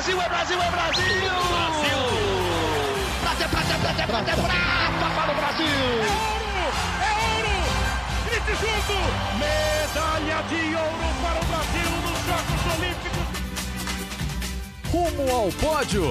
Brasil, 0.00 0.18
é 0.18 0.28
Brasil, 0.30 0.56
é 0.62 0.70
Brasil! 0.70 1.04
Brasil! 1.50 2.00
Prata, 3.20 3.48
prata, 3.50 3.78
prata, 3.78 4.06
prata, 4.06 4.32
prata 4.32 5.06
para 5.14 5.30
o 5.30 5.34
Brasil! 5.36 5.66
É 5.66 6.08
ouro! 6.40 6.64
É 7.04 7.10
ouro! 7.36 7.52
Grite 8.24 8.52
junto! 8.56 8.96
Medalha 9.36 10.40
de 10.48 10.60
ouro 10.74 11.08
para 11.20 11.36
o 11.36 11.44
Brasil 11.44 11.90
nos 12.00 12.18
Jogos 12.24 12.62
Olímpicos! 12.78 13.26
Rumo 14.90 15.24
ao 15.36 15.48
pódio! 15.52 16.04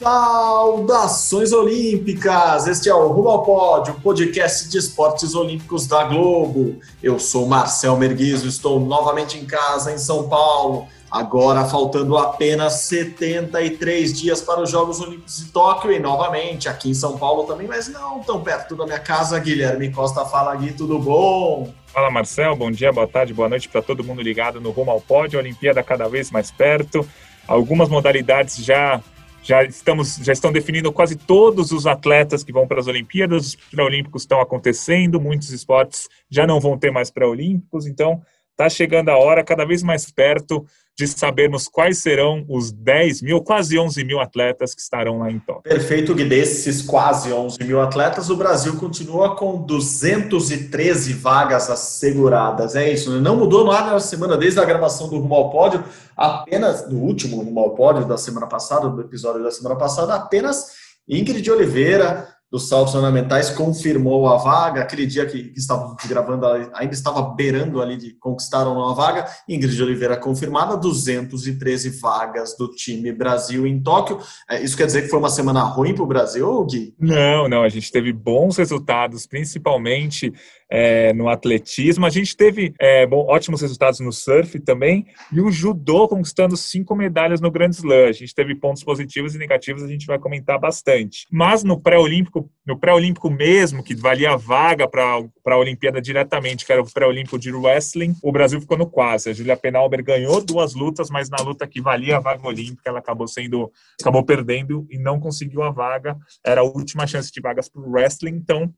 Saudações 0.00 1.52
Olímpicas! 1.52 2.68
Este 2.68 2.88
é 2.88 2.94
o 2.94 3.08
Rumo 3.08 3.30
ao 3.30 3.42
Pódio, 3.42 3.94
podcast 4.00 4.68
de 4.68 4.78
esportes 4.78 5.34
olímpicos 5.34 5.88
da 5.88 6.04
Globo. 6.04 6.78
Eu 7.02 7.18
sou 7.18 7.48
Marcel 7.48 7.96
Merguizo, 7.96 8.46
estou 8.46 8.78
novamente 8.78 9.36
em 9.36 9.44
casa 9.44 9.90
em 9.90 9.98
São 9.98 10.28
Paulo. 10.28 10.86
Agora 11.14 11.64
faltando 11.64 12.18
apenas 12.18 12.72
73 12.72 14.12
dias 14.12 14.42
para 14.42 14.60
os 14.60 14.68
Jogos 14.68 15.00
Olímpicos 15.00 15.36
de 15.36 15.52
Tóquio 15.52 15.92
e 15.92 16.00
novamente 16.00 16.68
aqui 16.68 16.90
em 16.90 16.94
São 16.94 17.16
Paulo 17.16 17.44
também, 17.44 17.68
mas 17.68 17.86
não 17.86 18.18
tão 18.18 18.42
perto 18.42 18.74
da 18.74 18.84
minha 18.84 18.98
casa. 18.98 19.38
Guilherme 19.38 19.92
Costa 19.92 20.24
fala 20.24 20.56
Gui, 20.56 20.72
tudo 20.72 20.98
bom? 20.98 21.72
Fala 21.86 22.10
Marcel, 22.10 22.56
bom 22.56 22.68
dia, 22.68 22.90
boa 22.90 23.06
tarde, 23.06 23.32
boa 23.32 23.48
noite 23.48 23.68
para 23.68 23.80
todo 23.80 24.02
mundo 24.02 24.20
ligado 24.20 24.60
no 24.60 24.72
Rumo 24.72 24.90
ao 24.90 25.00
Pódio, 25.00 25.38
a 25.38 25.42
Olimpíada 25.42 25.84
cada 25.84 26.08
vez 26.08 26.32
mais 26.32 26.50
perto. 26.50 27.08
Algumas 27.46 27.88
modalidades 27.88 28.56
já 28.56 29.00
já 29.40 29.62
estamos 29.62 30.16
já 30.16 30.32
estão 30.32 30.50
definindo 30.50 30.92
quase 30.92 31.14
todos 31.14 31.70
os 31.70 31.86
atletas 31.86 32.42
que 32.42 32.52
vão 32.52 32.66
para 32.66 32.80
as 32.80 32.88
Olimpíadas, 32.88 33.46
os 33.46 33.54
pré-olímpicos 33.54 34.22
estão 34.22 34.40
acontecendo, 34.40 35.20
muitos 35.20 35.52
esportes 35.52 36.08
já 36.28 36.44
não 36.44 36.58
vão 36.58 36.76
ter 36.76 36.90
mais 36.90 37.08
pré-olímpicos, 37.08 37.86
então 37.86 38.20
está 38.50 38.68
chegando 38.68 39.10
a 39.10 39.16
hora, 39.16 39.44
cada 39.44 39.64
vez 39.64 39.82
mais 39.82 40.10
perto, 40.10 40.64
de 40.96 41.08
sabermos 41.08 41.66
quais 41.66 41.98
serão 41.98 42.44
os 42.48 42.70
10 42.70 43.22
mil, 43.22 43.42
quase 43.42 43.76
11 43.78 44.04
mil 44.04 44.20
atletas 44.20 44.74
que 44.74 44.80
estarão 44.80 45.18
lá 45.18 45.30
em 45.30 45.40
Tóquio. 45.40 45.62
Perfeito, 45.62 46.14
Gui. 46.14 46.24
Desses 46.24 46.82
quase 46.82 47.32
11 47.32 47.58
mil 47.64 47.80
atletas, 47.80 48.30
o 48.30 48.36
Brasil 48.36 48.76
continua 48.76 49.34
com 49.34 49.62
213 49.62 51.12
vagas 51.14 51.68
asseguradas. 51.68 52.76
É 52.76 52.92
isso, 52.92 53.10
né? 53.10 53.20
não 53.20 53.36
mudou 53.36 53.64
nada 53.64 53.92
na 53.92 54.00
semana, 54.00 54.36
desde 54.36 54.60
a 54.60 54.64
gravação 54.64 55.08
do 55.08 55.18
Rumo 55.18 55.34
ao 55.34 55.50
Pódio, 55.50 55.84
apenas, 56.16 56.82
do 56.82 56.96
último 56.96 57.38
Rumo 57.38 57.60
ao 57.60 57.70
Pódio 57.70 58.04
da 58.04 58.16
semana 58.16 58.46
passada, 58.46 58.88
do 58.88 59.00
episódio 59.00 59.42
da 59.42 59.50
semana 59.50 59.76
passada, 59.76 60.14
apenas 60.14 60.84
Ingrid 61.08 61.50
Oliveira, 61.50 62.33
dos 62.50 62.68
saltos 62.68 62.94
ornamentais 62.94 63.50
confirmou 63.50 64.28
a 64.28 64.36
vaga. 64.36 64.82
Aquele 64.82 65.06
dia 65.06 65.26
que, 65.26 65.52
que 65.52 66.08
gravando, 66.08 66.46
ainda 66.74 66.94
estava 66.94 67.22
beirando 67.34 67.82
ali 67.82 67.96
de 67.96 68.12
conquistar 68.14 68.68
uma 68.68 68.94
vaga. 68.94 69.26
Ingrid 69.48 69.82
Oliveira 69.82 70.16
confirmada, 70.16 70.76
213 70.76 71.90
vagas 72.00 72.56
do 72.56 72.68
time 72.68 73.12
Brasil 73.12 73.66
em 73.66 73.82
Tóquio. 73.82 74.18
É, 74.48 74.62
isso 74.62 74.76
quer 74.76 74.86
dizer 74.86 75.02
que 75.02 75.08
foi 75.08 75.18
uma 75.18 75.30
semana 75.30 75.62
ruim 75.62 75.94
para 75.94 76.04
o 76.04 76.06
Brasil, 76.06 76.64
Gui? 76.64 76.94
Não, 76.98 77.48
não. 77.48 77.62
A 77.62 77.68
gente 77.68 77.90
teve 77.90 78.12
bons 78.12 78.56
resultados, 78.56 79.26
principalmente 79.26 80.32
é, 80.74 81.12
no 81.12 81.28
atletismo. 81.28 82.04
A 82.04 82.10
gente 82.10 82.36
teve 82.36 82.74
é, 82.80 83.06
bom, 83.06 83.24
ótimos 83.28 83.62
resultados 83.62 84.00
no 84.00 84.10
surf 84.10 84.58
também 84.58 85.06
e 85.32 85.40
o 85.40 85.48
judô 85.48 86.08
conquistando 86.08 86.56
cinco 86.56 86.96
medalhas 86.96 87.40
no 87.40 87.48
Grand 87.48 87.70
Slam. 87.70 88.08
A 88.08 88.12
gente 88.12 88.34
teve 88.34 88.56
pontos 88.56 88.82
positivos 88.82 89.36
e 89.36 89.38
negativos, 89.38 89.84
a 89.84 89.86
gente 89.86 90.04
vai 90.04 90.18
comentar 90.18 90.58
bastante. 90.58 91.28
Mas 91.30 91.62
no 91.62 91.80
pré-olímpico, 91.80 92.50
no 92.66 92.76
pré-olímpico 92.76 93.30
mesmo, 93.30 93.84
que 93.84 93.94
valia 93.94 94.36
vaga 94.36 94.88
para 94.88 95.22
a 95.46 95.56
Olimpíada 95.56 96.00
diretamente, 96.00 96.66
que 96.66 96.72
era 96.72 96.82
o 96.82 96.92
pré-olímpico 96.92 97.38
de 97.38 97.52
wrestling, 97.52 98.16
o 98.20 98.32
Brasil 98.32 98.60
ficou 98.60 98.76
no 98.76 98.88
quase. 98.88 99.30
A 99.30 99.32
Julia 99.32 99.56
Penalber 99.56 100.02
ganhou 100.02 100.44
duas 100.44 100.74
lutas, 100.74 101.08
mas 101.08 101.30
na 101.30 101.38
luta 101.40 101.68
que 101.68 101.80
valia 101.80 102.16
a 102.16 102.20
vaga 102.20 102.44
olímpica, 102.44 102.90
ela 102.90 102.98
acabou 102.98 103.28
sendo, 103.28 103.70
acabou 104.00 104.24
perdendo 104.24 104.84
e 104.90 104.98
não 104.98 105.20
conseguiu 105.20 105.62
a 105.62 105.70
vaga. 105.70 106.16
Era 106.44 106.62
a 106.62 106.64
última 106.64 107.06
chance 107.06 107.30
de 107.30 107.40
vagas 107.40 107.68
para 107.68 107.80
o 107.80 107.90
wrestling, 107.92 108.34
então 108.34 108.74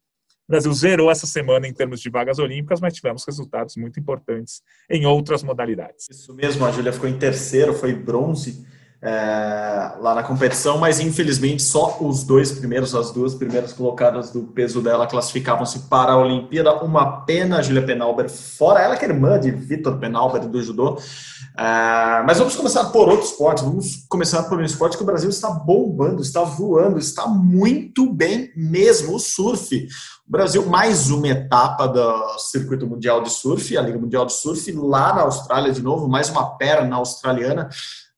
o 0.48 0.52
Brasil 0.52 0.72
zerou 0.72 1.10
essa 1.10 1.26
semana 1.26 1.66
em 1.66 1.72
termos 1.72 2.00
de 2.00 2.08
vagas 2.08 2.38
olímpicas, 2.38 2.80
mas 2.80 2.94
tivemos 2.94 3.24
resultados 3.24 3.76
muito 3.76 3.98
importantes 3.98 4.62
em 4.88 5.04
outras 5.04 5.42
modalidades. 5.42 6.06
Isso 6.08 6.32
mesmo, 6.32 6.64
a 6.64 6.70
Júlia 6.70 6.92
ficou 6.92 7.08
em 7.08 7.18
terceiro, 7.18 7.74
foi 7.74 7.92
bronze 7.92 8.64
é, 9.02 9.92
lá 10.00 10.14
na 10.14 10.22
competição, 10.22 10.78
mas 10.78 11.00
infelizmente 11.00 11.62
só 11.62 11.98
os 12.00 12.24
dois 12.24 12.52
primeiros, 12.52 12.94
as 12.94 13.10
duas 13.10 13.34
primeiras 13.34 13.72
colocadas 13.72 14.30
do 14.30 14.44
peso 14.44 14.80
dela 14.80 15.06
classificavam-se 15.06 15.80
para 15.88 16.12
a 16.12 16.18
Olimpíada. 16.18 16.72
Uma 16.82 17.24
pena, 17.24 17.62
Júlia 17.62 17.84
Penalber 17.84 18.30
fora, 18.30 18.80
ela 18.80 18.96
que 18.96 19.04
é 19.04 19.08
irmã 19.08 19.38
de 19.38 19.50
Vitor 19.50 19.98
Penalber 19.98 20.46
do 20.46 20.62
judô. 20.62 20.98
É, 21.58 22.22
mas 22.26 22.38
vamos 22.38 22.54
começar 22.54 22.84
por 22.86 23.08
outro 23.08 23.26
esporte, 23.26 23.64
vamos 23.64 24.04
começar 24.08 24.42
por 24.44 24.58
um 24.58 24.64
esporte 24.64 24.96
que 24.96 25.02
o 25.02 25.06
Brasil 25.06 25.30
está 25.30 25.50
bombando, 25.50 26.22
está 26.22 26.42
voando, 26.42 26.98
está 26.98 27.26
muito 27.26 28.12
bem 28.12 28.50
mesmo, 28.56 29.14
o 29.14 29.18
surf. 29.18 29.88
Brasil, 30.28 30.66
mais 30.66 31.08
uma 31.08 31.28
etapa 31.28 31.86
do 31.86 32.38
Circuito 32.40 32.84
Mundial 32.84 33.22
de 33.22 33.30
Surf, 33.30 33.78
a 33.78 33.80
Liga 33.80 33.96
Mundial 33.96 34.26
de 34.26 34.32
Surf, 34.32 34.72
lá 34.72 35.14
na 35.14 35.22
Austrália 35.22 35.72
de 35.72 35.80
novo, 35.80 36.08
mais 36.08 36.28
uma 36.28 36.56
perna 36.56 36.96
australiana. 36.96 37.68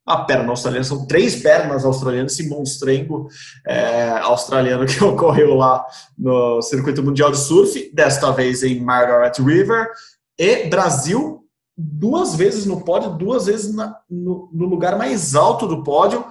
A 0.06 0.16
perna 0.16 0.48
australiana, 0.48 0.84
são 0.84 1.06
três 1.06 1.36
pernas 1.42 1.84
australianas, 1.84 2.32
esse 2.32 2.48
monstrengo 2.48 3.28
é, 3.66 4.08
australiano 4.22 4.86
que 4.88 5.04
ocorreu 5.04 5.54
lá 5.54 5.84
no 6.16 6.62
Circuito 6.62 7.02
Mundial 7.02 7.30
de 7.30 7.36
Surf, 7.36 7.92
desta 7.92 8.30
vez 8.30 8.62
em 8.62 8.80
Margaret 8.80 9.32
River. 9.38 9.90
E 10.38 10.66
Brasil, 10.66 11.44
duas 11.76 12.34
vezes 12.34 12.64
no 12.64 12.80
pódio, 12.80 13.10
duas 13.10 13.44
vezes 13.44 13.74
na, 13.74 13.94
no, 14.08 14.48
no 14.50 14.64
lugar 14.64 14.96
mais 14.96 15.34
alto 15.34 15.68
do 15.68 15.82
pódio. 15.82 16.24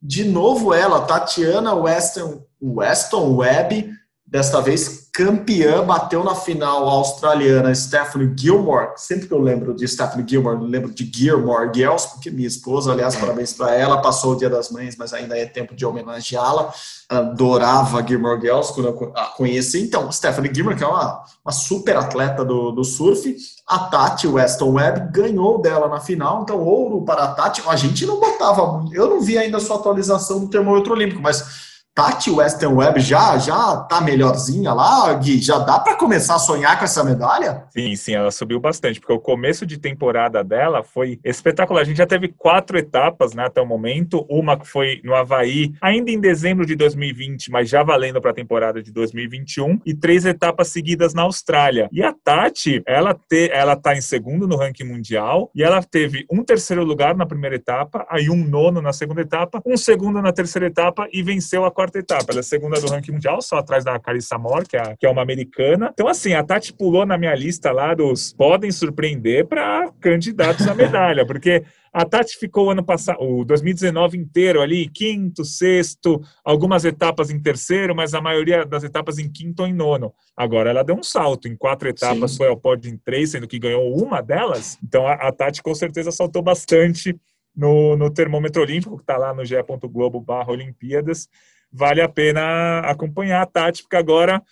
De 0.00 0.24
novo 0.24 0.74
ela, 0.74 1.06
Tatiana 1.06 1.74
Weston, 1.74 2.44
Weston 2.60 3.36
Webb, 3.36 3.90
desta 4.26 4.60
vez 4.60 5.01
campeã, 5.12 5.84
bateu 5.84 6.24
na 6.24 6.34
final 6.34 6.88
a 6.88 6.92
australiana 6.92 7.74
Stephanie 7.74 8.32
Gilmore. 8.34 8.92
Sempre 8.96 9.28
que 9.28 9.34
eu 9.34 9.42
lembro 9.42 9.74
de 9.74 9.86
Stephanie 9.86 10.24
Gilmore, 10.26 10.58
lembro 10.58 10.90
de 10.90 11.04
Gilmore 11.04 11.70
Girls, 11.74 12.08
porque 12.08 12.30
minha 12.30 12.48
esposa, 12.48 12.92
aliás, 12.92 13.14
parabéns 13.14 13.52
para 13.52 13.74
ela, 13.74 14.00
passou 14.00 14.32
o 14.32 14.36
Dia 14.36 14.48
das 14.48 14.70
Mães, 14.70 14.96
mas 14.96 15.12
ainda 15.12 15.36
é 15.36 15.44
tempo 15.44 15.74
de 15.74 15.84
homenageá-la. 15.84 16.72
Adorava 17.10 18.02
Gilmore 18.02 18.40
Girls 18.40 18.72
quando 18.72 18.86
eu 18.86 19.12
a 19.14 19.26
conheci. 19.26 19.82
Então, 19.82 20.10
Stephanie 20.10 20.52
Gilmore, 20.52 20.76
que 20.76 20.84
é 20.84 20.88
uma, 20.88 21.22
uma 21.44 21.52
super 21.52 21.94
atleta 21.94 22.42
do, 22.42 22.70
do 22.70 22.82
surf, 22.82 23.36
a 23.66 23.80
Tati 23.80 24.26
Weston 24.26 24.72
Webb 24.72 25.12
ganhou 25.12 25.60
dela 25.60 25.88
na 25.88 26.00
final, 26.00 26.42
então 26.42 26.58
ouro 26.58 27.02
para 27.04 27.24
a 27.24 27.34
Tati. 27.34 27.62
A 27.66 27.76
gente 27.76 28.06
não 28.06 28.18
botava, 28.18 28.82
eu 28.94 29.10
não 29.10 29.20
vi 29.20 29.36
ainda 29.36 29.58
a 29.58 29.60
sua 29.60 29.76
atualização 29.76 30.40
do 30.40 30.48
termômetro 30.48 30.94
olímpico, 30.94 31.20
mas 31.20 31.71
Tati 31.94 32.30
Western 32.30 32.74
Web 32.74 33.00
já 33.00 33.36
já 33.36 33.76
tá 33.76 34.00
melhorzinha 34.00 34.72
lá, 34.72 35.12
Gui? 35.12 35.42
Já 35.42 35.58
dá 35.58 35.78
para 35.78 35.94
começar 35.94 36.36
a 36.36 36.38
sonhar 36.38 36.78
com 36.78 36.86
essa 36.86 37.04
medalha? 37.04 37.64
Sim, 37.68 37.94
sim, 37.94 38.14
ela 38.14 38.30
subiu 38.30 38.58
bastante, 38.58 38.98
porque 38.98 39.12
o 39.12 39.20
começo 39.20 39.66
de 39.66 39.76
temporada 39.78 40.42
dela 40.42 40.82
foi 40.82 41.20
espetacular. 41.22 41.82
A 41.82 41.84
gente 41.84 41.98
já 41.98 42.06
teve 42.06 42.28
quatro 42.28 42.78
etapas 42.78 43.34
né, 43.34 43.44
até 43.44 43.60
o 43.60 43.66
momento, 43.66 44.24
uma 44.30 44.58
que 44.58 44.66
foi 44.66 45.02
no 45.04 45.14
Havaí, 45.14 45.74
ainda 45.82 46.10
em 46.10 46.18
dezembro 46.18 46.64
de 46.64 46.74
2020, 46.76 47.50
mas 47.50 47.68
já 47.68 47.82
valendo 47.82 48.22
para 48.22 48.30
a 48.30 48.34
temporada 48.34 48.82
de 48.82 48.90
2021, 48.90 49.78
e 49.84 49.92
três 49.92 50.24
etapas 50.24 50.68
seguidas 50.68 51.12
na 51.12 51.22
Austrália. 51.22 51.90
E 51.92 52.02
a 52.02 52.14
Tati, 52.14 52.82
ela, 52.86 53.12
te, 53.12 53.50
ela 53.52 53.76
tá 53.76 53.94
em 53.94 54.00
segundo 54.00 54.48
no 54.48 54.56
ranking 54.56 54.84
mundial, 54.84 55.50
e 55.54 55.62
ela 55.62 55.82
teve 55.82 56.24
um 56.32 56.42
terceiro 56.42 56.84
lugar 56.84 57.14
na 57.14 57.26
primeira 57.26 57.56
etapa, 57.56 58.06
aí 58.08 58.30
um 58.30 58.48
nono 58.48 58.80
na 58.80 58.94
segunda 58.94 59.20
etapa, 59.20 59.60
um 59.66 59.76
segundo 59.76 60.22
na 60.22 60.32
terceira 60.32 60.68
etapa 60.68 61.06
e 61.12 61.22
venceu 61.22 61.66
a 61.66 61.70
quarta 61.70 61.81
etapa. 61.90 62.26
Ela 62.30 62.40
é 62.40 62.42
segunda 62.42 62.80
do 62.80 62.88
ranking 62.88 63.12
mundial, 63.12 63.40
só 63.40 63.56
atrás 63.56 63.84
da 63.84 63.98
Carissa 63.98 64.38
Moore, 64.38 64.66
que 64.66 64.76
é, 64.76 64.96
que 64.98 65.06
é 65.06 65.10
uma 65.10 65.22
americana. 65.22 65.90
Então, 65.92 66.08
assim, 66.08 66.34
a 66.34 66.42
Tati 66.42 66.72
pulou 66.72 67.06
na 67.06 67.16
minha 67.18 67.34
lista 67.34 67.72
lá 67.72 67.94
dos 67.94 68.32
podem 68.32 68.70
surpreender 68.70 69.46
para 69.46 69.90
candidatos 70.00 70.66
à 70.66 70.74
medalha, 70.74 71.26
porque 71.26 71.62
a 71.92 72.06
Tati 72.06 72.38
ficou 72.38 72.70
ano 72.70 72.82
passado, 72.82 73.18
o 73.20 73.44
2019 73.44 74.16
inteiro 74.16 74.62
ali, 74.62 74.88
quinto, 74.88 75.44
sexto, 75.44 76.22
algumas 76.42 76.86
etapas 76.86 77.30
em 77.30 77.38
terceiro, 77.38 77.94
mas 77.94 78.14
a 78.14 78.20
maioria 78.20 78.64
das 78.64 78.82
etapas 78.82 79.18
em 79.18 79.30
quinto 79.30 79.62
ou 79.62 79.68
em 79.68 79.74
nono. 79.74 80.14
Agora 80.34 80.70
ela 80.70 80.82
deu 80.82 80.96
um 80.96 81.02
salto, 81.02 81.48
em 81.48 81.54
quatro 81.54 81.88
etapas 81.88 82.30
Sim. 82.30 82.36
foi 82.38 82.48
ao 82.48 82.56
pódio 82.56 82.90
em 82.90 82.96
três, 82.96 83.30
sendo 83.30 83.46
que 83.46 83.58
ganhou 83.58 83.94
uma 83.94 84.22
delas. 84.22 84.78
Então 84.82 85.06
a, 85.06 85.12
a 85.14 85.32
Tati 85.32 85.62
com 85.62 85.74
certeza 85.74 86.10
saltou 86.10 86.40
bastante 86.40 87.14
no, 87.54 87.94
no 87.94 88.10
termômetro 88.10 88.62
olímpico, 88.62 88.96
que 88.96 89.02
está 89.02 89.18
lá 89.18 89.34
no 89.34 89.44
ge.globo 89.44 90.18
barra 90.18 90.50
Olimpíadas 90.50 91.28
vale 91.72 92.00
a 92.00 92.08
pena 92.08 92.80
acompanhar 92.80 93.42
a 93.42 93.46
Tati, 93.46 93.82
porque 93.82 93.96
agora, 93.96 94.42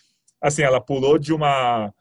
assim, 0.41 0.63
ela 0.63 0.81
pulou 0.81 1.19
de 1.19 1.33
uma 1.33 1.93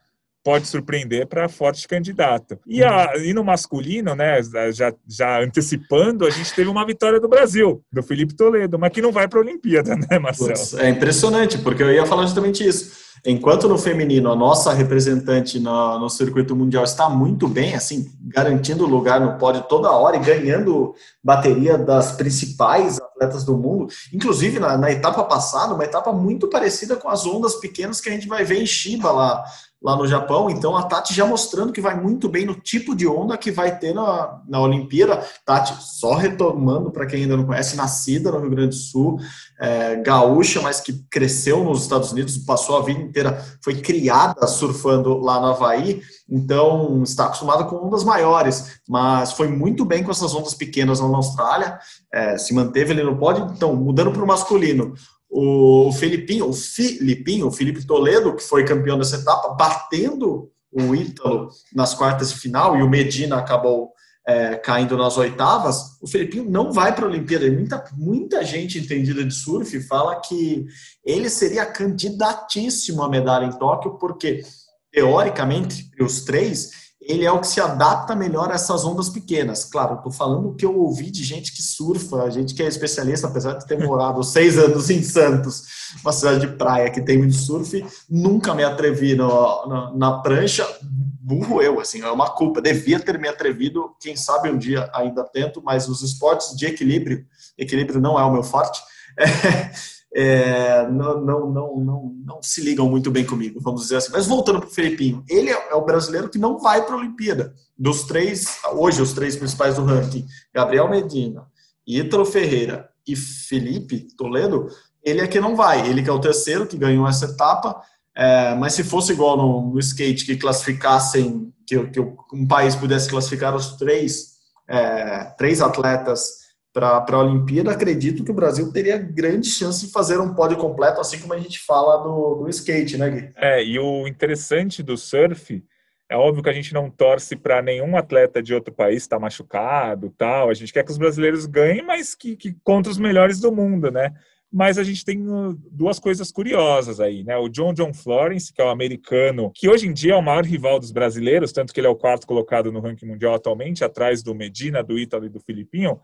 pode 0.44 0.68
surpreender 0.68 1.28
para 1.28 1.50
forte 1.50 1.88
candidato. 1.88 2.58
E, 2.66 2.84
a, 2.84 3.14
e 3.18 3.34
no 3.34 3.44
masculino, 3.44 4.16
né, 4.16 4.42
já, 4.72 4.94
já 5.08 5.44
antecipando, 5.44 6.26
a 6.26 6.30
gente 6.30 6.54
teve 6.54 6.70
uma 6.70 6.86
vitória 6.86 7.20
do 7.20 7.28
Brasil, 7.28 7.84
do 7.92 8.02
Felipe 8.02 8.36
Toledo, 8.36 8.80
mas 8.80 8.92
que 8.92 9.02
não 9.02 9.12
vai 9.12 9.28
para 9.28 9.40
a 9.40 9.44
Olimpíada, 9.44 9.96
né, 9.96 10.18
Marcelo? 10.18 10.82
é 10.82 10.90
impressionante, 10.90 11.58
porque 11.58 11.84
eu 11.84 11.94
ia 11.94 12.06
falar 12.06 12.24
justamente 12.24 12.66
isso. 12.66 13.10
Enquanto 13.26 13.68
no 13.68 13.78
feminino 13.78 14.32
a 14.32 14.36
nossa 14.36 14.74
representante 14.74 15.60
no, 15.60 16.00
no, 16.00 16.10
circuito 16.10 16.56
mundial 16.56 16.86
está 16.86 17.10
muito 17.10 17.50
bem, 17.50 17.76
assim, 17.76 18.10
garantindo 18.22 18.86
lugar 18.86 19.20
no 19.20 19.38
pódio 19.38 19.64
toda 19.64 19.92
hora 19.92 20.16
e 20.16 20.20
ganhando 20.20 20.96
bateria 21.22 21.78
das 21.78 22.14
principais 22.14 22.98
atletas 23.20 23.44
do 23.44 23.58
mundo, 23.58 23.88
inclusive 24.14 24.60
na, 24.60 24.78
na 24.78 24.92
etapa 24.92 25.24
passada, 25.24 25.74
uma 25.74 25.84
etapa 25.84 26.14
muito 26.14 26.48
parecida 26.48 26.96
com 26.96 27.10
as 27.10 27.26
ondas 27.26 27.56
pequenas 27.56 28.00
que 28.00 28.10
a 28.10 28.12
gente 28.12 28.28
vai 28.28 28.46
ver 28.46 28.62
em 28.62 28.66
Shiba 28.66 29.12
lá 29.12 29.44
lá 29.82 29.96
no 29.96 30.08
Japão. 30.08 30.50
Então 30.50 30.76
a 30.76 30.84
Tati 30.84 31.14
já 31.14 31.26
mostrando 31.26 31.72
que 31.72 31.82
vai 31.82 32.00
muito 32.00 32.28
bem 32.28 32.46
no 32.46 32.56
tipo 32.56 32.96
de 32.96 33.08
onda 33.08 33.38
que 33.38 33.52
vai 33.52 33.78
ter 33.78 33.94
na, 33.94 34.42
na 34.48 34.60
Olimpíada. 34.60 35.26
Tati, 35.46 35.74
só 35.82 36.16
retomando 36.16 36.92
para 36.92 37.06
quem 37.06 37.24
ainda 37.24 37.38
não 37.38 37.46
conhece, 37.46 37.76
nascida 37.76 38.32
no 38.32 38.40
Rio 38.40 38.50
Grande 38.50 38.70
do 38.70 38.82
Sul, 38.82 39.20
é, 39.60 39.96
gaúcha, 39.98 40.62
mas 40.62 40.82
que 40.82 40.94
cresceu 41.10 41.64
nos 41.64 41.82
Estados 41.84 42.12
Unidos, 42.12 42.38
passou 42.38 42.78
a 42.78 42.82
vida 42.82 43.00
inteira, 43.00 43.44
foi 43.64 43.76
criada 43.76 44.46
surfando 44.48 45.18
lá 45.20 45.40
no 45.40 45.48
Havaí, 45.48 46.02
então 46.30 47.02
está 47.04 47.26
acostumada 47.26 47.64
com 47.64 47.76
ondas 47.76 48.04
maiores, 48.04 48.80
mas 48.88 49.32
foi 49.34 49.48
muito 49.48 49.84
bem 49.86 50.04
com 50.04 50.12
essas 50.12 50.34
ondas 50.36 50.54
pequenas 50.54 51.00
na 51.00 51.08
Austrália, 51.08 51.80
é, 52.14 52.38
se 52.38 52.54
manteve 52.54 52.92
ali 52.92 53.04
no 53.04 53.18
pódio. 53.18 53.52
Então, 53.56 53.76
mudando 53.76 54.12
para 54.12 54.24
o 54.24 54.28
masculino, 54.28 54.94
o 55.30 55.92
Felipinho, 55.94 56.48
o 56.48 56.54
Filipinho, 56.54 57.48
o 57.48 57.52
Felipe 57.52 57.86
Toledo, 57.86 58.36
que 58.36 58.44
foi 58.44 58.66
campeão 58.66 58.98
dessa 58.98 59.18
etapa, 59.18 59.50
batendo 59.50 60.50
o 60.72 60.96
Ítalo 60.96 61.50
nas 61.74 61.94
quartas 61.94 62.32
de 62.32 62.40
final 62.40 62.78
e 62.78 62.82
o 62.82 62.90
Medina 62.90 63.38
acabou 63.38 63.92
é, 64.30 64.56
caindo 64.58 64.96
nas 64.96 65.18
oitavas, 65.18 65.98
o 66.00 66.08
Felipinho 66.08 66.50
não 66.50 66.72
vai 66.72 66.94
para 66.94 67.06
a 67.06 67.08
Olimpíada. 67.08 67.50
Muita, 67.50 67.84
muita 67.94 68.44
gente 68.44 68.78
entendida 68.78 69.24
de 69.24 69.34
surf 69.34 69.80
fala 69.82 70.22
que 70.22 70.68
ele 71.04 71.30
seria 71.30 71.66
candidatíssimo 71.66 73.02
à 73.02 73.10
medalha 73.10 73.46
em 73.46 73.58
Tóquio, 73.58 73.98
porque, 73.98 74.44
teoricamente, 74.92 75.90
os 76.00 76.22
três, 76.22 76.89
ele 77.10 77.26
é 77.26 77.32
o 77.32 77.40
que 77.40 77.48
se 77.48 77.60
adapta 77.60 78.16
melhor 78.16 78.52
a 78.52 78.54
essas 78.54 78.86
ondas 78.86 79.10
pequenas. 79.10 79.66
Claro, 79.66 79.96
estou 79.96 80.12
falando 80.12 80.50
o 80.50 80.54
que 80.54 80.64
eu 80.64 80.78
ouvi 80.78 81.10
de 81.10 81.24
gente 81.24 81.52
que 81.52 81.64
surfa, 81.64 82.30
gente 82.30 82.54
que 82.54 82.62
é 82.62 82.68
especialista, 82.68 83.26
apesar 83.26 83.54
de 83.54 83.66
ter 83.66 83.84
morado 83.84 84.22
seis 84.24 84.60
anos 84.60 84.92
em 84.92 85.02
Santos, 85.02 85.64
uma 86.04 86.14
cidade 86.14 86.42
de 86.42 86.56
praia 86.56 86.92
que 86.92 87.02
tem 87.02 87.18
muito 87.18 87.34
surf, 87.34 87.84
nunca 88.08 88.54
me 88.54 88.64
atrevi 88.64 89.16
no, 89.16 89.66
na, 89.66 89.92
na 89.96 90.20
prancha, 90.20 90.68
burro 90.84 91.64
eu, 91.64 91.80
assim, 91.80 92.00
é 92.02 92.12
uma 92.12 92.30
culpa, 92.30 92.62
devia 92.62 93.00
ter 93.00 93.18
me 93.18 93.28
atrevido, 93.28 93.90
quem 94.00 94.16
sabe 94.16 94.52
um 94.52 94.58
dia 94.58 94.88
ainda 94.94 95.24
tento, 95.24 95.64
mas 95.64 95.90
os 95.90 96.04
esportes 96.04 96.56
de 96.56 96.68
equilíbrio, 96.68 97.26
equilíbrio 97.58 98.00
não 98.00 98.20
é 98.20 98.24
o 98.24 98.32
meu 98.32 98.44
forte, 98.44 98.80
é, 99.18 99.72
é, 100.14 100.88
não, 100.88 101.22
não, 101.22 101.52
não, 101.52 101.78
não, 101.78 102.16
não 102.26 102.44
se 102.44 102.62
ligam 102.62 102.90
muito 102.90 103.12
bem 103.12 103.26
comigo, 103.26 103.60
vamos 103.62 103.84
dizer 103.84 103.98
assim. 103.98 104.12
Mas 104.12 104.26
voltando 104.26 104.60
para 104.60 104.68
o 104.68 104.72
Felipinho, 104.72 105.24
ele 105.30 105.50
é, 105.50 105.70
é 105.70 105.76
o 105.76 105.86
brasileiro 105.86 106.30
que 106.30 106.40
não 106.40 106.58
vai 106.58 106.84
para 106.86 106.96
a 106.96 106.98
Olimpíada. 106.98 107.54
Dos 107.78 108.04
três, 108.04 108.58
hoje, 108.74 109.02
os 109.02 109.14
três 109.14 109.36
principais 109.36 109.76
do 109.76 109.86
ranking, 109.86 110.26
Gabriel 110.54 110.90
Medina, 110.90 111.48
Ítalo 111.86 112.26
Ferreira 112.26 112.90
e 113.08 113.16
Felipe 113.16 114.08
Toledo, 114.18 114.68
ele 115.04 115.22
é 115.22 115.28
que 115.28 115.40
não 115.40 115.56
vai. 115.56 115.88
Ele 115.88 116.04
que 116.04 116.10
é 116.10 116.14
o 116.14 116.20
terceiro 116.20 116.68
que 116.68 116.78
ganhou 116.78 117.08
essa 117.08 117.26
etapa. 117.26 117.82
É, 118.16 118.54
mas 118.56 118.74
se 118.74 118.84
fosse 118.84 119.14
igual 119.14 119.38
no, 119.38 119.74
no 119.74 119.80
skate, 119.80 120.26
que 120.26 120.36
classificassem, 120.36 121.54
que, 121.66 121.88
que, 121.88 122.00
um 122.00 122.48
país 122.48 122.76
pudesse 122.76 123.10
classificar 123.10 123.56
os 123.56 123.78
três, 123.78 124.40
é, 124.68 125.26
três 125.38 125.62
atletas 125.62 126.39
para 126.74 127.04
a 127.10 127.20
Olimpíada, 127.20 127.72
acredito 127.72 128.24
que 128.24 128.32
o 128.32 128.36
Brasil 128.36 128.72
teria 128.72 128.98
grande 128.98 129.50
chance 129.50 129.86
de 129.86 129.92
fazer 129.92 130.20
um 130.20 130.34
pódio 130.34 130.58
completo, 130.58 131.02
assim 131.02 131.20
como 131.20 131.34
a 131.34 131.40
gente 131.40 131.60
fala 131.60 131.98
do, 131.98 132.36
do 132.36 132.50
skate, 132.50 132.98
né, 132.98 133.10
Gui? 133.10 133.32
É, 133.36 133.64
e 133.64 133.80
o 133.80 134.08
interessante 134.08 134.84
do 134.84 134.96
surf 134.96 135.64
é 136.10 136.18
óbvio 136.18 136.42
que 136.42 136.50
a 136.50 136.54
gente 136.54 136.74
não 136.74 136.90
torce 136.90 137.36
para 137.36 137.62
nenhum 137.62 137.96
atleta 137.96 138.42
de 138.42 138.54
outro 138.54 138.74
país 138.74 139.04
estar 139.04 139.18
tá 139.18 139.22
machucado, 139.22 140.14
tal. 140.18 140.50
A 140.50 140.54
gente 140.56 140.74
quer 140.74 140.84
que 140.84 140.92
os 140.92 140.98
brasileiros 140.98 141.46
ganhem, 141.46 141.84
mas 141.84 142.16
que, 142.16 142.36
que 142.36 142.56
contra 142.64 142.92
os 142.92 142.98
melhores 142.98 143.40
do 143.40 143.52
mundo, 143.52 143.92
né? 143.92 144.12
Mas 144.52 144.80
a 144.80 144.84
gente 144.84 145.06
tem 145.06 145.22
uh, 145.30 145.54
duas 145.72 146.00
coisas 146.00 146.32
curiosas 146.32 147.00
aí, 147.00 147.24
né? 147.24 147.38
O 147.38 147.48
John 147.48 147.72
John 147.72 147.94
Florence, 147.94 148.52
que 148.52 148.60
é 148.60 148.64
o 148.64 148.68
um 148.68 148.72
americano, 148.72 149.52
que 149.54 149.70
hoje 149.70 149.88
em 149.88 149.94
dia 149.94 150.14
é 150.14 150.16
o 150.16 150.24
maior 150.24 150.44
rival 150.44 150.80
dos 150.80 150.92
brasileiros, 150.92 151.52
tanto 151.52 151.72
que 151.72 151.80
ele 151.80 151.86
é 151.86 151.92
o 151.92 151.96
quarto 151.96 152.26
colocado 152.26 152.72
no 152.72 152.80
ranking 152.80 153.06
mundial 153.06 153.36
atualmente, 153.36 153.84
atrás 153.84 154.24
do 154.24 154.34
Medina, 154.34 154.82
do 154.82 154.98
Ítalo 154.98 155.28
e 155.28 155.30
do 155.30 155.40
Filipinho. 155.40 156.00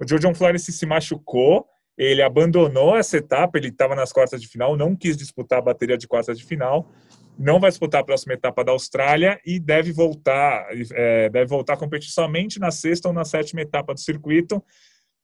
O 0.00 0.04
John 0.04 0.34
Florence 0.34 0.70
se 0.72 0.86
machucou, 0.86 1.66
ele 1.96 2.22
abandonou 2.22 2.96
essa 2.96 3.16
etapa, 3.16 3.56
ele 3.56 3.68
estava 3.68 3.94
nas 3.94 4.12
quartas 4.12 4.40
de 4.40 4.48
final, 4.48 4.76
não 4.76 4.94
quis 4.94 5.16
disputar 5.16 5.60
a 5.60 5.62
bateria 5.62 5.96
de 5.96 6.06
quartas 6.06 6.38
de 6.38 6.44
final, 6.44 6.90
não 7.38 7.58
vai 7.58 7.70
disputar 7.70 8.00
a 8.00 8.04
próxima 8.04 8.34
etapa 8.34 8.64
da 8.64 8.72
Austrália 8.72 9.40
e 9.44 9.58
deve 9.58 9.92
voltar, 9.92 10.66
é, 10.92 11.28
deve 11.28 11.46
voltar 11.46 11.74
a 11.74 11.76
competir 11.76 12.10
somente 12.10 12.58
na 12.58 12.70
sexta 12.70 13.08
ou 13.08 13.14
na 13.14 13.24
sétima 13.24 13.62
etapa 13.62 13.94
do 13.94 14.00
circuito. 14.00 14.62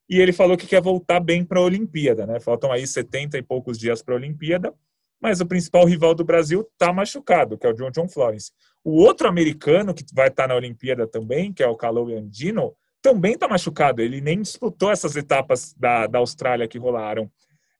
E 0.09 0.21
ele 0.21 0.33
falou 0.33 0.57
que 0.57 0.67
quer 0.67 0.83
voltar 0.83 1.21
bem 1.21 1.45
para 1.45 1.59
a 1.59 1.63
Olimpíada, 1.63 2.27
né? 2.27 2.39
Faltam 2.41 2.71
aí 2.71 2.87
70 2.87 3.39
e 3.39 3.43
poucos 3.43 3.79
dias 3.79 4.03
para 4.03 4.15
a 4.15 4.19
Olimpíada, 4.19 4.75
mas 5.21 5.41
o 5.41 5.47
principal 5.47 5.87
rival 5.87 6.15
do 6.15 6.25
Brasil 6.25 6.69
está 6.73 6.93
machucado, 6.93 7.57
que 7.57 7.67
é 7.67 7.71
o 7.71 7.73
John 7.73 7.91
John 7.91 8.09
Florence. 8.09 8.51
O 8.85 9.01
outro 9.01 9.29
americano 9.29 9.95
que 9.95 10.05
vai 10.13 10.29
estar 10.29 10.43
tá 10.43 10.49
na 10.49 10.55
Olimpíada 10.55 11.07
também, 11.07 11.53
que 11.53 11.63
é 11.63 11.69
o 11.69 11.77
Calowie 11.77 12.17
Andino, 12.17 12.75
também 13.03 13.35
está 13.35 13.49
machucado. 13.49 14.01
Ele 14.01 14.21
nem 14.21 14.41
disputou 14.41 14.91
essas 14.91 15.17
etapas 15.17 15.75
da, 15.79 16.07
da 16.07 16.21
Austrália 16.21 16.69
que 16.69 16.79
rolaram 16.79 17.31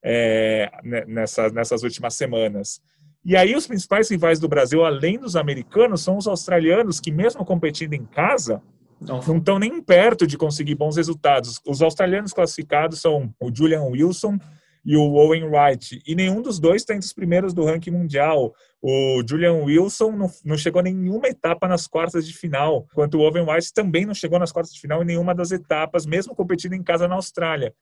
é, 0.03 0.69
nessa, 1.07 1.49
nessas 1.49 1.81
últimas 1.81 2.13
semanas. 2.13 2.81
E 3.25 3.37
aí 3.37 3.55
os 3.55 3.65
principais 3.65 4.09
rivais 4.11 4.37
do 4.37 4.49
Brasil, 4.49 4.83
além 4.83 5.17
dos 5.17 5.37
americanos, 5.37 6.01
são 6.01 6.17
os 6.17 6.27
australianos, 6.27 6.99
que 6.99 7.09
mesmo 7.09 7.45
competindo 7.45 7.93
em 7.93 8.05
casa, 8.05 8.61
não 8.99 9.37
estão 9.37 9.57
nem 9.57 9.81
perto 9.81 10.27
de 10.27 10.37
conseguir 10.37 10.75
bons 10.75 10.97
resultados. 10.97 11.59
Os 11.65 11.81
australianos 11.81 12.33
classificados 12.33 12.99
são 12.99 13.33
o 13.39 13.49
Julian 13.53 13.83
Wilson, 13.83 14.37
e 14.85 14.97
o 14.97 15.13
Owen 15.13 15.45
Wright. 15.45 16.01
E 16.05 16.15
nenhum 16.15 16.41
dos 16.41 16.59
dois 16.59 16.81
está 16.81 16.93
entre 16.93 17.05
os 17.05 17.13
primeiros 17.13 17.53
do 17.53 17.63
ranking 17.63 17.91
mundial. 17.91 18.53
O 18.81 19.23
Julian 19.27 19.63
Wilson 19.63 20.11
não, 20.11 20.29
não 20.43 20.57
chegou 20.57 20.79
a 20.79 20.83
nenhuma 20.83 21.27
etapa 21.27 21.67
nas 21.67 21.87
quartas 21.87 22.27
de 22.27 22.33
final, 22.33 22.85
enquanto 22.91 23.15
o 23.15 23.21
Owen 23.21 23.45
Wright 23.45 23.73
também 23.73 24.05
não 24.05 24.13
chegou 24.13 24.37
nas 24.37 24.51
quartas 24.51 24.73
de 24.73 24.81
final 24.81 25.01
em 25.01 25.05
nenhuma 25.05 25.33
das 25.33 25.51
etapas, 25.51 26.05
mesmo 26.05 26.35
competindo 26.35 26.73
em 26.73 26.83
casa 26.83 27.07
na 27.07 27.15
Austrália. 27.15 27.73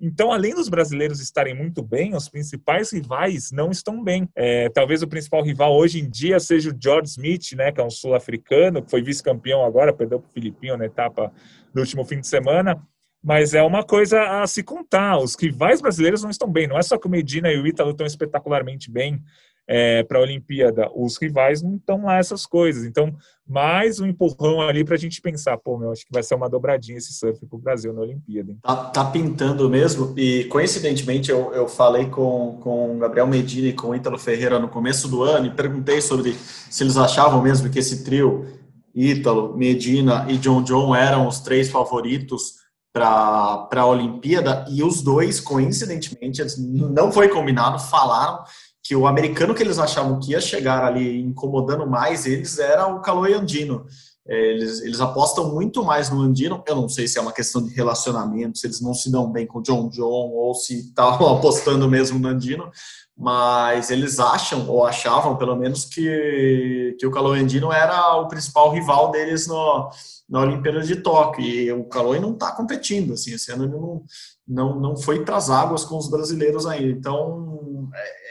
Então, 0.00 0.32
além 0.32 0.54
dos 0.54 0.68
brasileiros 0.68 1.20
estarem 1.20 1.54
muito 1.54 1.82
bem, 1.82 2.14
os 2.14 2.28
principais 2.28 2.92
rivais 2.92 3.50
não 3.50 3.70
estão 3.70 4.02
bem. 4.02 4.28
É, 4.36 4.68
talvez 4.68 5.02
o 5.02 5.08
principal 5.08 5.42
rival 5.42 5.76
hoje 5.76 5.98
em 5.98 6.08
dia 6.08 6.38
seja 6.38 6.70
o 6.70 6.76
George 6.80 7.10
Smith, 7.10 7.52
né, 7.56 7.72
que 7.72 7.80
é 7.80 7.84
um 7.84 7.90
sul-africano, 7.90 8.80
que 8.80 8.90
foi 8.90 9.02
vice-campeão 9.02 9.64
agora, 9.64 9.92
perdeu 9.92 10.20
para 10.20 10.28
o 10.28 10.32
Filipinho 10.32 10.76
na 10.76 10.86
etapa 10.86 11.32
do 11.74 11.80
último 11.80 12.04
fim 12.04 12.20
de 12.20 12.28
semana 12.28 12.80
mas 13.28 13.52
é 13.52 13.62
uma 13.62 13.84
coisa 13.84 14.40
a 14.40 14.46
se 14.46 14.62
contar. 14.62 15.18
Os 15.18 15.34
rivais 15.38 15.82
brasileiros 15.82 16.22
não 16.22 16.30
estão 16.30 16.50
bem. 16.50 16.66
Não 16.66 16.78
é 16.78 16.82
só 16.82 16.96
que 16.96 17.06
o 17.06 17.10
Medina 17.10 17.52
e 17.52 17.60
o 17.60 17.66
Ítalo 17.66 17.90
estão 17.90 18.06
espetacularmente 18.06 18.90
bem 18.90 19.22
é, 19.66 20.02
para 20.02 20.18
a 20.18 20.22
Olimpíada. 20.22 20.90
Os 20.96 21.18
rivais 21.18 21.60
não 21.60 21.76
estão 21.76 22.06
lá 22.06 22.16
essas 22.16 22.46
coisas. 22.46 22.86
Então, 22.86 23.14
mais 23.46 24.00
um 24.00 24.06
empurrão 24.06 24.62
ali 24.62 24.82
para 24.82 24.94
a 24.94 24.98
gente 24.98 25.20
pensar, 25.20 25.58
pô, 25.58 25.76
meu, 25.76 25.92
acho 25.92 26.06
que 26.06 26.10
vai 26.10 26.22
ser 26.22 26.36
uma 26.36 26.48
dobradinha 26.48 26.96
esse 26.96 27.12
surf 27.12 27.44
para 27.44 27.54
o 27.54 27.60
Brasil 27.60 27.92
na 27.92 28.00
Olimpíada. 28.00 28.56
Tá, 28.62 28.76
tá, 28.76 29.04
pintando 29.04 29.68
mesmo. 29.68 30.14
E 30.16 30.44
coincidentemente 30.44 31.30
eu, 31.30 31.52
eu 31.52 31.68
falei 31.68 32.06
com, 32.06 32.58
com 32.62 32.96
o 32.96 32.98
Gabriel 32.98 33.26
Medina 33.26 33.68
e 33.68 33.74
com 33.74 33.88
o 33.88 33.94
Ítalo 33.94 34.18
Ferreira 34.18 34.58
no 34.58 34.70
começo 34.70 35.06
do 35.06 35.22
ano 35.22 35.48
e 35.48 35.50
perguntei 35.50 36.00
sobre 36.00 36.32
se 36.32 36.82
eles 36.82 36.96
achavam 36.96 37.42
mesmo 37.42 37.68
que 37.68 37.78
esse 37.78 38.04
trio 38.04 38.46
Ítalo, 38.94 39.54
Medina 39.54 40.24
e 40.30 40.38
John 40.38 40.62
John 40.62 40.96
eram 40.96 41.28
os 41.28 41.40
três 41.40 41.68
favoritos 41.68 42.66
para 42.92 43.68
a 43.70 43.86
Olimpíada 43.86 44.64
e 44.68 44.82
os 44.82 45.02
dois, 45.02 45.40
coincidentemente, 45.40 46.42
não 46.58 47.12
foi 47.12 47.28
combinado, 47.28 47.78
falaram 47.78 48.42
que 48.88 48.96
o 48.96 49.06
americano 49.06 49.54
que 49.54 49.62
eles 49.62 49.78
achavam 49.78 50.18
que 50.18 50.32
ia 50.32 50.40
chegar 50.40 50.82
ali 50.82 51.20
incomodando 51.20 51.86
mais 51.86 52.24
eles 52.24 52.58
era 52.58 52.86
o 52.86 53.02
Caloi 53.02 53.34
Andino. 53.34 53.84
É, 54.26 54.50
eles, 54.52 54.80
eles 54.80 54.98
apostam 54.98 55.52
muito 55.52 55.84
mais 55.84 56.08
no 56.08 56.22
Andino. 56.22 56.64
Eu 56.66 56.74
não 56.74 56.88
sei 56.88 57.06
se 57.06 57.18
é 57.18 57.20
uma 57.20 57.32
questão 57.32 57.62
de 57.62 57.74
relacionamento, 57.74 58.56
se 58.56 58.66
eles 58.66 58.80
não 58.80 58.94
se 58.94 59.12
dão 59.12 59.30
bem 59.30 59.46
com 59.46 59.58
o 59.58 59.62
John 59.62 59.90
John 59.90 60.30
ou 60.32 60.54
se 60.54 60.88
estavam 60.88 61.28
apostando 61.36 61.86
mesmo 61.86 62.18
no 62.18 62.28
Andino, 62.28 62.70
mas 63.14 63.90
eles 63.90 64.18
acham, 64.18 64.66
ou 64.70 64.86
achavam 64.86 65.36
pelo 65.36 65.54
menos, 65.54 65.84
que, 65.84 66.96
que 66.98 67.06
o 67.06 67.10
Caloi 67.10 67.40
Andino 67.40 67.70
era 67.70 68.16
o 68.16 68.26
principal 68.26 68.72
rival 68.72 69.10
deles 69.10 69.46
no, 69.46 69.90
na 70.26 70.40
Olimpíada 70.40 70.80
de 70.80 70.96
Tóquio. 70.96 71.44
E 71.44 71.70
o 71.72 71.84
Caloi 71.84 72.18
não 72.18 72.32
está 72.32 72.52
competindo, 72.52 73.12
assim, 73.12 73.34
esse 73.34 73.52
ano 73.52 73.64
ele 73.64 73.72
não, 73.72 74.02
não, 74.48 74.80
não 74.80 74.96
foi 74.96 75.26
para 75.26 75.36
as 75.36 75.50
águas 75.50 75.84
com 75.84 75.98
os 75.98 76.08
brasileiros 76.08 76.64
ainda. 76.64 76.90
Então, 76.90 77.47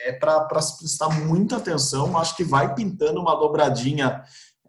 é, 0.06 0.10
é 0.10 0.14
para 0.14 0.62
se 0.62 0.78
prestar 0.78 1.10
muita 1.10 1.58
atenção. 1.58 2.18
Acho 2.18 2.36
que 2.36 2.44
vai 2.44 2.74
pintando 2.74 3.20
uma 3.20 3.36
dobradinha 3.36 4.24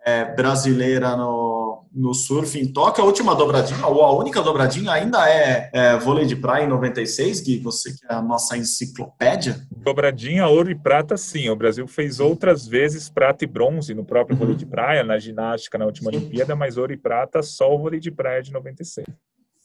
é, 0.05 0.25
brasileira 0.25 1.17
no, 1.17 1.85
no 1.93 2.14
surf 2.14 2.59
em 2.59 2.67
Tóquio. 2.73 3.02
A 3.02 3.07
última 3.07 3.35
dobradinha, 3.35 3.87
ou 3.87 4.02
a 4.02 4.12
única 4.17 4.43
dobradinha, 4.43 4.93
ainda 4.93 5.28
é, 5.28 5.71
é 5.73 5.97
vôlei 5.99 6.25
de 6.25 6.37
praia 6.37 6.64
em 6.64 6.69
96, 6.69 7.40
Gui, 7.40 7.59
você 7.59 7.93
que 7.93 8.07
é 8.09 8.14
a 8.14 8.23
nossa 8.23 8.57
enciclopédia. 8.57 9.61
Dobradinha, 9.71 10.47
ouro 10.47 10.71
e 10.71 10.75
prata, 10.75 11.17
sim. 11.17 11.49
O 11.50 11.57
Brasil 11.57 11.87
fez 11.87 12.21
outras 12.21 12.67
vezes 12.67 13.09
prata 13.11 13.45
e 13.45 13.47
bronze 13.47 13.95
no 13.95 14.05
próprio 14.05 14.35
uhum. 14.35 14.40
vôlei 14.40 14.57
de 14.57 14.67
praia, 14.67 15.05
na 15.05 15.19
ginástica, 15.19 15.78
na 15.78 15.85
última. 15.85 16.09
Olimpíada, 16.09 16.57
mas 16.57 16.78
ouro 16.78 16.93
e 16.93 16.97
prata 16.97 17.43
só 17.43 17.75
o 17.75 17.78
vôlei 17.78 18.00
de 18.00 18.11
praia 18.11 18.43
de 18.43 18.52
96. 18.52 19.07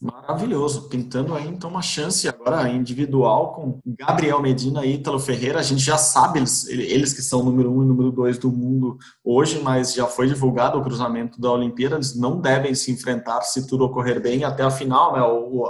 Maravilhoso, 0.04 0.82
pintando 0.90 1.34
aí 1.34 1.48
então 1.48 1.70
uma 1.70 1.80
chance 1.80 2.28
agora 2.28 2.68
individual 2.68 3.54
com 3.54 3.80
Gabriel 3.86 4.38
Medina 4.38 4.84
e 4.84 4.96
Ítalo 4.96 5.18
Ferreira. 5.18 5.60
A 5.60 5.62
gente 5.62 5.82
já 5.82 5.96
sabe, 5.96 6.40
eles, 6.40 6.68
eles 6.68 7.14
que 7.14 7.22
são 7.22 7.42
número 7.42 7.72
um 7.72 7.82
e 7.82 7.86
número 7.86 8.12
dois 8.12 8.36
do 8.36 8.52
mundo 8.52 8.98
hoje, 9.24 9.62
mas 9.62 9.94
já 9.94 10.06
foi 10.06 10.26
divulgado 10.26 10.78
o 10.78 10.82
cruzamento 10.82 11.40
da 11.40 11.50
Olimpíada. 11.50 11.94
Eles 11.94 12.14
não 12.14 12.38
devem 12.38 12.74
se 12.74 12.92
enfrentar 12.92 13.40
se 13.40 13.66
tudo 13.66 13.86
ocorrer 13.86 14.20
bem 14.20 14.44
até 14.44 14.62
a 14.62 14.70
final. 14.70 15.14
Né? 15.14 15.22
O, 15.22 15.64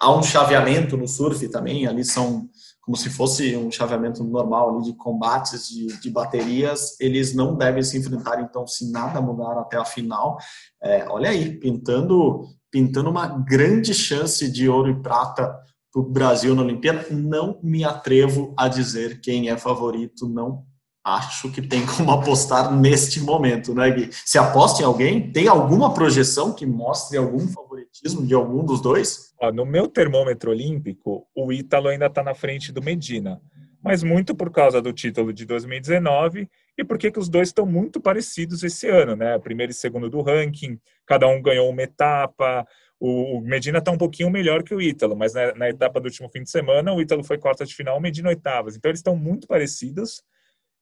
há 0.00 0.16
um 0.16 0.22
chaveamento 0.22 0.96
no 0.96 1.06
surf 1.06 1.46
também, 1.48 1.86
ali 1.86 2.06
são 2.06 2.48
como 2.80 2.96
se 2.96 3.10
fosse 3.10 3.54
um 3.54 3.70
chaveamento 3.70 4.24
normal 4.24 4.76
ali 4.76 4.84
de 4.84 4.94
combates 4.94 5.68
de, 5.68 5.88
de 6.00 6.10
baterias. 6.10 6.98
Eles 6.98 7.34
não 7.34 7.54
devem 7.54 7.82
se 7.82 7.98
enfrentar, 7.98 8.40
então, 8.40 8.66
se 8.66 8.90
nada 8.90 9.20
mudar 9.20 9.58
até 9.58 9.76
a 9.76 9.84
final. 9.84 10.38
É, 10.82 11.06
olha 11.08 11.28
aí, 11.28 11.58
pintando 11.58 12.46
pintando 12.74 13.08
uma 13.08 13.28
grande 13.28 13.94
chance 13.94 14.50
de 14.50 14.68
ouro 14.68 14.90
e 14.90 15.00
prata 15.00 15.46
para 15.92 16.02
o 16.02 16.02
Brasil 16.02 16.56
na 16.56 16.62
Olimpíada. 16.62 17.06
Não 17.08 17.56
me 17.62 17.84
atrevo 17.84 18.52
a 18.58 18.66
dizer 18.66 19.20
quem 19.20 19.48
é 19.48 19.56
favorito, 19.56 20.28
não 20.28 20.64
acho 21.04 21.52
que 21.52 21.62
tem 21.62 21.86
como 21.86 22.10
apostar 22.10 22.74
neste 22.74 23.20
momento, 23.20 23.72
né, 23.72 23.88
Gui? 23.92 24.10
Se 24.12 24.38
aposta 24.38 24.82
em 24.82 24.84
alguém, 24.84 25.30
tem 25.30 25.46
alguma 25.46 25.94
projeção 25.94 26.52
que 26.52 26.66
mostre 26.66 27.16
algum 27.16 27.46
favoritismo 27.46 28.26
de 28.26 28.34
algum 28.34 28.64
dos 28.64 28.80
dois? 28.80 29.32
no 29.52 29.64
meu 29.64 29.86
termômetro 29.86 30.50
olímpico, 30.50 31.26
o 31.36 31.52
Ítalo 31.52 31.88
ainda 31.88 32.06
está 32.06 32.24
na 32.24 32.34
frente 32.34 32.72
do 32.72 32.82
Medina, 32.82 33.40
mas 33.80 34.02
muito 34.02 34.34
por 34.34 34.50
causa 34.50 34.82
do 34.82 34.92
título 34.92 35.32
de 35.32 35.44
2019 35.44 36.48
e 36.76 36.84
porque 36.84 37.10
que 37.10 37.18
os 37.18 37.28
dois 37.28 37.48
estão 37.48 37.64
muito 37.64 38.00
parecidos 38.00 38.62
esse 38.62 38.88
ano, 38.88 39.14
né? 39.14 39.38
Primeiro 39.38 39.70
e 39.72 39.74
segundo 39.74 40.10
do 40.10 40.20
ranking, 40.20 40.78
cada 41.06 41.26
um 41.28 41.40
ganhou 41.40 41.70
uma 41.70 41.82
etapa. 41.82 42.66
O, 42.98 43.40
Medina 43.40 43.78
está 43.78 43.90
um 43.90 43.98
pouquinho 43.98 44.30
melhor 44.30 44.62
que 44.62 44.74
o 44.74 44.80
Ítalo, 44.80 45.16
mas 45.16 45.34
na, 45.34 45.54
na, 45.54 45.68
etapa 45.68 46.00
do 46.00 46.06
último 46.06 46.28
fim 46.28 46.42
de 46.42 46.50
semana, 46.50 46.92
o 46.92 47.00
Ítalo 47.00 47.22
foi 47.22 47.38
quarta 47.38 47.64
de 47.64 47.74
final, 47.74 47.96
o 47.96 48.00
Medina 48.00 48.28
oitavas. 48.28 48.76
Então 48.76 48.90
eles 48.90 49.00
estão 49.00 49.16
muito 49.16 49.46
parecidos, 49.46 50.22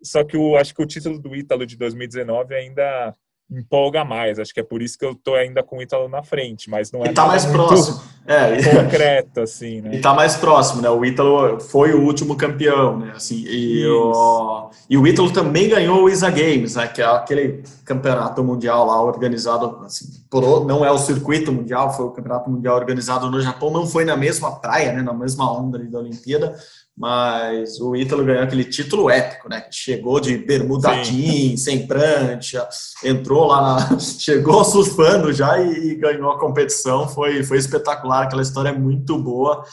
só 0.02 0.24
que 0.24 0.36
o, 0.36 0.56
acho 0.56 0.74
que 0.74 0.82
o 0.82 0.86
título 0.86 1.18
do 1.18 1.34
Ítalo 1.34 1.66
de 1.66 1.76
2019 1.76 2.54
ainda 2.54 3.14
empolga 3.58 4.04
mais. 4.04 4.38
Acho 4.38 4.52
que 4.52 4.60
é 4.60 4.62
por 4.62 4.80
isso 4.82 4.98
que 4.98 5.04
eu 5.04 5.14
tô 5.14 5.34
ainda 5.34 5.62
com 5.62 5.78
o 5.78 5.82
Ítalo 5.82 6.08
na 6.08 6.22
frente, 6.22 6.70
mas 6.70 6.90
não 6.90 7.04
é 7.04 7.10
e 7.10 7.14
tá 7.14 7.26
mais 7.26 7.44
próximo. 7.44 8.00
É, 8.26 8.62
concreto 8.62 9.40
assim, 9.42 9.80
né? 9.80 9.96
E 9.96 10.00
tá 10.00 10.14
mais 10.14 10.36
próximo, 10.36 10.80
né? 10.80 10.88
O 10.88 11.04
Ítalo 11.04 11.60
foi 11.60 11.92
o 11.92 12.02
último 12.02 12.36
campeão, 12.36 12.98
né? 12.98 13.12
Assim, 13.14 13.44
e, 13.46 13.84
o, 13.86 14.70
e 14.88 14.96
o 14.96 15.06
Ítalo 15.06 15.30
também 15.30 15.68
ganhou 15.68 16.04
o 16.04 16.08
ISA 16.08 16.30
Games, 16.30 16.76
né? 16.76 16.86
Que 16.86 17.02
é 17.02 17.04
aquele 17.04 17.62
campeonato 17.84 18.42
mundial 18.42 18.86
lá 18.86 19.02
organizado 19.02 19.80
assim, 19.84 20.06
por, 20.30 20.64
não 20.64 20.84
é 20.84 20.90
o 20.90 20.98
circuito 20.98 21.52
mundial, 21.52 21.92
foi 21.92 22.06
o 22.06 22.10
campeonato 22.10 22.48
mundial 22.48 22.76
organizado 22.76 23.30
no 23.30 23.40
Japão, 23.40 23.70
não 23.70 23.86
foi 23.86 24.04
na 24.04 24.16
mesma 24.16 24.52
praia, 24.52 24.92
né? 24.92 25.02
Na 25.02 25.12
mesma 25.12 25.52
onda 25.52 25.78
da 25.78 25.98
Olimpíada, 25.98 26.56
mas 26.96 27.80
o 27.80 27.96
Ítalo 27.96 28.24
ganhou 28.24 28.42
aquele 28.42 28.64
título 28.64 29.08
épico, 29.08 29.48
né? 29.48 29.66
Chegou 29.70 30.20
de 30.20 30.36
bermuda 30.36 31.02
jean, 31.02 31.56
sem 31.56 31.86
prancha, 31.86 32.68
entrou 33.02 33.46
lá, 33.46 33.90
na, 33.90 33.98
chegou 34.00 34.62
surfando 34.64 35.32
já 35.32 35.58
e, 35.58 35.92
e, 35.92 35.94
ganhou 35.94 36.30
a 36.30 36.38
competição. 36.38 37.08
Foi, 37.08 37.42
foi 37.42 37.58
espetacular, 37.58 38.24
aquela 38.24 38.42
história 38.42 38.68
é 38.68 38.78
muito 38.78 39.18
boa. 39.18 39.64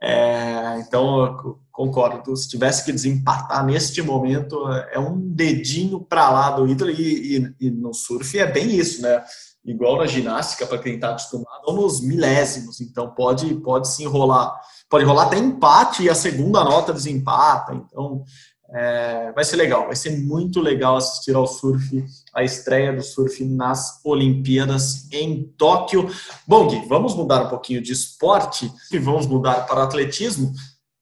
É, 0.00 0.78
então, 0.78 1.58
concordo. 1.72 2.36
Se 2.36 2.48
tivesse 2.48 2.84
que 2.84 2.92
desempatar 2.92 3.66
neste 3.66 4.00
momento, 4.00 4.68
é 4.92 4.98
um 5.00 5.18
dedinho 5.18 6.00
para 6.00 6.30
lá 6.30 6.50
do 6.52 6.68
Ítalo 6.68 6.92
e, 6.92 7.38
e, 7.38 7.54
e 7.66 7.70
no 7.70 7.92
surf 7.92 8.38
é 8.38 8.46
bem 8.46 8.76
isso, 8.76 9.02
né? 9.02 9.20
igual 9.64 9.98
na 9.98 10.06
ginástica, 10.06 10.66
para 10.66 10.78
quem 10.78 10.94
está 10.94 11.10
acostumado, 11.10 11.62
ou 11.66 11.74
nos 11.74 12.00
milésimos. 12.00 12.80
Então 12.80 13.10
pode, 13.10 13.54
pode 13.56 13.88
se 13.88 14.02
enrolar, 14.02 14.58
pode 14.88 15.04
rolar 15.04 15.24
até 15.24 15.38
empate 15.38 16.02
e 16.02 16.10
a 16.10 16.14
segunda 16.14 16.64
nota 16.64 16.92
desempata. 16.92 17.74
Então 17.74 18.24
é, 18.70 19.32
vai 19.32 19.44
ser 19.44 19.56
legal, 19.56 19.86
vai 19.86 19.96
ser 19.96 20.18
muito 20.18 20.60
legal 20.60 20.96
assistir 20.96 21.34
ao 21.34 21.46
surf, 21.46 22.04
a 22.34 22.42
estreia 22.42 22.92
do 22.92 23.02
surf 23.02 23.44
nas 23.44 24.00
Olimpíadas 24.04 25.10
em 25.12 25.44
Tóquio. 25.56 26.08
Bom, 26.46 26.68
Gui, 26.68 26.86
vamos 26.86 27.14
mudar 27.14 27.44
um 27.44 27.48
pouquinho 27.48 27.80
de 27.80 27.92
esporte 27.92 28.70
e 28.92 28.98
vamos 28.98 29.26
mudar 29.26 29.66
para 29.66 29.82
atletismo. 29.82 30.52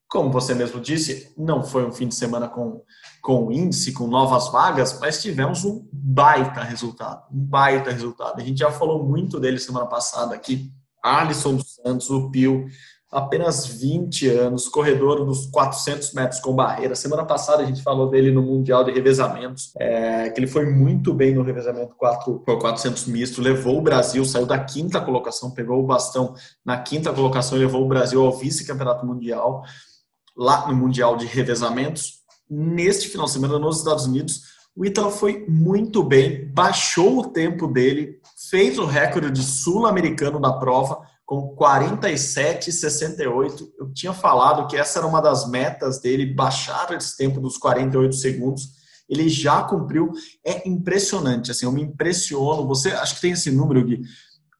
Como 0.08 0.30
você 0.30 0.54
mesmo 0.54 0.80
disse, 0.80 1.32
não 1.36 1.64
foi 1.64 1.84
um 1.84 1.92
fim 1.92 2.06
de 2.06 2.14
semana 2.14 2.48
com 2.48 2.82
com 3.26 3.50
índice, 3.50 3.92
com 3.92 4.06
novas 4.06 4.52
vagas, 4.52 5.00
mas 5.00 5.20
tivemos 5.20 5.64
um 5.64 5.84
baita 5.92 6.62
resultado, 6.62 7.24
um 7.32 7.44
baita 7.44 7.90
resultado. 7.90 8.40
A 8.40 8.44
gente 8.44 8.58
já 8.58 8.70
falou 8.70 9.02
muito 9.02 9.40
dele 9.40 9.58
semana 9.58 9.84
passada 9.84 10.32
aqui. 10.32 10.70
Alisson 11.02 11.56
dos 11.56 11.74
Santos, 11.74 12.08
o 12.08 12.30
Pio, 12.30 12.66
apenas 13.16 13.66
20 13.66 14.28
anos, 14.28 14.68
corredor 14.68 15.24
dos 15.24 15.46
400 15.46 16.12
metros 16.12 16.38
com 16.38 16.54
barreira. 16.54 16.94
Semana 16.94 17.24
passada 17.24 17.62
a 17.62 17.66
gente 17.66 17.82
falou 17.82 18.10
dele 18.10 18.30
no 18.30 18.42
Mundial 18.42 18.84
de 18.84 18.90
Revezamentos, 18.90 19.72
é, 19.78 20.28
que 20.28 20.38
ele 20.38 20.46
foi 20.46 20.66
muito 20.66 21.14
bem 21.14 21.34
no 21.34 21.42
revezamento 21.42 21.94
4, 21.96 22.40
400 22.44 23.06
misto, 23.06 23.40
levou 23.40 23.78
o 23.78 23.80
Brasil, 23.80 24.22
saiu 24.22 24.44
da 24.44 24.58
quinta 24.58 25.00
colocação, 25.00 25.50
pegou 25.50 25.82
o 25.82 25.86
bastão 25.86 26.34
na 26.62 26.76
quinta 26.76 27.10
colocação 27.10 27.56
e 27.56 27.62
levou 27.62 27.82
o 27.82 27.88
Brasil 27.88 28.22
ao 28.22 28.36
vice-campeonato 28.36 29.06
mundial, 29.06 29.62
lá 30.36 30.68
no 30.68 30.76
Mundial 30.76 31.16
de 31.16 31.24
Revezamentos 31.24 32.16
neste 32.50 33.08
final 33.08 33.24
de 33.24 33.32
semana 33.32 33.58
nos 33.58 33.78
Estados 33.78 34.04
Unidos. 34.04 34.42
O 34.76 34.84
Ítalo 34.84 35.10
foi 35.10 35.46
muito 35.48 36.02
bem, 36.02 36.52
baixou 36.52 37.20
o 37.20 37.30
tempo 37.30 37.66
dele, 37.66 38.20
fez 38.50 38.78
o 38.78 38.84
recorde 38.84 39.42
sul-americano 39.42 40.38
da 40.38 40.52
prova 40.52 41.15
com 41.26 41.54
47,68. 41.56 43.68
Eu 43.78 43.92
tinha 43.92 44.14
falado 44.14 44.66
que 44.68 44.76
essa 44.76 45.00
era 45.00 45.06
uma 45.06 45.20
das 45.20 45.50
metas 45.50 46.00
dele, 46.00 46.32
baixar 46.32 46.92
esse 46.92 47.16
tempo 47.16 47.40
dos 47.40 47.58
48 47.58 48.14
segundos. 48.14 48.76
Ele 49.08 49.28
já 49.28 49.62
cumpriu. 49.62 50.12
É 50.44 50.68
impressionante, 50.68 51.50
assim, 51.50 51.66
eu 51.66 51.72
me 51.72 51.82
impressiono. 51.82 52.68
Você 52.68 52.92
acho 52.92 53.16
que 53.16 53.20
tem 53.20 53.32
esse 53.32 53.50
número, 53.50 53.84
Gui 53.84 54.02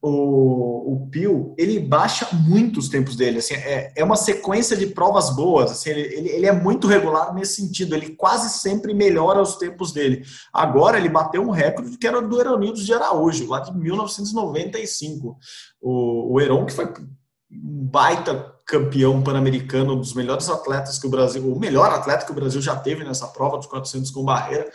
o, 0.07 0.93
o 0.93 1.07
Pio, 1.09 1.53
ele 1.57 1.79
baixa 1.79 2.27
muito 2.33 2.79
os 2.79 2.89
tempos 2.89 3.15
dele. 3.15 3.39
Assim, 3.39 3.53
é, 3.55 3.91
é 3.95 4.03
uma 4.03 4.15
sequência 4.15 4.75
de 4.75 4.87
provas 4.87 5.35
boas. 5.35 5.71
Assim, 5.71 5.89
ele, 5.89 6.01
ele, 6.01 6.29
ele, 6.29 6.45
é 6.45 6.51
muito 6.51 6.87
regular 6.87 7.33
nesse 7.33 7.61
sentido. 7.61 7.95
Ele 7.95 8.15
quase 8.15 8.49
sempre 8.59 8.93
melhora 8.93 9.41
os 9.41 9.55
tempos 9.55 9.91
dele. 9.91 10.23
Agora 10.53 10.97
ele 10.97 11.09
bateu 11.09 11.41
um 11.41 11.51
recorde 11.51 11.97
que 11.97 12.07
era 12.07 12.21
do 12.21 12.39
Eronildo 12.39 12.81
de 12.81 12.93
Araújo, 12.93 13.47
lá 13.47 13.59
de 13.59 13.77
1995. 13.77 15.37
O, 15.81 16.33
o 16.33 16.41
Heron, 16.41 16.65
que 16.65 16.73
foi 16.73 16.85
um 16.85 17.85
baita 17.85 18.53
campeão 18.65 19.23
pan-americano, 19.23 19.93
um 19.93 19.99
dos 19.99 20.13
melhores 20.13 20.49
atletas 20.49 20.99
que 20.99 21.07
o 21.07 21.09
Brasil, 21.09 21.53
o 21.53 21.57
melhor 21.57 21.89
atleta 21.89 22.25
que 22.25 22.31
o 22.31 22.35
Brasil 22.35 22.61
já 22.61 22.75
teve 22.75 23.03
nessa 23.03 23.27
prova 23.27 23.57
dos 23.57 23.67
400 23.67 24.11
com 24.11 24.23
barreira. 24.23 24.69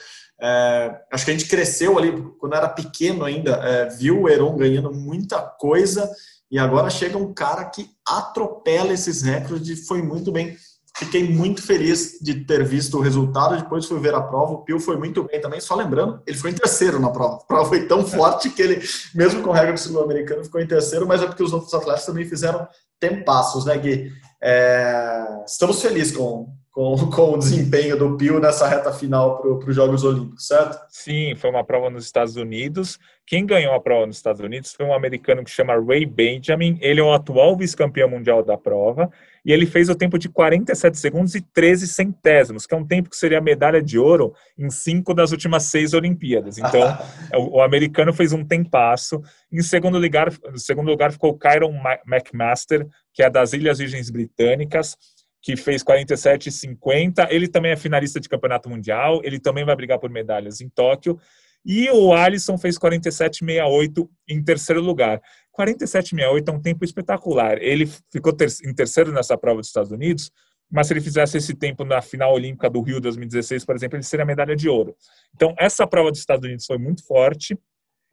É, 0.45 1.01
acho 1.13 1.25
que 1.25 1.31
a 1.31 1.35
gente 1.35 1.49
cresceu 1.49 1.97
ali, 1.97 2.21
quando 2.41 2.57
era 2.57 2.69
pequeno 2.69 3.25
ainda, 3.25 3.53
é, 3.63 3.89
viu 3.91 4.23
o 4.23 4.29
Heron 4.29 4.57
ganhando 4.57 4.93
muita 4.93 5.41
coisa 5.41 6.11
e 6.51 6.59
agora 6.59 6.91
chega 6.91 7.17
um 7.17 7.33
cara 7.33 7.65
que 7.67 7.89
atropela 8.05 8.93
esses 8.93 9.23
recordes 9.23 9.79
e 9.79 9.87
foi 9.87 10.03
muito 10.03 10.33
bem. 10.33 10.57
Fiquei 10.99 11.27
muito 11.27 11.63
feliz 11.63 12.19
de 12.21 12.45
ter 12.45 12.65
visto 12.65 12.99
o 12.99 13.01
resultado, 13.01 13.57
depois 13.57 13.87
fui 13.87 13.99
ver 14.01 14.15
a 14.15 14.21
prova, 14.21 14.53
o 14.53 14.65
Pio 14.65 14.79
foi 14.79 14.99
muito 14.99 15.23
bem 15.23 15.41
também, 15.41 15.61
só 15.61 15.75
lembrando, 15.75 16.21
ele 16.27 16.37
foi 16.37 16.51
em 16.51 16.55
terceiro 16.55 17.01
na 17.01 17.09
prova. 17.09 17.37
A 17.37 17.47
prova 17.47 17.69
foi 17.69 17.87
tão 17.87 18.05
forte 18.05 18.51
que 18.51 18.61
ele, 18.61 18.83
mesmo 19.15 19.43
com 19.43 19.53
regra 19.53 19.73
do 19.73 19.81
sul-americano, 19.81 20.45
ficou 20.45 20.61
em 20.61 20.67
terceiro, 20.67 21.07
mas 21.07 21.23
é 21.23 21.27
porque 21.27 21.43
os 21.43 21.53
outros 21.53 21.73
atletas 21.73 22.05
também 22.05 22.27
fizeram 22.27 22.69
tempassos, 23.01 23.65
né, 23.65 23.79
Gui? 23.79 24.13
É, 24.43 25.25
estamos 25.47 25.81
felizes 25.81 26.15
com, 26.15 26.53
com, 26.73 26.97
com 27.11 27.35
o 27.35 27.39
desempenho 27.39 27.99
do 27.99 28.17
Pio 28.17 28.41
nessa 28.41 28.67
reta 28.67 28.91
final 28.95 29.43
para 29.43 29.69
os 29.69 29.77
Jogos 29.77 30.03
Olímpicos, 30.05 30.47
certo? 30.47 30.79
Sim, 30.89 31.35
foi 31.37 31.51
uma 31.51 31.63
prova 31.63 31.91
nos 31.91 32.07
Estados 32.07 32.37
Unidos. 32.37 32.99
Quem 33.27 33.45
ganhou 33.45 33.75
a 33.75 33.81
prova 33.81 34.07
nos 34.07 34.17
Estados 34.17 34.41
Unidos 34.41 34.73
foi 34.73 34.87
um 34.87 34.95
americano 34.95 35.45
que 35.45 35.51
chama 35.51 35.79
Ray 35.79 36.07
Benjamin. 36.07 36.79
Ele 36.81 36.99
é 36.99 37.03
o 37.03 37.13
atual 37.13 37.55
vice-campeão 37.59 38.09
mundial 38.09 38.43
da 38.43 38.57
prova 38.57 39.11
e 39.45 39.53
ele 39.53 39.67
fez 39.67 39.91
o 39.91 39.95
tempo 39.95 40.19
de 40.19 40.31
47 40.31 40.99
segundos 40.99 41.35
e 41.35 41.43
13 41.43 41.87
centésimos, 41.87 42.67
que 42.67 42.75
é 42.75 42.77
um 42.77 42.87
tempo 42.87 43.11
que 43.11 43.17
seria 43.17 43.39
a 43.39 43.43
medalha 43.43 43.83
de 43.83 43.99
ouro 43.99 44.33
em 44.59 44.71
cinco 44.71 45.13
das 45.13 45.31
últimas 45.31 45.65
seis 45.65 45.93
Olimpíadas. 45.93 46.57
Então, 46.57 46.99
o, 47.37 47.59
o, 47.59 47.63
americano 47.63 48.15
fez 48.15 48.33
um 48.33 48.43
tempasso. 48.43 49.21
Em 49.53 49.61
segundo 49.61 49.99
lugar, 49.99 50.33
em 50.33 50.59
segundo 50.59 50.89
lugar 50.89 51.13
ficou 51.13 51.39
Kyron 51.39 51.75
McMaster, 52.07 52.87
que 53.13 53.23
é 53.23 53.29
das 53.29 53.53
Ilhas 53.53 53.79
Virgens 53.79 54.09
Britânicas 54.09 54.97
que 55.43 55.57
fez 55.57 55.83
47,50. 55.83 57.27
Ele 57.31 57.49
também 57.49 57.73
é 57.73 57.77
finalista 57.77 58.21
de 58.21 58.29
campeonato 58.29 58.71
mundial, 58.71 59.21
ele 59.25 59.41
também 59.41 59.65
vai 59.65 59.75
brigar 59.75 59.99
por 59.99 60.09
medalhas 60.09 60.61
em 60.61 60.69
Tóquio. 60.69 61.19
E 61.65 61.91
o 61.91 62.13
Alisson 62.13 62.57
fez 62.57 62.79
47,68 62.79 64.09
em 64.29 64.43
terceiro 64.43 64.81
lugar. 64.81 65.21
47,68 65.57 66.49
é 66.49 66.53
um 66.53 66.61
tempo 66.61 66.85
espetacular. 66.85 67.59
Ele 67.61 67.87
ficou 68.11 68.33
ter 68.33 68.49
em 68.65 68.75
terceiro 68.75 69.13
nessa 69.13 69.37
prova 69.37 69.59
dos 69.59 69.69
Estados 69.69 69.91
Unidos, 69.91 70.31
mas 70.71 70.87
se 70.87 70.93
ele 70.93 71.01
fizesse 71.01 71.37
esse 71.37 71.55
tempo 71.55 71.85
na 71.85 72.01
final 72.01 72.33
olímpica 72.33 72.71
do 72.71 72.81
Rio 72.81 73.01
2016, 73.01 73.65
por 73.65 73.77
exemplo, 73.77 73.97
ele 73.97 74.05
seria 74.05 74.25
medalha 74.25 74.57
de 74.57 74.69
ouro. 74.69 74.97
Então, 75.35 75.55
essa 75.59 75.87
prova 75.87 76.11
dos 76.11 76.21
Estados 76.21 76.45
Unidos 76.45 76.65
foi 76.65 76.79
muito 76.79 77.05
forte. 77.07 77.59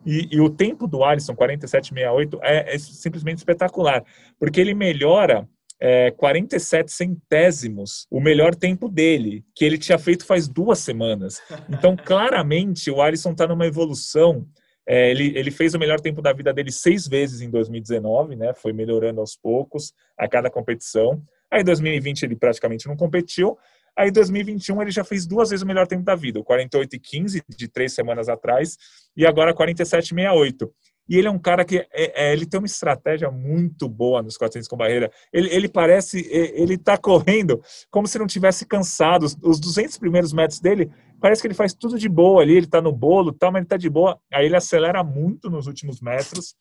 E, 0.05 0.29
e 0.31 0.39
o 0.39 0.49
tempo 0.49 0.87
do 0.87 1.03
Alisson, 1.03 1.35
47,68, 1.35 2.39
é, 2.41 2.75
é 2.75 2.77
simplesmente 2.77 3.39
espetacular, 3.39 4.03
porque 4.37 4.59
ele 4.61 4.73
melhora 4.73 5.47
é, 5.79 6.11
47 6.11 6.91
centésimos 6.91 8.05
o 8.11 8.19
melhor 8.19 8.53
tempo 8.53 8.89
dele, 8.89 9.45
que 9.55 9.63
ele 9.63 9.77
tinha 9.77 9.97
feito 9.97 10.25
faz 10.25 10.47
duas 10.47 10.79
semanas. 10.79 11.41
Então, 11.69 11.95
claramente, 12.03 12.91
o 12.91 13.01
Alisson 13.01 13.31
está 13.31 13.47
numa 13.47 13.65
evolução. 13.65 14.45
É, 14.85 15.09
ele, 15.11 15.37
ele 15.37 15.51
fez 15.51 15.73
o 15.73 15.79
melhor 15.79 15.99
tempo 15.99 16.21
da 16.21 16.33
vida 16.33 16.51
dele 16.51 16.71
seis 16.71 17.07
vezes 17.07 17.41
em 17.41 17.49
2019, 17.49 18.35
né? 18.35 18.53
Foi 18.53 18.73
melhorando 18.73 19.21
aos 19.21 19.35
poucos 19.35 19.93
a 20.17 20.27
cada 20.27 20.49
competição. 20.49 21.21
Aí, 21.49 21.61
em 21.61 21.65
2020, 21.65 22.23
ele 22.23 22.35
praticamente 22.35 22.87
não 22.87 22.97
competiu. 22.97 23.57
Aí, 23.95 24.09
em 24.09 24.11
2021, 24.11 24.81
ele 24.81 24.91
já 24.91 25.03
fez 25.03 25.25
duas 25.27 25.49
vezes 25.49 25.63
o 25.63 25.67
melhor 25.67 25.87
tempo 25.87 26.03
da 26.03 26.15
vida, 26.15 26.39
o 26.39 26.43
48 26.43 26.95
e 26.95 26.99
15 26.99 27.43
de 27.49 27.67
três 27.67 27.93
semanas 27.93 28.29
atrás, 28.29 28.77
e 29.15 29.25
agora 29.25 29.53
47 29.53 30.05
e 30.05 30.07
68. 30.09 30.73
E 31.09 31.17
ele 31.17 31.27
é 31.27 31.31
um 31.31 31.39
cara 31.39 31.65
que 31.65 31.77
é, 31.77 31.87
é, 31.91 32.33
ele 32.33 32.45
tem 32.45 32.59
uma 32.59 32.67
estratégia 32.67 33.31
muito 33.31 33.89
boa 33.89 34.21
nos 34.21 34.37
400 34.37 34.67
com 34.67 34.77
barreira. 34.77 35.11
Ele, 35.33 35.49
ele 35.49 35.67
parece, 35.67 36.19
ele 36.31 36.75
está 36.75 36.97
correndo 36.97 37.61
como 37.89 38.07
se 38.07 38.19
não 38.19 38.27
tivesse 38.27 38.65
cansado. 38.65 39.23
Os, 39.23 39.35
os 39.41 39.59
200 39.59 39.97
primeiros 39.97 40.31
metros 40.31 40.59
dele, 40.59 40.91
parece 41.19 41.41
que 41.41 41.47
ele 41.47 41.55
faz 41.55 41.73
tudo 41.73 41.97
de 41.97 42.07
boa 42.07 42.43
ali. 42.43 42.53
Ele 42.53 42.67
está 42.67 42.79
no 42.79 42.91
bolo, 42.91 43.33
tal, 43.33 43.51
mas 43.51 43.61
ele 43.61 43.65
está 43.65 43.77
de 43.77 43.89
boa. 43.89 44.19
Aí 44.31 44.45
ele 44.45 44.55
acelera 44.55 45.03
muito 45.03 45.49
nos 45.49 45.65
últimos 45.65 45.99
metros 45.99 46.55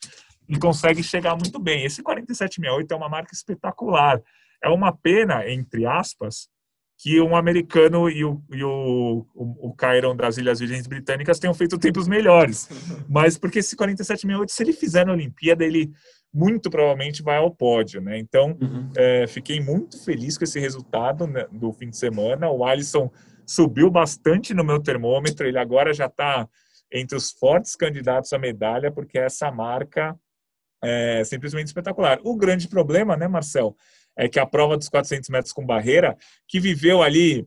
e 0.48 0.58
consegue 0.58 1.02
chegar 1.02 1.36
muito 1.36 1.58
bem. 1.58 1.84
Esse 1.84 2.02
47,68 2.02 2.86
é 2.90 2.94
uma 2.94 3.08
marca 3.08 3.34
espetacular. 3.34 4.18
É 4.64 4.68
uma 4.70 4.92
pena, 4.92 5.48
entre 5.48 5.84
aspas, 5.84 6.48
que 6.98 7.20
um 7.20 7.36
americano 7.36 8.10
e 8.10 8.24
o, 8.24 8.42
e 8.52 8.64
o, 8.64 9.24
o, 9.32 9.68
o 9.68 9.74
Cairon 9.74 10.16
das 10.16 10.36
Ilhas 10.36 10.58
Virgens 10.58 10.88
Britânicas 10.88 11.38
tenham 11.38 11.54
feito 11.54 11.78
tempos 11.78 12.08
melhores. 12.08 12.68
Mas 13.08 13.38
porque 13.38 13.60
esse 13.60 13.76
47,68, 13.76 14.48
se 14.48 14.62
ele 14.64 14.72
fizer 14.72 15.06
na 15.06 15.12
Olimpíada, 15.12 15.64
ele 15.64 15.92
muito 16.34 16.68
provavelmente 16.68 17.22
vai 17.22 17.36
ao 17.36 17.54
pódio, 17.54 18.00
né? 18.00 18.18
Então, 18.18 18.58
uhum. 18.60 18.90
é, 18.96 19.26
fiquei 19.28 19.60
muito 19.60 20.02
feliz 20.04 20.36
com 20.36 20.44
esse 20.44 20.58
resultado 20.58 21.26
né, 21.26 21.46
do 21.52 21.72
fim 21.72 21.88
de 21.88 21.96
semana. 21.96 22.50
O 22.50 22.64
Alisson 22.64 23.10
subiu 23.46 23.88
bastante 23.90 24.52
no 24.52 24.64
meu 24.64 24.80
termômetro, 24.80 25.46
ele 25.46 25.58
agora 25.58 25.94
já 25.94 26.06
está 26.06 26.48
entre 26.92 27.16
os 27.16 27.30
fortes 27.30 27.76
candidatos 27.76 28.32
à 28.32 28.38
medalha, 28.38 28.90
porque 28.90 29.18
essa 29.18 29.50
marca 29.50 30.18
é 30.82 31.22
simplesmente 31.24 31.68
espetacular. 31.68 32.18
O 32.24 32.36
grande 32.36 32.68
problema, 32.68 33.16
né, 33.16 33.28
Marcel, 33.28 33.76
é 34.18 34.28
que 34.28 34.40
a 34.40 34.44
prova 34.44 34.76
dos 34.76 34.88
400 34.88 35.30
metros 35.30 35.52
com 35.52 35.64
barreira, 35.64 36.18
que 36.48 36.58
viveu 36.58 37.00
ali 37.00 37.46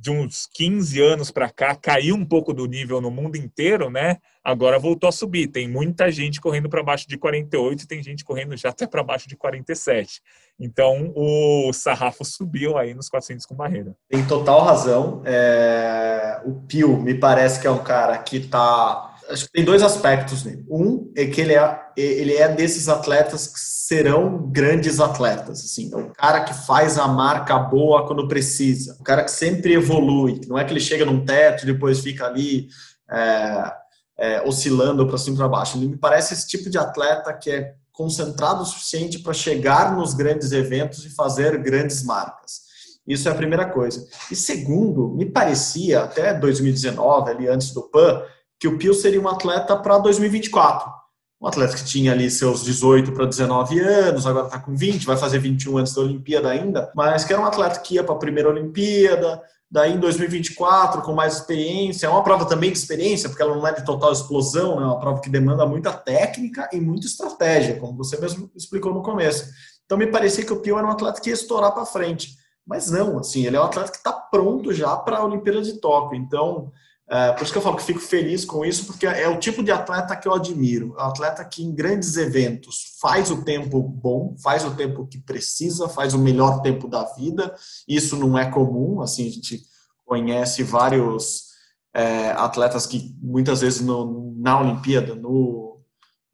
de 0.00 0.12
uns 0.12 0.48
15 0.54 1.02
anos 1.02 1.30
para 1.32 1.50
cá, 1.50 1.74
caiu 1.74 2.14
um 2.14 2.24
pouco 2.24 2.54
do 2.54 2.66
nível 2.66 3.00
no 3.00 3.10
mundo 3.10 3.36
inteiro, 3.36 3.90
né? 3.90 4.18
Agora 4.44 4.78
voltou 4.78 5.08
a 5.08 5.12
subir. 5.12 5.48
Tem 5.48 5.66
muita 5.66 6.08
gente 6.08 6.40
correndo 6.40 6.68
para 6.68 6.84
baixo 6.84 7.08
de 7.08 7.18
48 7.18 7.82
e 7.82 7.86
tem 7.86 8.00
gente 8.00 8.24
correndo 8.24 8.56
já 8.56 8.68
até 8.68 8.86
para 8.86 9.02
baixo 9.02 9.28
de 9.28 9.36
47. 9.36 10.22
Então 10.60 11.12
o 11.16 11.72
sarrafo 11.72 12.24
subiu 12.24 12.78
aí 12.78 12.94
nos 12.94 13.08
400 13.08 13.44
com 13.44 13.56
barreira. 13.56 13.96
Tem 14.08 14.24
total 14.24 14.62
razão. 14.62 15.20
É... 15.24 16.40
O 16.44 16.54
Pio 16.54 16.96
me 16.96 17.14
parece 17.14 17.60
que 17.60 17.66
é 17.66 17.70
um 17.70 17.82
cara 17.82 18.16
que 18.18 18.36
está 18.36 19.07
acho 19.28 19.46
que 19.46 19.52
tem 19.52 19.64
dois 19.64 19.82
aspectos 19.82 20.44
nele. 20.44 20.64
Um 20.68 21.12
é 21.16 21.26
que 21.26 21.40
ele 21.40 21.54
é, 21.54 21.80
ele 21.96 22.34
é 22.34 22.48
desses 22.48 22.88
atletas 22.88 23.46
que 23.46 23.58
serão 23.58 24.50
grandes 24.50 25.00
atletas. 25.00 25.60
Assim, 25.60 25.90
é 25.92 25.96
o 25.96 26.10
cara 26.12 26.44
que 26.44 26.54
faz 26.54 26.98
a 26.98 27.06
marca 27.06 27.58
boa 27.58 28.06
quando 28.06 28.28
precisa, 28.28 28.96
o 29.00 29.04
cara 29.04 29.24
que 29.24 29.30
sempre 29.30 29.74
evolui. 29.74 30.40
Não 30.46 30.58
é 30.58 30.64
que 30.64 30.72
ele 30.72 30.80
chega 30.80 31.04
num 31.04 31.24
teto 31.24 31.62
e 31.62 31.66
depois 31.66 32.00
fica 32.00 32.26
ali 32.26 32.68
é, 33.10 33.72
é, 34.18 34.42
oscilando 34.42 35.06
para 35.06 35.18
cima 35.18 35.36
e 35.36 35.38
para 35.38 35.48
baixo. 35.48 35.78
Ele 35.78 35.88
me 35.88 35.96
parece 35.96 36.34
esse 36.34 36.46
tipo 36.46 36.68
de 36.68 36.78
atleta 36.78 37.32
que 37.32 37.50
é 37.50 37.74
concentrado 37.92 38.62
o 38.62 38.66
suficiente 38.66 39.18
para 39.18 39.32
chegar 39.32 39.96
nos 39.96 40.14
grandes 40.14 40.52
eventos 40.52 41.04
e 41.04 41.10
fazer 41.10 41.58
grandes 41.58 42.04
marcas. 42.04 42.68
Isso 43.06 43.28
é 43.28 43.32
a 43.32 43.34
primeira 43.34 43.66
coisa. 43.66 44.06
E 44.30 44.36
segundo, 44.36 45.08
me 45.14 45.24
parecia, 45.24 46.02
até 46.02 46.34
2019, 46.34 47.30
ali 47.30 47.48
antes 47.48 47.72
do 47.72 47.82
PAN, 47.82 48.22
que 48.58 48.68
o 48.68 48.76
Pio 48.76 48.94
seria 48.94 49.20
um 49.20 49.28
atleta 49.28 49.76
para 49.76 49.98
2024. 49.98 50.98
Um 51.40 51.46
atleta 51.46 51.76
que 51.76 51.84
tinha 51.84 52.10
ali 52.12 52.28
seus 52.30 52.64
18 52.64 53.12
para 53.12 53.24
19 53.24 53.78
anos, 53.78 54.26
agora 54.26 54.46
está 54.46 54.58
com 54.58 54.74
20, 54.74 55.06
vai 55.06 55.16
fazer 55.16 55.38
21 55.38 55.78
antes 55.78 55.94
da 55.94 56.00
Olimpíada 56.00 56.50
ainda, 56.50 56.90
mas 56.96 57.24
que 57.24 57.32
era 57.32 57.40
um 57.40 57.44
atleta 57.44 57.78
que 57.78 57.94
ia 57.94 58.02
para 58.02 58.14
a 58.14 58.18
primeira 58.18 58.48
Olimpíada, 58.48 59.40
daí 59.70 59.92
em 59.92 60.00
2024 60.00 61.00
com 61.02 61.12
mais 61.12 61.34
experiência, 61.34 62.06
é 62.06 62.10
uma 62.10 62.24
prova 62.24 62.44
também 62.44 62.72
de 62.72 62.78
experiência, 62.78 63.28
porque 63.28 63.40
ela 63.40 63.54
não 63.54 63.64
é 63.64 63.72
de 63.72 63.84
total 63.84 64.12
explosão, 64.12 64.80
né? 64.80 64.82
é 64.82 64.86
uma 64.86 64.98
prova 64.98 65.20
que 65.20 65.30
demanda 65.30 65.64
muita 65.64 65.92
técnica 65.92 66.68
e 66.72 66.80
muita 66.80 67.06
estratégia, 67.06 67.78
como 67.78 67.96
você 67.96 68.20
mesmo 68.20 68.50
explicou 68.56 68.92
no 68.92 69.02
começo. 69.02 69.48
Então 69.84 69.96
me 69.96 70.08
parecia 70.08 70.44
que 70.44 70.52
o 70.52 70.60
Pio 70.60 70.76
era 70.76 70.86
um 70.86 70.90
atleta 70.90 71.20
que 71.20 71.30
ia 71.30 71.34
estourar 71.34 71.72
para 71.72 71.86
frente, 71.86 72.36
mas 72.66 72.90
não, 72.90 73.16
assim, 73.16 73.46
ele 73.46 73.56
é 73.56 73.60
um 73.60 73.64
atleta 73.64 73.92
que 73.92 73.98
está 73.98 74.12
pronto 74.12 74.72
já 74.72 74.96
para 74.96 75.18
a 75.18 75.24
Olimpíada 75.24 75.62
de 75.62 75.74
Tóquio, 75.74 76.18
então 76.18 76.72
é, 77.10 77.32
por 77.32 77.42
isso 77.42 77.52
que 77.52 77.58
eu 77.58 77.62
falo 77.62 77.76
que 77.76 77.82
fico 77.82 78.00
feliz 78.00 78.44
com 78.44 78.64
isso, 78.66 78.84
porque 78.84 79.06
é 79.06 79.26
o 79.26 79.38
tipo 79.38 79.62
de 79.62 79.72
atleta 79.72 80.14
que 80.14 80.28
eu 80.28 80.34
admiro. 80.34 80.94
É 80.98 81.02
um 81.02 81.06
atleta 81.06 81.42
que 81.42 81.64
em 81.64 81.74
grandes 81.74 82.18
eventos 82.18 82.98
faz 83.00 83.30
o 83.30 83.42
tempo 83.42 83.82
bom, 83.82 84.36
faz 84.42 84.62
o 84.64 84.74
tempo 84.74 85.06
que 85.06 85.18
precisa, 85.18 85.88
faz 85.88 86.12
o 86.12 86.18
melhor 86.18 86.60
tempo 86.60 86.86
da 86.86 87.04
vida. 87.04 87.54
Isso 87.88 88.14
não 88.14 88.38
é 88.38 88.50
comum, 88.50 89.00
assim, 89.00 89.26
a 89.26 89.30
gente 89.30 89.62
conhece 90.04 90.62
vários 90.62 91.48
é, 91.94 92.30
atletas 92.32 92.86
que 92.86 93.16
muitas 93.22 93.62
vezes 93.62 93.80
no, 93.80 94.34
na 94.38 94.60
Olimpíada, 94.60 95.14
no, 95.14 95.80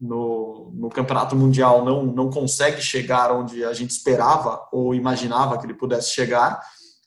no, 0.01 0.73
no, 0.75 0.89
Campeonato 0.89 1.37
Mundial, 1.37 1.85
não, 1.85 2.05
não 2.05 2.31
consegue 2.31 2.83
chegar 2.83 3.31
onde 3.31 3.65
a 3.65 3.73
gente 3.73 3.91
esperava 3.91 4.69
ou 4.73 4.93
imaginava 4.93 5.57
que 5.57 5.67
ele 5.67 5.75
pudesse 5.75 6.11
chegar 6.11 6.61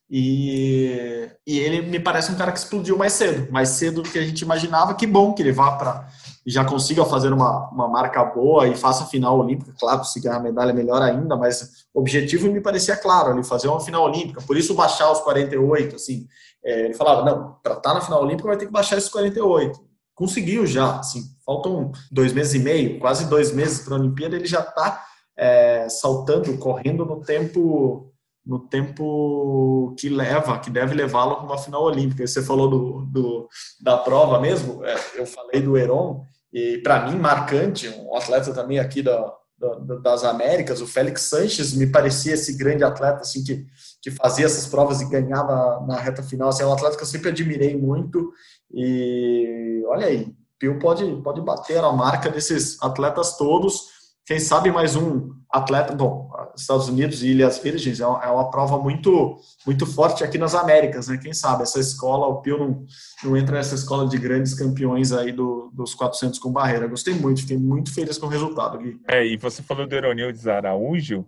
e, 0.09 1.29
e 1.45 1.59
ele 1.59 1.81
me 1.81 1.99
parece 1.99 2.31
um 2.31 2.35
cara 2.35 2.51
que 2.51 2.59
explodiu 2.59 2.97
mais 2.97 3.13
cedo, 3.13 3.51
mais 3.51 3.69
cedo 3.69 4.01
do 4.01 4.09
que 4.09 4.17
a 4.17 4.25
gente 4.25 4.41
imaginava. 4.41 4.95
Que 4.95 5.05
bom 5.05 5.33
que 5.33 5.41
ele 5.41 5.51
vá 5.51 5.71
para 5.73 6.07
já 6.49 6.63
consiga 6.63 7.03
fazer 7.03 7.33
uma, 7.33 7.69
uma 7.71 7.89
marca 7.89 8.23
boa 8.23 8.67
e 8.67 8.75
faça 8.75 9.03
a 9.03 9.07
final 9.07 9.37
olímpica. 9.37 9.73
Claro, 9.77 10.05
se 10.05 10.21
ganhar 10.21 10.37
a 10.37 10.39
medalha, 10.39 10.73
melhor 10.73 11.01
ainda, 11.01 11.35
mas 11.35 11.85
o 11.93 11.99
objetivo 11.99 12.49
me 12.49 12.61
parecia 12.61 12.95
claro, 12.95 13.33
ele 13.33 13.43
fazer 13.43 13.67
uma 13.67 13.81
final 13.81 14.05
olímpica. 14.05 14.41
Por 14.41 14.55
isso, 14.55 14.73
baixar 14.73 15.11
os 15.11 15.19
48. 15.19 15.97
Assim, 15.97 16.25
é, 16.63 16.85
ele 16.85 16.93
falava: 16.93 17.25
não, 17.29 17.57
para 17.61 17.73
estar 17.73 17.89
tá 17.89 17.93
na 17.95 18.01
final 18.01 18.23
olímpica 18.23 18.47
vai 18.47 18.57
ter 18.57 18.65
que 18.65 18.71
baixar 18.71 18.97
esses 18.97 19.09
48. 19.09 19.77
Conseguiu 20.15 20.65
já, 20.65 20.99
assim, 20.99 21.21
faltam 21.45 21.91
dois 22.09 22.31
meses 22.31 22.53
e 22.53 22.59
meio, 22.59 22.97
quase 22.97 23.25
dois 23.25 23.51
meses 23.51 23.81
para 23.81 23.95
a 23.95 23.99
Olimpíada, 23.99 24.35
ele 24.35 24.47
já 24.47 24.61
está 24.61 25.03
é, 25.37 25.87
saltando, 25.89 26.57
correndo 26.57 27.05
no 27.05 27.19
tempo 27.19 28.11
no 28.47 28.59
tempo 28.59 29.93
que 29.99 30.07
leva, 30.07 30.57
que 30.59 30.69
deve 30.69 30.95
levá-lo 30.95 31.35
para 31.35 31.45
uma 31.45 31.57
final 31.57 31.83
olímpica. 31.83 32.25
Você 32.25 32.41
falou 32.41 32.69
do, 32.69 33.05
do 33.05 33.49
da 33.81 33.97
prova 33.97 34.39
mesmo, 34.39 34.83
é, 34.85 34.95
eu 35.15 35.25
falei 35.25 35.61
do 35.61 35.77
Heron, 35.77 36.23
e 36.51 36.77
para 36.77 37.07
mim, 37.07 37.19
marcante, 37.19 37.89
um 37.89 38.15
atleta 38.15 38.53
também 38.53 38.79
aqui 38.79 39.03
da, 39.03 39.33
da, 39.59 39.95
das 39.97 40.23
Américas, 40.23 40.79
o 40.79 40.87
Félix 40.87 41.23
Sanches 41.23 41.73
me 41.73 41.87
parecia 41.87 42.35
esse 42.35 42.57
grande 42.57 42.85
atleta 42.85 43.19
assim 43.19 43.43
que, 43.43 43.65
que 44.01 44.09
fazia 44.09 44.45
essas 44.45 44.65
provas 44.65 45.01
e 45.01 45.09
ganhava 45.09 45.85
na 45.85 45.99
reta 45.99 46.23
final. 46.23 46.47
Assim, 46.47 46.63
é 46.63 46.65
um 46.65 46.73
atleta 46.73 46.95
que 46.95 47.03
eu 47.03 47.07
sempre 47.07 47.29
admirei 47.29 47.75
muito 47.75 48.31
e 48.73 49.83
olha 49.87 50.07
aí, 50.07 50.33
Pio 50.57 50.79
pode, 50.79 51.05
pode 51.21 51.41
bater 51.41 51.83
a 51.83 51.91
marca 51.91 52.29
desses 52.29 52.81
atletas 52.81 53.37
todos 53.37 53.97
quem 54.27 54.41
sabe 54.41 54.69
mais 54.69 54.93
um 54.93 55.33
atleta, 55.57 55.93
bom, 55.93 56.31
Estados 56.55 56.87
Unidos 56.87 57.21
e 57.23 57.29
Ilhas 57.29 57.59
Virgens 57.59 57.99
é 57.99 58.07
uma, 58.07 58.23
é 58.23 58.29
uma, 58.29 58.49
prova 58.49 58.77
muito 58.77 59.37
muito 59.65 59.85
forte 59.85 60.23
aqui 60.23 60.37
nas 60.37 60.55
Américas, 60.55 61.07
né? 61.07 61.17
Quem 61.17 61.33
sabe 61.33 61.63
essa 61.63 61.79
escola, 61.79 62.27
o 62.27 62.41
Pio 62.41 62.57
não, 62.57 62.85
não 63.23 63.37
entra 63.37 63.57
nessa 63.57 63.75
escola 63.75 64.07
de 64.07 64.17
grandes 64.17 64.53
campeões 64.53 65.11
aí 65.11 65.31
do, 65.31 65.69
dos 65.73 65.93
400 65.93 66.39
com 66.39 66.51
barreira. 66.51 66.87
Gostei 66.87 67.13
muito, 67.13 67.41
fiquei 67.41 67.57
muito 67.57 67.93
feliz 67.93 68.17
com 68.17 68.27
o 68.27 68.29
resultado, 68.29 68.77
Gui. 68.77 68.99
É, 69.07 69.25
e 69.25 69.37
você 69.37 69.61
falou 69.61 69.87
do 69.87 69.95
Eronildes 69.95 70.47
Araújo, 70.47 71.25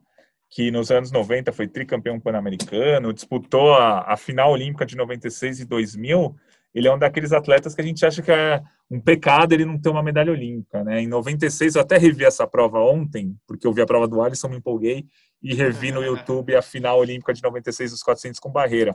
que 0.49 0.71
nos 0.71 0.89
anos 0.89 1.11
90 1.11 1.51
foi 1.51 1.67
tricampeão 1.67 2.19
pan-americano, 2.19 3.13
disputou 3.13 3.73
a, 3.73 4.13
a 4.13 4.17
final 4.17 4.51
olímpica 4.51 4.85
de 4.85 4.95
96 4.95 5.59
e 5.59 5.65
2000, 5.65 6.35
ele 6.73 6.87
é 6.87 6.93
um 6.93 6.99
daqueles 6.99 7.31
atletas 7.31 7.73
que 7.73 7.81
a 7.81 7.83
gente 7.83 8.05
acha 8.05 8.21
que 8.21 8.31
é 8.31 8.61
um 8.89 8.99
pecado 8.99 9.53
ele 9.53 9.65
não 9.65 9.79
ter 9.79 9.89
uma 9.89 10.03
medalha 10.03 10.31
olímpica, 10.31 10.83
né? 10.83 11.01
Em 11.01 11.07
96 11.07 11.75
eu 11.75 11.81
até 11.81 11.97
revi 11.97 12.25
essa 12.25 12.47
prova 12.47 12.79
ontem, 12.79 13.35
porque 13.47 13.65
eu 13.65 13.73
vi 13.73 13.81
a 13.81 13.85
prova 13.85 14.07
do 14.07 14.21
Alisson, 14.21 14.49
me 14.49 14.57
empolguei 14.57 15.05
e 15.41 15.53
revi 15.53 15.91
no 15.91 16.03
YouTube 16.03 16.55
a 16.55 16.61
final 16.61 16.99
olímpica 16.99 17.33
de 17.33 17.41
96 17.41 17.91
dos 17.91 18.03
400 18.03 18.39
com 18.39 18.51
barreira. 18.51 18.93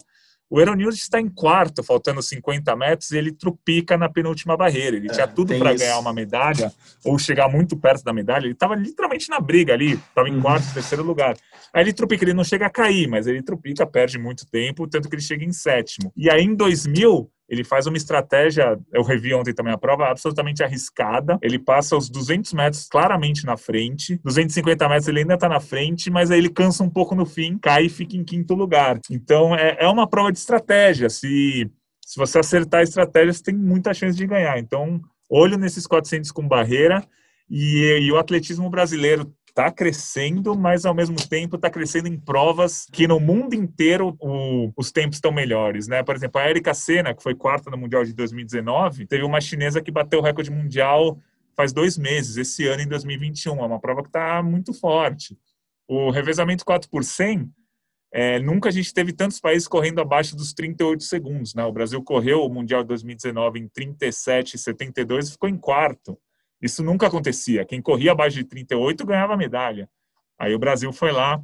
O 0.50 0.60
Euronews 0.60 0.96
está 0.96 1.18
em 1.20 1.28
quarto, 1.28 1.82
faltando 1.82 2.22
50 2.22 2.76
metros, 2.76 3.10
e 3.10 3.16
ele 3.16 3.32
trupica 3.32 3.96
na 3.96 4.10
penúltima 4.10 4.56
barreira. 4.56 4.96
Ele 4.96 5.08
é, 5.08 5.12
tinha 5.12 5.26
tudo 5.26 5.56
para 5.58 5.72
ganhar 5.72 5.98
uma 5.98 6.12
medalha, 6.12 6.70
ou 7.04 7.18
chegar 7.18 7.48
muito 7.48 7.76
perto 7.76 8.04
da 8.04 8.12
medalha. 8.12 8.44
Ele 8.44 8.52
estava 8.52 8.74
literalmente 8.74 9.28
na 9.30 9.40
briga 9.40 9.72
ali, 9.72 9.94
estava 9.94 10.28
em 10.28 10.34
uhum. 10.34 10.42
quarto, 10.42 10.72
terceiro 10.74 11.02
lugar. 11.02 11.34
Aí 11.72 11.82
ele 11.82 11.92
trupica, 11.94 12.24
ele 12.24 12.34
não 12.34 12.44
chega 12.44 12.66
a 12.66 12.70
cair, 12.70 13.08
mas 13.08 13.26
ele 13.26 13.42
trupica, 13.42 13.86
perde 13.86 14.18
muito 14.18 14.46
tempo, 14.46 14.86
tanto 14.86 15.08
que 15.08 15.14
ele 15.14 15.22
chega 15.22 15.44
em 15.44 15.52
sétimo. 15.52 16.12
E 16.14 16.30
aí 16.30 16.44
em 16.44 16.54
2000, 16.54 17.30
ele 17.48 17.62
faz 17.62 17.86
uma 17.86 17.96
estratégia, 17.96 18.78
eu 18.92 19.02
revi 19.02 19.34
ontem 19.34 19.52
também 19.52 19.72
a 19.72 19.78
prova, 19.78 20.10
absolutamente 20.10 20.62
arriscada. 20.62 21.38
Ele 21.42 21.58
passa 21.58 21.96
os 21.96 22.08
200 22.08 22.52
metros 22.54 22.86
claramente 22.88 23.44
na 23.44 23.56
frente, 23.56 24.18
250 24.24 24.88
metros 24.88 25.08
ele 25.08 25.20
ainda 25.20 25.34
está 25.34 25.48
na 25.48 25.60
frente, 25.60 26.10
mas 26.10 26.30
aí 26.30 26.38
ele 26.38 26.48
cansa 26.48 26.82
um 26.82 26.90
pouco 26.90 27.14
no 27.14 27.26
fim, 27.26 27.58
cai 27.58 27.86
e 27.86 27.90
fica 27.90 28.16
em 28.16 28.24
quinto 28.24 28.54
lugar. 28.54 28.98
Então 29.10 29.54
é, 29.54 29.76
é 29.80 29.88
uma 29.88 30.08
prova 30.08 30.32
de 30.32 30.38
estratégia. 30.38 31.10
Se, 31.10 31.70
se 32.00 32.16
você 32.16 32.38
acertar 32.38 32.80
a 32.80 32.84
estratégia, 32.84 33.32
você 33.32 33.42
tem 33.42 33.54
muita 33.54 33.92
chance 33.92 34.16
de 34.16 34.26
ganhar. 34.26 34.58
Então, 34.58 35.00
olho 35.28 35.58
nesses 35.58 35.86
400 35.86 36.30
com 36.32 36.48
barreira. 36.48 37.04
E, 37.50 38.00
e 38.00 38.10
o 38.10 38.16
atletismo 38.16 38.70
brasileiro 38.70 39.30
está 39.54 39.70
crescendo, 39.70 40.56
mas 40.56 40.84
ao 40.84 40.92
mesmo 40.92 41.16
tempo 41.28 41.54
está 41.54 41.70
crescendo 41.70 42.08
em 42.08 42.18
provas 42.18 42.86
que 42.90 43.06
no 43.06 43.20
mundo 43.20 43.54
inteiro 43.54 44.16
o, 44.20 44.72
os 44.76 44.90
tempos 44.90 45.18
estão 45.18 45.30
melhores, 45.30 45.86
né? 45.86 46.02
Por 46.02 46.16
exemplo, 46.16 46.40
a 46.40 46.50
Erika 46.50 46.74
Senna, 46.74 47.14
que 47.14 47.22
foi 47.22 47.36
quarta 47.36 47.70
no 47.70 47.78
Mundial 47.78 48.04
de 48.04 48.12
2019, 48.12 49.06
teve 49.06 49.22
uma 49.22 49.40
chinesa 49.40 49.80
que 49.80 49.92
bateu 49.92 50.18
o 50.18 50.22
recorde 50.22 50.50
mundial 50.50 51.16
faz 51.56 51.72
dois 51.72 51.96
meses, 51.96 52.36
esse 52.36 52.66
ano 52.66 52.82
em 52.82 52.88
2021. 52.88 53.56
É 53.60 53.66
uma 53.66 53.80
prova 53.80 54.02
que 54.02 54.08
está 54.08 54.42
muito 54.42 54.74
forte. 54.74 55.38
O 55.86 56.10
revezamento 56.10 56.64
4 56.64 56.90
por 56.90 57.04
100, 57.04 57.48
é, 58.12 58.40
nunca 58.40 58.68
a 58.70 58.72
gente 58.72 58.92
teve 58.92 59.12
tantos 59.12 59.38
países 59.38 59.68
correndo 59.68 60.00
abaixo 60.00 60.34
dos 60.34 60.52
38 60.52 61.04
segundos. 61.04 61.54
Né? 61.54 61.64
O 61.64 61.72
Brasil 61.72 62.02
correu 62.02 62.44
o 62.44 62.48
Mundial 62.48 62.82
de 62.82 62.88
2019 62.88 63.60
em 63.60 63.68
37,72 63.68 65.28
e 65.28 65.32
ficou 65.32 65.48
em 65.48 65.56
quarto. 65.56 66.18
Isso 66.64 66.82
nunca 66.82 67.08
acontecia. 67.08 67.62
Quem 67.62 67.82
corria 67.82 68.12
abaixo 68.12 68.38
de 68.38 68.44
38 68.44 69.04
ganhava 69.04 69.36
medalha. 69.36 69.86
Aí 70.38 70.54
o 70.54 70.58
Brasil 70.58 70.90
foi 70.94 71.12
lá, 71.12 71.38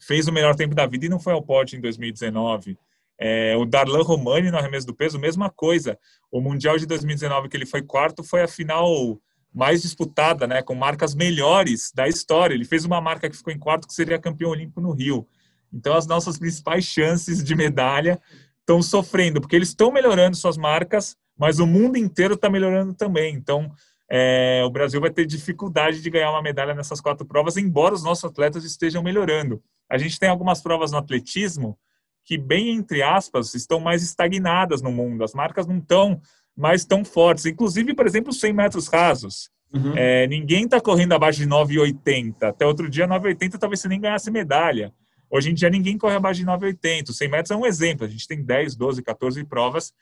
fez 0.00 0.26
o 0.28 0.32
melhor 0.32 0.56
tempo 0.56 0.74
da 0.74 0.86
vida 0.86 1.04
e 1.04 1.10
não 1.10 1.20
foi 1.20 1.34
ao 1.34 1.42
pódio 1.42 1.76
em 1.76 1.80
2019. 1.82 2.78
É, 3.18 3.54
o 3.54 3.66
Darlan 3.66 4.02
Romani 4.02 4.50
no 4.50 4.56
arremesso 4.56 4.86
do 4.86 4.94
peso, 4.94 5.18
mesma 5.18 5.50
coisa. 5.50 5.98
O 6.32 6.40
Mundial 6.40 6.78
de 6.78 6.86
2019, 6.86 7.50
que 7.50 7.56
ele 7.58 7.66
foi 7.66 7.82
quarto, 7.82 8.24
foi 8.24 8.40
a 8.40 8.48
final 8.48 9.20
mais 9.52 9.82
disputada, 9.82 10.46
né, 10.46 10.62
com 10.62 10.74
marcas 10.74 11.14
melhores 11.14 11.92
da 11.94 12.08
história. 12.08 12.54
Ele 12.54 12.64
fez 12.64 12.86
uma 12.86 12.98
marca 12.98 13.28
que 13.28 13.36
ficou 13.36 13.52
em 13.52 13.58
quarto, 13.58 13.86
que 13.86 13.92
seria 13.92 14.18
campeão 14.18 14.52
olímpico 14.52 14.80
no 14.80 14.92
Rio. 14.92 15.28
Então, 15.70 15.94
as 15.94 16.06
nossas 16.06 16.38
principais 16.38 16.86
chances 16.86 17.44
de 17.44 17.54
medalha 17.54 18.18
estão 18.60 18.80
sofrendo, 18.80 19.38
porque 19.38 19.54
eles 19.54 19.68
estão 19.68 19.92
melhorando 19.92 20.34
suas 20.34 20.56
marcas, 20.56 21.14
mas 21.38 21.58
o 21.58 21.66
mundo 21.66 21.98
inteiro 21.98 22.32
está 22.34 22.48
melhorando 22.48 22.94
também. 22.94 23.34
Então, 23.34 23.70
é, 24.08 24.62
o 24.64 24.70
Brasil 24.70 25.00
vai 25.00 25.10
ter 25.10 25.26
dificuldade 25.26 26.00
de 26.00 26.10
ganhar 26.10 26.30
uma 26.30 26.42
medalha 26.42 26.74
nessas 26.74 27.00
quatro 27.00 27.26
provas, 27.26 27.56
embora 27.56 27.94
os 27.94 28.04
nossos 28.04 28.24
atletas 28.24 28.64
estejam 28.64 29.02
melhorando. 29.02 29.62
A 29.88 29.98
gente 29.98 30.18
tem 30.18 30.28
algumas 30.28 30.60
provas 30.60 30.92
no 30.92 30.98
atletismo 30.98 31.78
que, 32.24 32.38
bem 32.38 32.70
entre 32.70 33.02
aspas, 33.02 33.54
estão 33.54 33.80
mais 33.80 34.02
estagnadas 34.02 34.82
no 34.82 34.90
mundo. 34.90 35.24
As 35.24 35.34
marcas 35.34 35.66
não 35.66 35.78
estão 35.78 36.20
mais 36.56 36.84
tão 36.84 37.04
fortes. 37.04 37.46
Inclusive, 37.46 37.94
por 37.94 38.06
exemplo, 38.06 38.30
os 38.30 38.40
100 38.40 38.52
metros 38.52 38.88
rasos. 38.88 39.50
Uhum. 39.72 39.96
É, 39.96 40.26
ninguém 40.26 40.64
está 40.64 40.80
correndo 40.80 41.12
abaixo 41.12 41.40
de 41.40 41.46
9,80. 41.46 42.42
Até 42.42 42.66
outro 42.66 42.88
dia, 42.88 43.06
9,80 43.06 43.58
talvez 43.58 43.80
você 43.80 43.88
nem 43.88 44.00
ganhasse 44.00 44.30
medalha. 44.30 44.92
Hoje 45.30 45.50
em 45.50 45.54
dia, 45.54 45.68
ninguém 45.68 45.98
corre 45.98 46.14
abaixo 46.14 46.40
de 46.40 46.46
9,80. 46.46 47.10
Os 47.10 47.18
100 47.18 47.28
metros 47.28 47.50
é 47.50 47.56
um 47.56 47.66
exemplo. 47.66 48.06
A 48.06 48.08
gente 48.08 48.26
tem 48.26 48.42
10, 48.42 48.76
12, 48.76 49.02
14 49.02 49.44
provas 49.44 49.92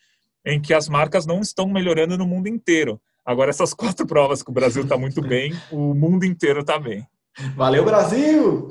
em 0.45 0.61
que 0.61 0.75
as 0.75 0.89
marcas 0.89 1.27
não 1.27 1.41
estão 1.41 1.67
melhorando 1.67 2.17
no 2.19 2.27
mundo 2.27 2.47
inteiro. 2.47 3.01
Agora, 3.25 3.51
essas 3.51 3.73
quatro 3.73 4.07
provas 4.07 4.43
que 4.43 4.51
o 4.51 4.55
Brasil 4.55 4.83
está 4.83 4.99
muito 4.99 5.23
bem, 5.23 5.55
o 5.71 5.95
mundo 5.95 6.25
inteiro 6.25 6.61
está 6.61 6.79
bem. 6.79 7.07
Valeu, 7.57 7.85
Brasil! 7.85 8.69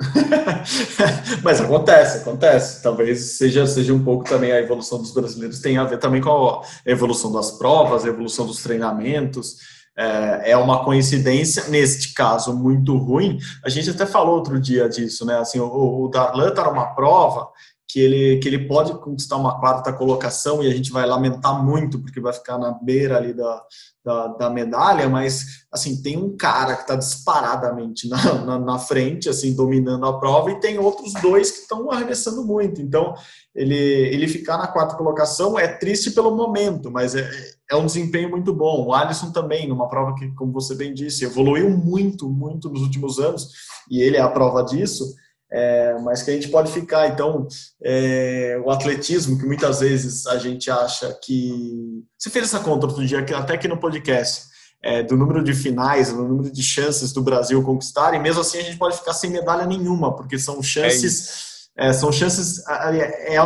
Mas 1.44 1.60
acontece, 1.60 2.20
acontece. 2.20 2.82
Talvez 2.82 3.38
seja, 3.38 3.68
seja 3.68 3.94
um 3.94 4.04
pouco 4.04 4.24
também 4.24 4.54
a 4.54 4.60
evolução 4.60 5.00
dos 5.00 5.12
brasileiros, 5.12 5.60
tem 5.60 5.78
a 5.78 5.84
ver 5.84 5.98
também 5.98 6.22
com 6.22 6.30
a 6.30 6.62
evolução 6.86 7.32
das 7.32 7.52
provas, 7.52 8.06
a 8.06 8.08
evolução 8.08 8.46
dos 8.46 8.64
treinamentos. 8.64 9.58
É, 9.98 10.52
é 10.52 10.58
uma 10.58 10.84
coincidência, 10.84 11.66
neste 11.68 12.14
caso, 12.14 12.56
muito 12.56 12.96
ruim. 12.96 13.38
A 13.66 13.70
gente 13.70 13.90
até 13.90 14.06
falou 14.06 14.36
outro 14.36 14.60
dia 14.60 14.88
disso, 14.88 15.26
né? 15.26 15.38
Assim, 15.38 15.60
o, 15.60 16.08
Darlan 16.08 16.50
está 16.50 16.64
numa 16.64 16.96
prova 16.96 17.50
que 17.94 18.00
ele, 18.00 18.40
que 18.40 18.48
ele 18.48 18.68
pode 18.68 18.92
conquistar 18.96 19.38
uma 19.38 19.60
quarta 19.60 19.94
colocação 19.94 20.64
e 20.64 20.68
a 20.68 20.76
gente 20.76 20.92
vai 20.92 21.06
lamentar 21.06 21.64
muito 21.64 22.00
porque 22.00 22.20
vai 22.20 22.34
ficar 22.34 22.58
na 22.58 22.72
beira 22.72 23.18
ali 23.18 23.36
da, 23.36 23.64
da, 24.04 24.28
da 24.30 24.50
medalha, 24.50 25.08
mas 25.08 25.64
assim 25.72 26.02
tem 26.02 26.18
um 26.18 26.36
cara 26.36 26.76
que 26.76 26.82
está 26.82 26.96
disparadamente 26.96 28.10
na, 28.10 28.34
na, 28.46 28.58
na, 28.58 28.80
frente, 28.80 29.30
assim 29.30 29.56
dominando 29.56 30.08
a 30.08 30.20
prova 30.20 30.50
e 30.50 30.60
tem 30.60 30.80
outros 30.80 31.14
dois 31.22 31.52
que 31.52 31.60
estão 31.60 31.92
arremessando 31.92 32.44
muito. 32.44 32.82
Então 32.82 33.14
ele, 33.54 33.76
ele 33.76 34.28
ficar 34.28 34.58
na 34.58 34.66
quarta 34.66 34.96
colocação 34.96 35.60
é 35.60 35.68
triste 35.68 36.10
pelo 36.10 36.36
momento, 36.36 36.90
mas 36.90 37.14
é, 37.14 37.30
é 37.70 37.76
um 37.76 37.86
desempenho 37.86 38.32
muito 38.32 38.52
bom. 38.56 38.88
O 38.88 38.94
Alisson 38.96 39.32
também, 39.32 39.68
numa 39.68 39.88
prova 39.88 40.16
que, 40.16 40.30
como 40.30 40.52
você 40.52 40.74
bem 40.74 40.96
disse, 40.96 41.26
evoluiu 41.26 41.70
muito, 41.70 42.28
muito 42.28 42.72
nos 42.72 42.82
últimos 42.82 43.20
anos 43.20 43.50
e 43.88 44.02
ele 44.02 44.18
é 44.18 44.22
a 44.22 44.30
prova 44.30 44.64
disso 44.64 45.14
é, 45.54 45.96
mas 46.02 46.24
que 46.24 46.32
a 46.32 46.34
gente 46.34 46.48
pode 46.48 46.72
ficar. 46.72 47.08
Então, 47.10 47.48
é, 47.84 48.60
o 48.66 48.72
atletismo, 48.72 49.38
que 49.38 49.46
muitas 49.46 49.82
vezes 49.82 50.26
a 50.26 50.40
gente 50.40 50.72
acha 50.72 51.16
que. 51.24 52.04
Você 52.18 52.32
fez 52.32 52.46
essa 52.46 52.60
conta 52.60 52.88
outro 52.88 53.06
dia, 53.06 53.20
até 53.20 53.54
aqui 53.54 53.68
no 53.68 53.78
podcast, 53.78 54.46
é, 54.82 55.04
do 55.04 55.16
número 55.16 55.44
de 55.44 55.54
finais, 55.54 56.12
do 56.12 56.24
número 56.24 56.52
de 56.52 56.64
chances 56.64 57.14
do 57.14 57.22
Brasil 57.22 57.62
conquistar, 57.62 58.16
e 58.16 58.20
mesmo 58.20 58.42
assim 58.42 58.58
a 58.58 58.64
gente 58.64 58.78
pode 58.78 58.98
ficar 58.98 59.14
sem 59.14 59.30
medalha 59.30 59.68
nenhuma, 59.68 60.16
porque 60.16 60.40
são 60.40 60.62
chances. 60.64 61.54
É, 61.78 61.94
são 61.94 62.12
chances. 62.12 62.64
É, 62.68 63.36
é, 63.36 63.40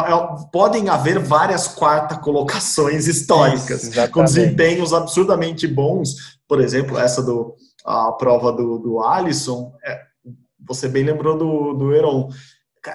podem 0.52 0.88
haver 0.90 1.20
várias 1.20 1.68
quarta 1.68 2.18
colocações 2.18 3.06
históricas, 3.08 3.84
Isso, 3.84 4.12
com 4.12 4.24
desempenhos 4.24 4.94
absurdamente 4.94 5.68
bons. 5.68 6.38
Por 6.48 6.62
exemplo, 6.62 6.98
essa 6.98 7.22
do 7.22 7.54
a 7.86 8.12
prova 8.12 8.52
do, 8.52 8.78
do 8.80 9.02
Alisson, 9.02 9.74
é, 9.86 10.02
você 10.68 10.88
bem 10.88 11.04
lembrou 11.04 11.38
do, 11.38 11.74
do 11.74 11.94
Heron. 11.94 12.30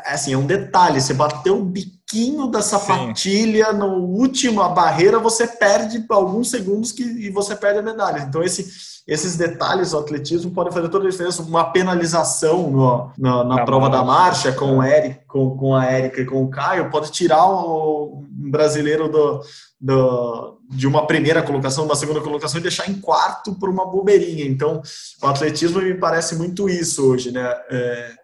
Assim, 0.07 0.33
é 0.33 0.39
um 0.39 0.47
detalhe, 0.47 1.01
você 1.01 1.13
bateu 1.13 1.59
o 1.59 1.65
biquinho 1.65 2.47
da 2.47 2.63
sapatilha 2.63 3.71
Sim. 3.71 3.79
no 3.79 3.87
última 3.99 4.69
barreira, 4.69 5.19
você 5.19 5.47
perde 5.47 6.05
alguns 6.09 6.51
segundos 6.51 6.93
que, 6.93 7.03
e 7.03 7.31
você 7.31 7.55
perde 7.55 7.81
a 7.81 7.83
medalha. 7.83 8.21
Então, 8.21 8.43
esse, 8.43 8.65
esses 9.07 9.37
detalhes 9.37 9.91
do 9.91 9.99
atletismo 9.99 10.53
podem 10.53 10.73
fazer 10.73 10.89
toda 10.89 11.07
a 11.07 11.11
diferença. 11.11 11.43
Uma 11.43 11.65
penalização 11.73 12.71
no, 12.71 13.11
na, 13.19 13.45
na 13.45 13.65
prova 13.65 13.89
marcha. 13.89 13.99
da 13.99 14.05
marcha 14.05 14.53
com, 14.53 14.79
o 14.79 14.83
Eric, 14.83 15.27
com, 15.27 15.57
com 15.57 15.75
a 15.75 15.85
Érica 15.85 16.21
e 16.21 16.27
com 16.27 16.43
o 16.43 16.49
Caio 16.49 16.91
pode 16.91 17.11
tirar 17.11 17.45
o, 17.45 18.23
um 18.23 18.51
brasileiro 18.51 19.09
do, 19.11 19.43
do, 19.83 20.61
de 20.71 20.87
uma 20.87 21.09
primeira 21.09 21.43
colocação, 21.43 21.85
uma 21.85 21.97
segunda 21.97 22.21
colocação 22.21 22.61
e 22.61 22.63
deixar 22.63 22.89
em 22.89 23.01
quarto 23.01 23.53
por 23.57 23.69
uma 23.69 23.85
bobeirinha. 23.85 24.45
Então, 24.45 24.81
o 25.21 25.27
atletismo 25.27 25.83
me 25.83 25.95
parece 25.95 26.37
muito 26.37 26.69
isso 26.69 27.05
hoje, 27.05 27.33
né? 27.33 27.53
É, 27.69 28.15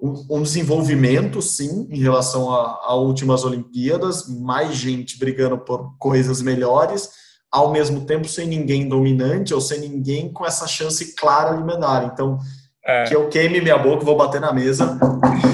um 0.00 0.42
desenvolvimento, 0.42 1.42
sim, 1.42 1.88
em 1.90 1.98
relação 1.98 2.52
a, 2.52 2.78
a, 2.84 2.94
últimas 2.94 3.42
Olimpíadas, 3.42 4.28
mais 4.28 4.76
gente 4.76 5.18
brigando 5.18 5.58
por 5.58 5.96
coisas 5.98 6.40
melhores, 6.40 7.08
ao 7.50 7.72
mesmo 7.72 8.02
tempo 8.02 8.28
sem 8.28 8.46
ninguém 8.46 8.86
dominante 8.86 9.52
ou 9.52 9.60
sem 9.60 9.80
ninguém 9.80 10.32
com 10.32 10.46
essa 10.46 10.68
chance 10.68 11.16
clara 11.16 11.56
de 11.56 11.64
medalha. 11.64 12.10
Então, 12.12 12.38
é. 12.84 13.04
que 13.04 13.16
eu 13.16 13.28
queime 13.28 13.60
minha 13.60 13.78
boca, 13.78 14.04
vou 14.04 14.16
bater 14.16 14.40
na 14.40 14.52
mesa. 14.52 14.96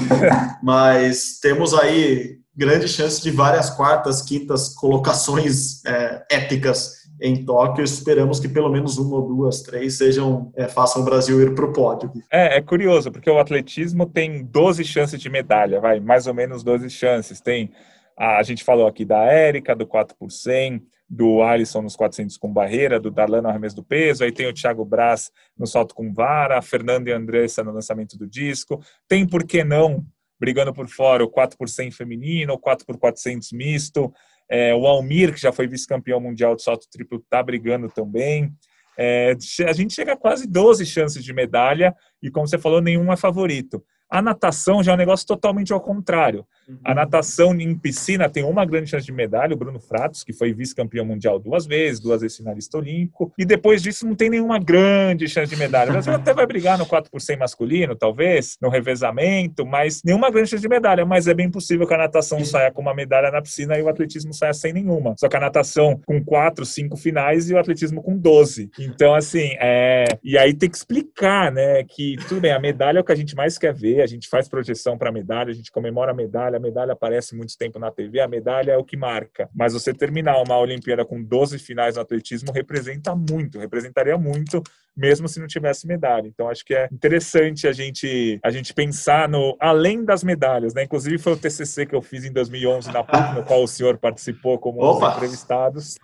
Mas 0.61 1.39
temos 1.41 1.73
aí 1.73 2.44
grande 2.55 2.87
chance 2.87 3.21
de 3.21 3.31
várias 3.31 3.69
quartas, 3.69 4.21
quintas 4.21 4.69
colocações 4.69 5.83
é, 5.85 6.25
épicas 6.31 7.05
em 7.21 7.45
Tóquio. 7.45 7.83
Esperamos 7.83 8.39
que 8.39 8.47
pelo 8.47 8.69
menos 8.69 8.97
uma 8.97 9.17
ou 9.17 9.27
duas, 9.27 9.61
três 9.61 9.97
sejam 9.97 10.51
é, 10.55 10.67
façam 10.67 11.01
o 11.01 11.05
Brasil 11.05 11.41
ir 11.41 11.53
para 11.53 11.65
o 11.65 11.73
pódio. 11.73 12.11
É, 12.31 12.57
é 12.57 12.61
curioso, 12.61 13.11
porque 13.11 13.29
o 13.29 13.39
atletismo 13.39 14.05
tem 14.05 14.43
12 14.43 14.83
chances 14.83 15.19
de 15.19 15.29
medalha, 15.29 15.79
vai, 15.79 15.99
mais 15.99 16.27
ou 16.27 16.33
menos 16.33 16.63
12 16.63 16.89
chances. 16.89 17.41
Tem 17.41 17.71
a, 18.17 18.37
a 18.37 18.43
gente 18.43 18.63
falou 18.63 18.87
aqui 18.87 19.03
da 19.03 19.23
Érica, 19.23 19.75
do 19.75 19.85
4 19.85 20.15
por 20.17 20.31
100, 20.31 20.81
do 21.09 21.43
Alisson 21.43 21.81
nos 21.81 21.95
400 21.95 22.37
com 22.37 22.51
barreira, 22.51 22.99
do 22.99 23.11
Darlan 23.11 23.41
no 23.41 23.49
arremesso 23.49 23.75
do 23.75 23.83
peso, 23.83 24.23
aí 24.23 24.31
tem 24.31 24.47
o 24.47 24.53
Thiago 24.53 24.83
Braz 24.83 25.31
no 25.57 25.67
salto 25.67 25.93
com 25.93 26.11
vara, 26.11 26.57
a 26.57 26.61
Fernanda 26.61 27.09
e 27.09 27.13
a 27.13 27.17
Andressa 27.17 27.63
no 27.63 27.71
lançamento 27.71 28.17
do 28.17 28.27
disco, 28.27 28.81
tem 29.07 29.27
por 29.27 29.43
que 29.45 29.63
não 29.63 30.03
brigando 30.39 30.73
por 30.73 30.87
fora 30.87 31.23
o 31.23 31.29
4 31.29 31.57
por 31.57 31.69
100 31.69 31.91
feminino, 31.91 32.53
o 32.53 32.59
4 32.59 32.85
por 32.85 32.97
400 32.97 33.51
misto, 33.51 34.13
é, 34.49 34.73
o 34.75 34.85
Almir, 34.85 35.33
que 35.33 35.39
já 35.39 35.51
foi 35.51 35.67
vice-campeão 35.67 36.19
mundial 36.19 36.55
de 36.55 36.63
salto 36.63 36.87
triplo, 36.89 37.17
está 37.17 37.41
brigando 37.41 37.89
também. 37.89 38.53
É, 38.97 39.35
a 39.67 39.73
gente 39.73 39.93
chega 39.93 40.13
a 40.13 40.17
quase 40.17 40.47
12 40.47 40.85
chances 40.85 41.23
de 41.23 41.33
medalha 41.33 41.93
e, 42.21 42.29
como 42.29 42.47
você 42.47 42.57
falou, 42.57 42.81
nenhum 42.81 43.11
é 43.11 43.17
favorito. 43.17 43.83
A 44.09 44.21
natação 44.21 44.83
já 44.83 44.91
é 44.91 44.95
um 44.95 44.97
negócio 44.97 45.25
totalmente 45.25 45.73
ao 45.73 45.81
contrário. 45.81 46.45
A 46.83 46.89
uhum. 46.89 46.95
natação 46.95 47.55
em 47.55 47.75
piscina 47.77 48.29
tem 48.29 48.43
uma 48.43 48.65
grande 48.65 48.89
chance 48.89 49.05
de 49.05 49.11
medalha, 49.11 49.53
o 49.53 49.57
Bruno 49.57 49.79
Fratos, 49.79 50.23
que 50.23 50.33
foi 50.33 50.53
vice-campeão 50.53 51.05
mundial 51.05 51.39
duas 51.39 51.65
vezes, 51.65 51.99
duas 51.99 52.21
vezes 52.21 52.37
finalista 52.37 52.77
olímpico, 52.77 53.31
e 53.37 53.45
depois 53.45 53.81
disso 53.81 54.05
não 54.05 54.15
tem 54.15 54.29
nenhuma 54.29 54.59
grande 54.59 55.27
chance 55.27 55.49
de 55.53 55.59
medalha. 55.59 55.89
O 55.89 55.93
Brasil 55.93 56.13
até 56.13 56.33
vai 56.33 56.45
brigar 56.45 56.77
no 56.77 56.85
4 56.85 57.11
por 57.11 57.21
100 57.21 57.37
masculino, 57.37 57.95
talvez, 57.95 58.57
no 58.61 58.69
revezamento, 58.69 59.65
mas 59.65 60.01
nenhuma 60.03 60.29
grande 60.29 60.49
chance 60.49 60.61
de 60.61 60.69
medalha. 60.69 61.05
Mas 61.05 61.27
é 61.27 61.33
bem 61.33 61.49
possível 61.49 61.87
que 61.87 61.93
a 61.93 61.97
natação 61.97 62.43
saia 62.43 62.71
com 62.71 62.81
uma 62.81 62.93
medalha 62.93 63.31
na 63.31 63.41
piscina 63.41 63.77
e 63.77 63.81
o 63.81 63.89
atletismo 63.89 64.33
saia 64.33 64.53
sem 64.53 64.73
nenhuma. 64.73 65.15
Só 65.17 65.27
que 65.27 65.35
a 65.35 65.39
natação 65.39 65.99
com 66.05 66.23
quatro, 66.23 66.65
cinco 66.65 66.97
finais 66.97 67.49
e 67.49 67.53
o 67.53 67.59
atletismo 67.59 68.01
com 68.01 68.17
12. 68.17 68.69
Então, 68.79 69.13
assim, 69.13 69.55
é. 69.59 70.05
E 70.23 70.37
aí 70.37 70.53
tem 70.53 70.69
que 70.69 70.77
explicar, 70.77 71.51
né, 71.51 71.83
que 71.83 72.15
tudo 72.27 72.41
bem, 72.41 72.51
a 72.51 72.59
medalha 72.59 72.97
é 72.97 73.01
o 73.01 73.03
que 73.03 73.11
a 73.11 73.15
gente 73.15 73.35
mais 73.35 73.57
quer 73.57 73.73
ver, 73.73 74.01
a 74.01 74.07
gente 74.07 74.27
faz 74.27 74.47
projeção 74.47 74.97
para 74.97 75.09
a 75.09 75.13
medalha, 75.13 75.51
a 75.51 75.55
gente 75.55 75.71
comemora 75.71 76.11
a 76.11 76.54
medalha, 76.55 76.57
a 76.57 76.59
medalha 76.59 76.93
aparece 76.93 77.35
muito 77.35 77.57
tempo 77.57 77.79
na 77.79 77.91
TV, 77.91 78.19
a 78.19 78.27
medalha 78.27 78.71
é 78.71 78.77
o 78.77 78.83
que 78.83 78.97
marca. 78.97 79.49
Mas 79.53 79.73
você 79.73 79.93
terminar 79.93 80.41
uma 80.41 80.57
Olimpíada 80.57 81.05
com 81.05 81.21
12 81.21 81.59
finais 81.59 81.95
no 81.95 82.01
atletismo 82.01 82.51
representa 82.51 83.15
muito, 83.15 83.59
representaria 83.59 84.17
muito 84.17 84.63
mesmo 84.95 85.27
se 85.27 85.39
não 85.39 85.47
tivesse 85.47 85.85
medalha. 85.85 86.27
Então 86.27 86.49
acho 86.49 86.63
que 86.63 86.73
é 86.73 86.87
interessante 86.91 87.67
a 87.67 87.73
gente 87.73 88.39
a 88.43 88.49
gente 88.49 88.73
pensar 88.73 89.27
no 89.27 89.55
além 89.59 90.05
das 90.05 90.23
medalhas, 90.23 90.73
né? 90.73 90.83
Inclusive 90.83 91.17
foi 91.17 91.33
o 91.33 91.37
TCC 91.37 91.85
que 91.85 91.95
eu 91.95 92.01
fiz 92.01 92.23
em 92.23 92.31
2011 92.31 92.91
na 92.91 93.03
PUC, 93.03 93.35
no 93.35 93.43
qual 93.43 93.63
o 93.63 93.67
senhor 93.67 93.97
participou 93.97 94.57
como 94.57 94.79
um 94.79 94.99
dos 94.99 95.15
entrevistados 95.15 95.97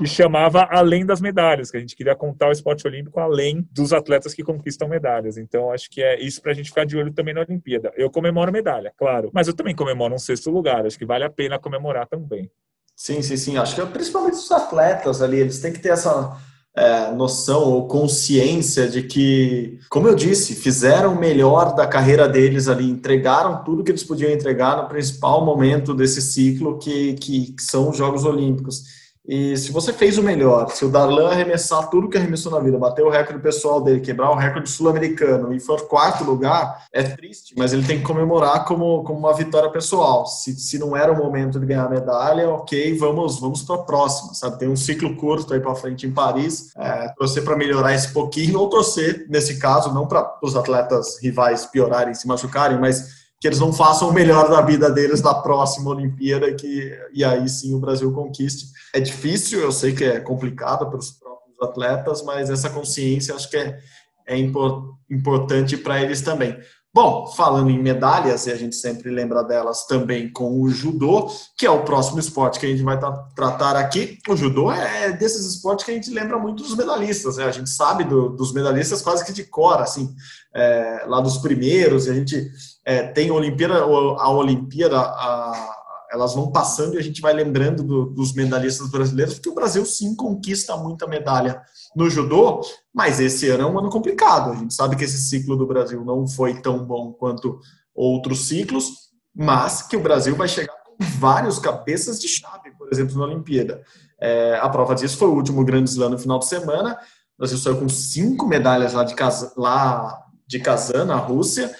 e 0.00 0.06
chamava 0.06 0.66
além 0.70 1.04
das 1.04 1.20
medalhas, 1.20 1.70
que 1.70 1.76
a 1.76 1.80
gente 1.80 1.94
queria 1.94 2.14
contar 2.14 2.48
o 2.48 2.52
esporte 2.52 2.86
olímpico 2.86 3.20
além 3.20 3.66
dos 3.70 3.92
atletas 3.92 4.32
que 4.32 4.42
conquistam 4.42 4.88
medalhas. 4.88 5.36
Então 5.36 5.70
acho 5.70 5.90
que 5.90 6.02
é 6.02 6.18
isso 6.18 6.40
para 6.40 6.52
a 6.52 6.54
gente 6.54 6.70
ficar 6.70 6.86
de 6.86 6.96
olho 6.96 7.12
também 7.12 7.34
na 7.34 7.42
Olimpíada. 7.42 7.92
Eu 7.96 8.10
comemoro 8.10 8.50
medalha, 8.50 8.92
claro, 8.96 9.30
mas 9.34 9.46
eu 9.46 9.54
também 9.54 9.74
comemoro 9.74 9.97
um 10.06 10.18
sexto 10.18 10.50
lugar. 10.50 10.86
Acho 10.86 10.98
que 10.98 11.06
vale 11.06 11.24
a 11.24 11.30
pena 11.30 11.58
comemorar 11.58 12.06
também. 12.06 12.50
Sim, 12.96 13.22
sim, 13.22 13.36
sim. 13.36 13.56
Acho 13.56 13.74
que 13.74 13.80
é 13.80 13.86
principalmente 13.86 14.34
os 14.34 14.50
atletas 14.50 15.22
ali, 15.22 15.38
eles 15.38 15.60
têm 15.60 15.72
que 15.72 15.78
ter 15.78 15.90
essa 15.90 16.36
é, 16.78 17.12
noção 17.12 17.62
ou 17.62 17.86
consciência 17.86 18.88
de 18.88 19.02
que, 19.02 19.78
como 19.88 20.08
eu 20.08 20.14
disse, 20.14 20.54
fizeram 20.54 21.12
o 21.12 21.18
melhor 21.18 21.74
da 21.74 21.86
carreira 21.86 22.28
deles 22.28 22.68
ali, 22.68 22.88
entregaram 22.88 23.64
tudo 23.64 23.82
que 23.82 23.90
eles 23.90 24.04
podiam 24.04 24.30
entregar 24.30 24.76
no 24.76 24.88
principal 24.88 25.44
momento 25.44 25.94
desse 25.94 26.22
ciclo 26.22 26.78
que, 26.78 27.14
que, 27.14 27.52
que 27.52 27.62
são 27.62 27.90
os 27.90 27.96
Jogos 27.96 28.24
Olímpicos. 28.24 28.82
E 29.28 29.58
se 29.58 29.70
você 29.70 29.92
fez 29.92 30.16
o 30.16 30.22
melhor, 30.22 30.70
se 30.70 30.86
o 30.86 30.88
Darlan 30.88 31.28
arremessar 31.28 31.90
tudo 31.90 32.08
que 32.08 32.16
arremessou 32.16 32.50
na 32.50 32.60
vida, 32.60 32.78
bater 32.78 33.04
o 33.04 33.10
recorde 33.10 33.42
pessoal 33.42 33.78
dele, 33.78 34.00
quebrar 34.00 34.30
o 34.30 34.34
recorde 34.34 34.70
sul-americano 34.70 35.52
e 35.52 35.60
for 35.60 35.86
quarto 35.86 36.24
lugar, 36.24 36.86
é 36.90 37.02
triste, 37.02 37.54
mas 37.54 37.74
ele 37.74 37.84
tem 37.84 37.98
que 37.98 38.04
comemorar 38.04 38.64
como, 38.64 39.04
como 39.04 39.18
uma 39.18 39.34
vitória 39.34 39.68
pessoal. 39.70 40.24
Se, 40.24 40.58
se 40.58 40.78
não 40.78 40.96
era 40.96 41.12
o 41.12 41.16
momento 41.16 41.60
de 41.60 41.66
ganhar 41.66 41.84
a 41.84 41.90
medalha, 41.90 42.48
ok, 42.48 42.96
vamos 42.96 43.38
vamos 43.38 43.62
para 43.62 43.74
a 43.76 43.82
próxima, 43.82 44.32
sabe? 44.32 44.58
Tem 44.58 44.68
um 44.68 44.76
ciclo 44.76 45.14
curto 45.14 45.52
aí 45.52 45.60
para 45.60 45.74
frente 45.74 46.06
em 46.06 46.10
Paris, 46.10 46.70
é, 46.78 47.08
torcer 47.10 47.44
para 47.44 47.54
melhorar 47.54 47.92
esse 47.94 48.10
pouquinho, 48.10 48.58
ou 48.58 48.70
torcer, 48.70 49.26
nesse 49.28 49.58
caso, 49.58 49.92
não 49.92 50.06
para 50.06 50.38
os 50.42 50.56
atletas 50.56 51.22
rivais 51.22 51.66
piorarem, 51.66 52.14
se 52.14 52.26
machucarem, 52.26 52.78
mas 52.78 53.17
que 53.40 53.46
eles 53.46 53.60
não 53.60 53.72
façam 53.72 54.08
o 54.08 54.12
melhor 54.12 54.48
da 54.48 54.60
vida 54.60 54.90
deles 54.90 55.22
na 55.22 55.34
próxima 55.34 55.90
Olimpíada 55.90 56.52
que, 56.54 56.92
e 57.12 57.24
aí 57.24 57.48
sim 57.48 57.74
o 57.74 57.78
Brasil 57.78 58.12
conquiste. 58.12 58.66
É 58.94 59.00
difícil, 59.00 59.60
eu 59.60 59.70
sei 59.70 59.94
que 59.94 60.04
é 60.04 60.20
complicado 60.20 60.88
para 60.88 60.98
os 60.98 61.12
próprios 61.12 61.62
atletas, 61.62 62.22
mas 62.22 62.50
essa 62.50 62.70
consciência 62.70 63.34
acho 63.34 63.48
que 63.48 63.56
é, 63.56 63.78
é 64.26 64.36
importante 64.38 65.76
para 65.76 66.02
eles 66.02 66.20
também. 66.20 66.56
Bom, 66.92 67.26
falando 67.28 67.70
em 67.70 67.80
medalhas, 67.80 68.46
e 68.46 68.50
a 68.50 68.56
gente 68.56 68.74
sempre 68.74 69.10
lembra 69.10 69.44
delas 69.44 69.86
também 69.86 70.32
com 70.32 70.60
o 70.60 70.70
judô, 70.70 71.30
que 71.56 71.66
é 71.66 71.70
o 71.70 71.84
próximo 71.84 72.18
esporte 72.18 72.58
que 72.58 72.66
a 72.66 72.68
gente 72.68 72.82
vai 72.82 72.98
tratar 73.36 73.76
aqui. 73.76 74.18
O 74.26 74.34
judô 74.34 74.72
é 74.72 75.12
desses 75.12 75.46
esportes 75.46 75.84
que 75.84 75.90
a 75.90 75.94
gente 75.94 76.10
lembra 76.10 76.38
muito 76.38 76.62
dos 76.62 76.74
medalhistas, 76.74 77.36
né? 77.36 77.44
A 77.44 77.52
gente 77.52 77.68
sabe 77.68 78.04
do, 78.04 78.30
dos 78.30 78.52
medalhistas 78.52 79.02
quase 79.02 79.24
que 79.24 79.34
de 79.34 79.44
cor, 79.44 79.80
assim, 79.80 80.12
é, 80.52 81.04
lá 81.06 81.20
dos 81.20 81.36
primeiros, 81.38 82.06
e 82.06 82.10
a 82.10 82.14
gente 82.14 82.50
é, 82.88 83.02
tem 83.02 83.28
a 83.28 83.34
Olimpíada, 83.34 83.82
a 83.82 84.30
Olimpíada 84.30 84.98
a, 84.98 85.74
elas 86.10 86.34
vão 86.34 86.50
passando 86.50 86.94
e 86.94 86.98
a 86.98 87.02
gente 87.02 87.20
vai 87.20 87.34
lembrando 87.34 87.82
do, 87.82 88.06
dos 88.06 88.32
medalhistas 88.32 88.88
brasileiros, 88.90 89.34
porque 89.34 89.50
o 89.50 89.54
Brasil 89.54 89.84
sim 89.84 90.16
conquista 90.16 90.74
muita 90.74 91.06
medalha 91.06 91.60
no 91.94 92.08
judô, 92.08 92.62
mas 92.94 93.20
esse 93.20 93.46
ano 93.50 93.64
é 93.64 93.66
um 93.66 93.78
ano 93.78 93.90
complicado. 93.90 94.52
A 94.52 94.54
gente 94.54 94.72
sabe 94.72 94.96
que 94.96 95.04
esse 95.04 95.18
ciclo 95.18 95.54
do 95.54 95.66
Brasil 95.66 96.02
não 96.02 96.26
foi 96.26 96.62
tão 96.62 96.82
bom 96.82 97.12
quanto 97.12 97.60
outros 97.94 98.48
ciclos, 98.48 99.10
mas 99.36 99.82
que 99.82 99.96
o 99.98 100.02
Brasil 100.02 100.34
vai 100.34 100.48
chegar 100.48 100.72
com 100.82 100.96
vários 101.18 101.58
cabeças 101.58 102.18
de 102.18 102.26
chave, 102.26 102.70
por 102.78 102.88
exemplo, 102.90 103.18
na 103.18 103.26
Olimpíada. 103.26 103.82
É, 104.18 104.58
a 104.62 104.68
prova 104.70 104.94
disso 104.94 105.18
foi 105.18 105.28
o 105.28 105.34
último 105.34 105.62
grande 105.62 105.90
slam 105.90 106.08
no 106.08 106.18
final 106.18 106.38
de 106.38 106.46
semana. 106.46 106.98
O 107.36 107.40
Brasil 107.40 107.58
saiu 107.58 107.76
com 107.76 107.88
cinco 107.88 108.46
medalhas 108.46 108.94
lá 108.94 109.04
de, 109.04 109.14
lá 109.58 110.24
de 110.46 110.58
Kazan, 110.58 111.04
na 111.04 111.16
Rússia, 111.16 111.70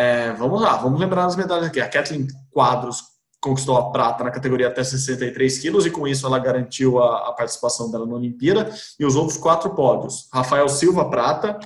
é, 0.00 0.32
vamos 0.32 0.62
lá, 0.62 0.78
vamos 0.78 0.98
lembrar 0.98 1.26
as 1.26 1.36
medalhas 1.36 1.66
aqui. 1.66 1.78
A 1.78 1.86
Kathleen 1.86 2.26
Quadros 2.50 3.02
conquistou 3.38 3.76
a 3.76 3.90
prata 3.90 4.24
na 4.24 4.30
categoria 4.30 4.68
até 4.68 4.82
63 4.82 5.58
quilos 5.58 5.84
e 5.84 5.90
com 5.90 6.08
isso 6.08 6.26
ela 6.26 6.38
garantiu 6.38 6.98
a, 6.98 7.28
a, 7.28 7.32
participação 7.32 7.90
dela 7.90 8.06
na 8.06 8.14
Olimpíada. 8.14 8.72
E 8.98 9.04
os 9.04 9.14
outros 9.14 9.36
quatro 9.36 9.74
pódios: 9.74 10.26
Rafael 10.32 10.70
Silva, 10.70 11.10
prata, 11.10 11.60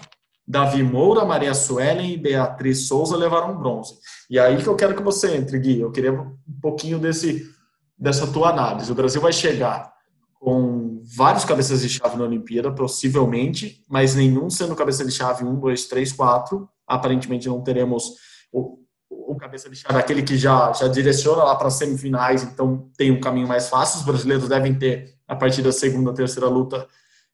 Davi 0.44 0.82
Moura, 0.82 1.24
Maria 1.24 1.54
Suelen 1.54 2.12
e 2.12 2.16
Beatriz 2.16 2.88
Souza 2.88 3.16
levaram 3.16 3.56
bronze. 3.56 3.94
E 4.28 4.36
aí 4.36 4.60
que 4.60 4.66
eu 4.66 4.74
quero 4.74 4.96
que 4.96 5.02
você 5.02 5.36
entre, 5.36 5.56
Gui. 5.60 5.78
Eu 5.78 5.92
queria 5.92 6.12
um 6.12 6.36
pouquinho 6.60 6.98
desse, 6.98 7.48
dessa 7.96 8.26
tua 8.26 8.50
análise. 8.50 8.90
O 8.90 8.96
Brasil 8.96 9.20
vai 9.20 9.32
chegar 9.32 9.94
com 10.40 11.00
vários 11.16 11.44
cabeças 11.44 11.82
de 11.82 11.88
chave 11.88 12.16
na 12.16 12.24
Olimpíada, 12.24 12.72
possivelmente, 12.72 13.84
mas 13.88 14.16
nenhum 14.16 14.50
sendo 14.50 14.74
cabeça 14.74 15.04
de 15.04 15.12
chave 15.12 15.44
1, 15.44 15.54
2, 15.54 15.86
3, 15.86 16.12
4 16.12 16.68
aparentemente 16.86 17.48
não 17.48 17.62
teremos 17.62 18.14
o, 18.52 18.78
o 19.10 19.36
cabeça 19.36 19.68
de 19.68 19.76
chave, 19.76 19.98
aquele 19.98 20.22
que 20.22 20.36
já, 20.36 20.72
já 20.72 20.88
direciona 20.88 21.44
lá 21.44 21.56
para 21.56 21.68
as 21.68 21.74
semifinais, 21.74 22.42
então 22.42 22.88
tem 22.96 23.10
um 23.10 23.20
caminho 23.20 23.48
mais 23.48 23.68
fácil. 23.68 24.00
Os 24.00 24.04
brasileiros 24.04 24.48
devem 24.48 24.74
ter, 24.74 25.14
a 25.26 25.36
partir 25.36 25.62
da 25.62 25.72
segunda, 25.72 26.12
terceira 26.12 26.48
luta, 26.48 26.86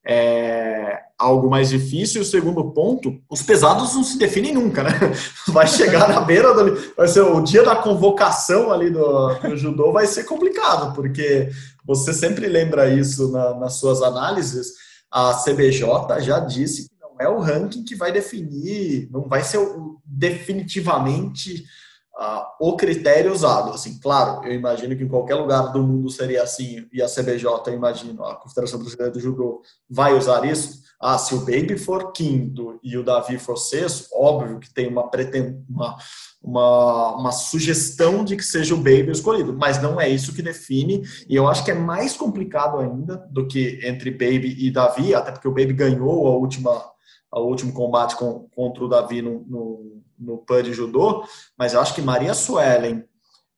é, 0.06 0.98
algo 1.18 1.50
mais 1.50 1.68
difícil. 1.68 2.20
E 2.20 2.24
o 2.24 2.26
segundo 2.26 2.72
ponto, 2.72 3.20
os 3.28 3.42
pesados 3.42 3.94
não 3.94 4.02
se 4.02 4.18
definem 4.18 4.54
nunca, 4.54 4.82
né? 4.82 4.90
Vai 5.48 5.66
chegar 5.66 6.08
na 6.08 6.20
beira 6.20 6.54
do. 6.54 6.94
Vai 6.96 7.08
ser 7.08 7.20
o 7.20 7.40
dia 7.40 7.62
da 7.62 7.76
convocação 7.76 8.72
ali 8.72 8.90
do, 8.90 9.34
do 9.34 9.56
judô, 9.56 9.92
vai 9.92 10.06
ser 10.06 10.24
complicado, 10.24 10.94
porque 10.94 11.50
você 11.84 12.12
sempre 12.12 12.46
lembra 12.46 12.88
isso 12.88 13.30
na, 13.30 13.54
nas 13.54 13.74
suas 13.74 14.02
análises. 14.02 14.72
A 15.10 15.34
CBJ 15.34 16.20
já 16.20 16.38
disse 16.38 16.88
é 17.20 17.28
o 17.28 17.38
ranking 17.38 17.84
que 17.84 17.94
vai 17.94 18.10
definir, 18.10 19.08
não 19.12 19.28
vai 19.28 19.44
ser 19.44 19.60
definitivamente 20.04 21.64
uh, 22.18 22.42
o 22.58 22.76
critério 22.76 23.32
usado. 23.32 23.70
Assim, 23.72 23.98
claro, 24.00 24.44
eu 24.44 24.52
imagino 24.52 24.96
que 24.96 25.04
em 25.04 25.08
qualquer 25.08 25.34
lugar 25.34 25.72
do 25.72 25.82
mundo 25.82 26.10
seria 26.10 26.42
assim, 26.42 26.86
e 26.92 27.02
a 27.02 27.06
CBJ, 27.06 27.44
eu 27.66 27.74
imagino, 27.74 28.24
a 28.24 28.36
Confederação 28.36 28.78
Brasileira 28.78 29.12
do 29.12 29.20
Judô 29.20 29.62
vai 29.88 30.14
usar 30.14 30.44
isso. 30.44 30.80
Ah, 31.02 31.16
se 31.16 31.34
o 31.34 31.40
Baby 31.40 31.78
for 31.78 32.12
quinto 32.12 32.78
e 32.82 32.96
o 32.96 33.02
Davi 33.02 33.38
for 33.38 33.56
sexto, 33.56 34.08
óbvio 34.12 34.58
que 34.58 34.72
tem 34.72 34.86
uma, 34.86 35.08
preten 35.08 35.64
uma, 35.66 35.96
uma, 36.42 37.16
uma 37.16 37.32
sugestão 37.32 38.22
de 38.22 38.36
que 38.36 38.44
seja 38.44 38.74
o 38.74 38.78
Baby 38.78 39.10
escolhido, 39.10 39.54
mas 39.54 39.80
não 39.80 39.98
é 39.98 40.10
isso 40.10 40.34
que 40.34 40.42
define, 40.42 41.02
e 41.26 41.34
eu 41.34 41.48
acho 41.48 41.64
que 41.64 41.70
é 41.70 41.74
mais 41.74 42.18
complicado 42.18 42.78
ainda 42.78 43.16
do 43.30 43.46
que 43.46 43.80
entre 43.82 44.10
Baby 44.10 44.56
e 44.58 44.70
Davi, 44.70 45.14
até 45.14 45.32
porque 45.32 45.48
o 45.48 45.54
Baby 45.54 45.72
ganhou 45.72 46.26
a 46.26 46.36
última 46.36 46.90
ao 47.30 47.46
último 47.46 47.72
combate 47.72 48.16
com, 48.16 48.48
contra 48.54 48.84
o 48.84 48.88
Davi 48.88 49.22
no, 49.22 49.44
no, 49.46 50.02
no 50.18 50.38
PUD 50.38 50.72
Judô, 50.72 51.24
mas 51.56 51.74
eu 51.74 51.80
acho 51.80 51.94
que 51.94 52.02
Maria 52.02 52.34
Suelen 52.34 53.04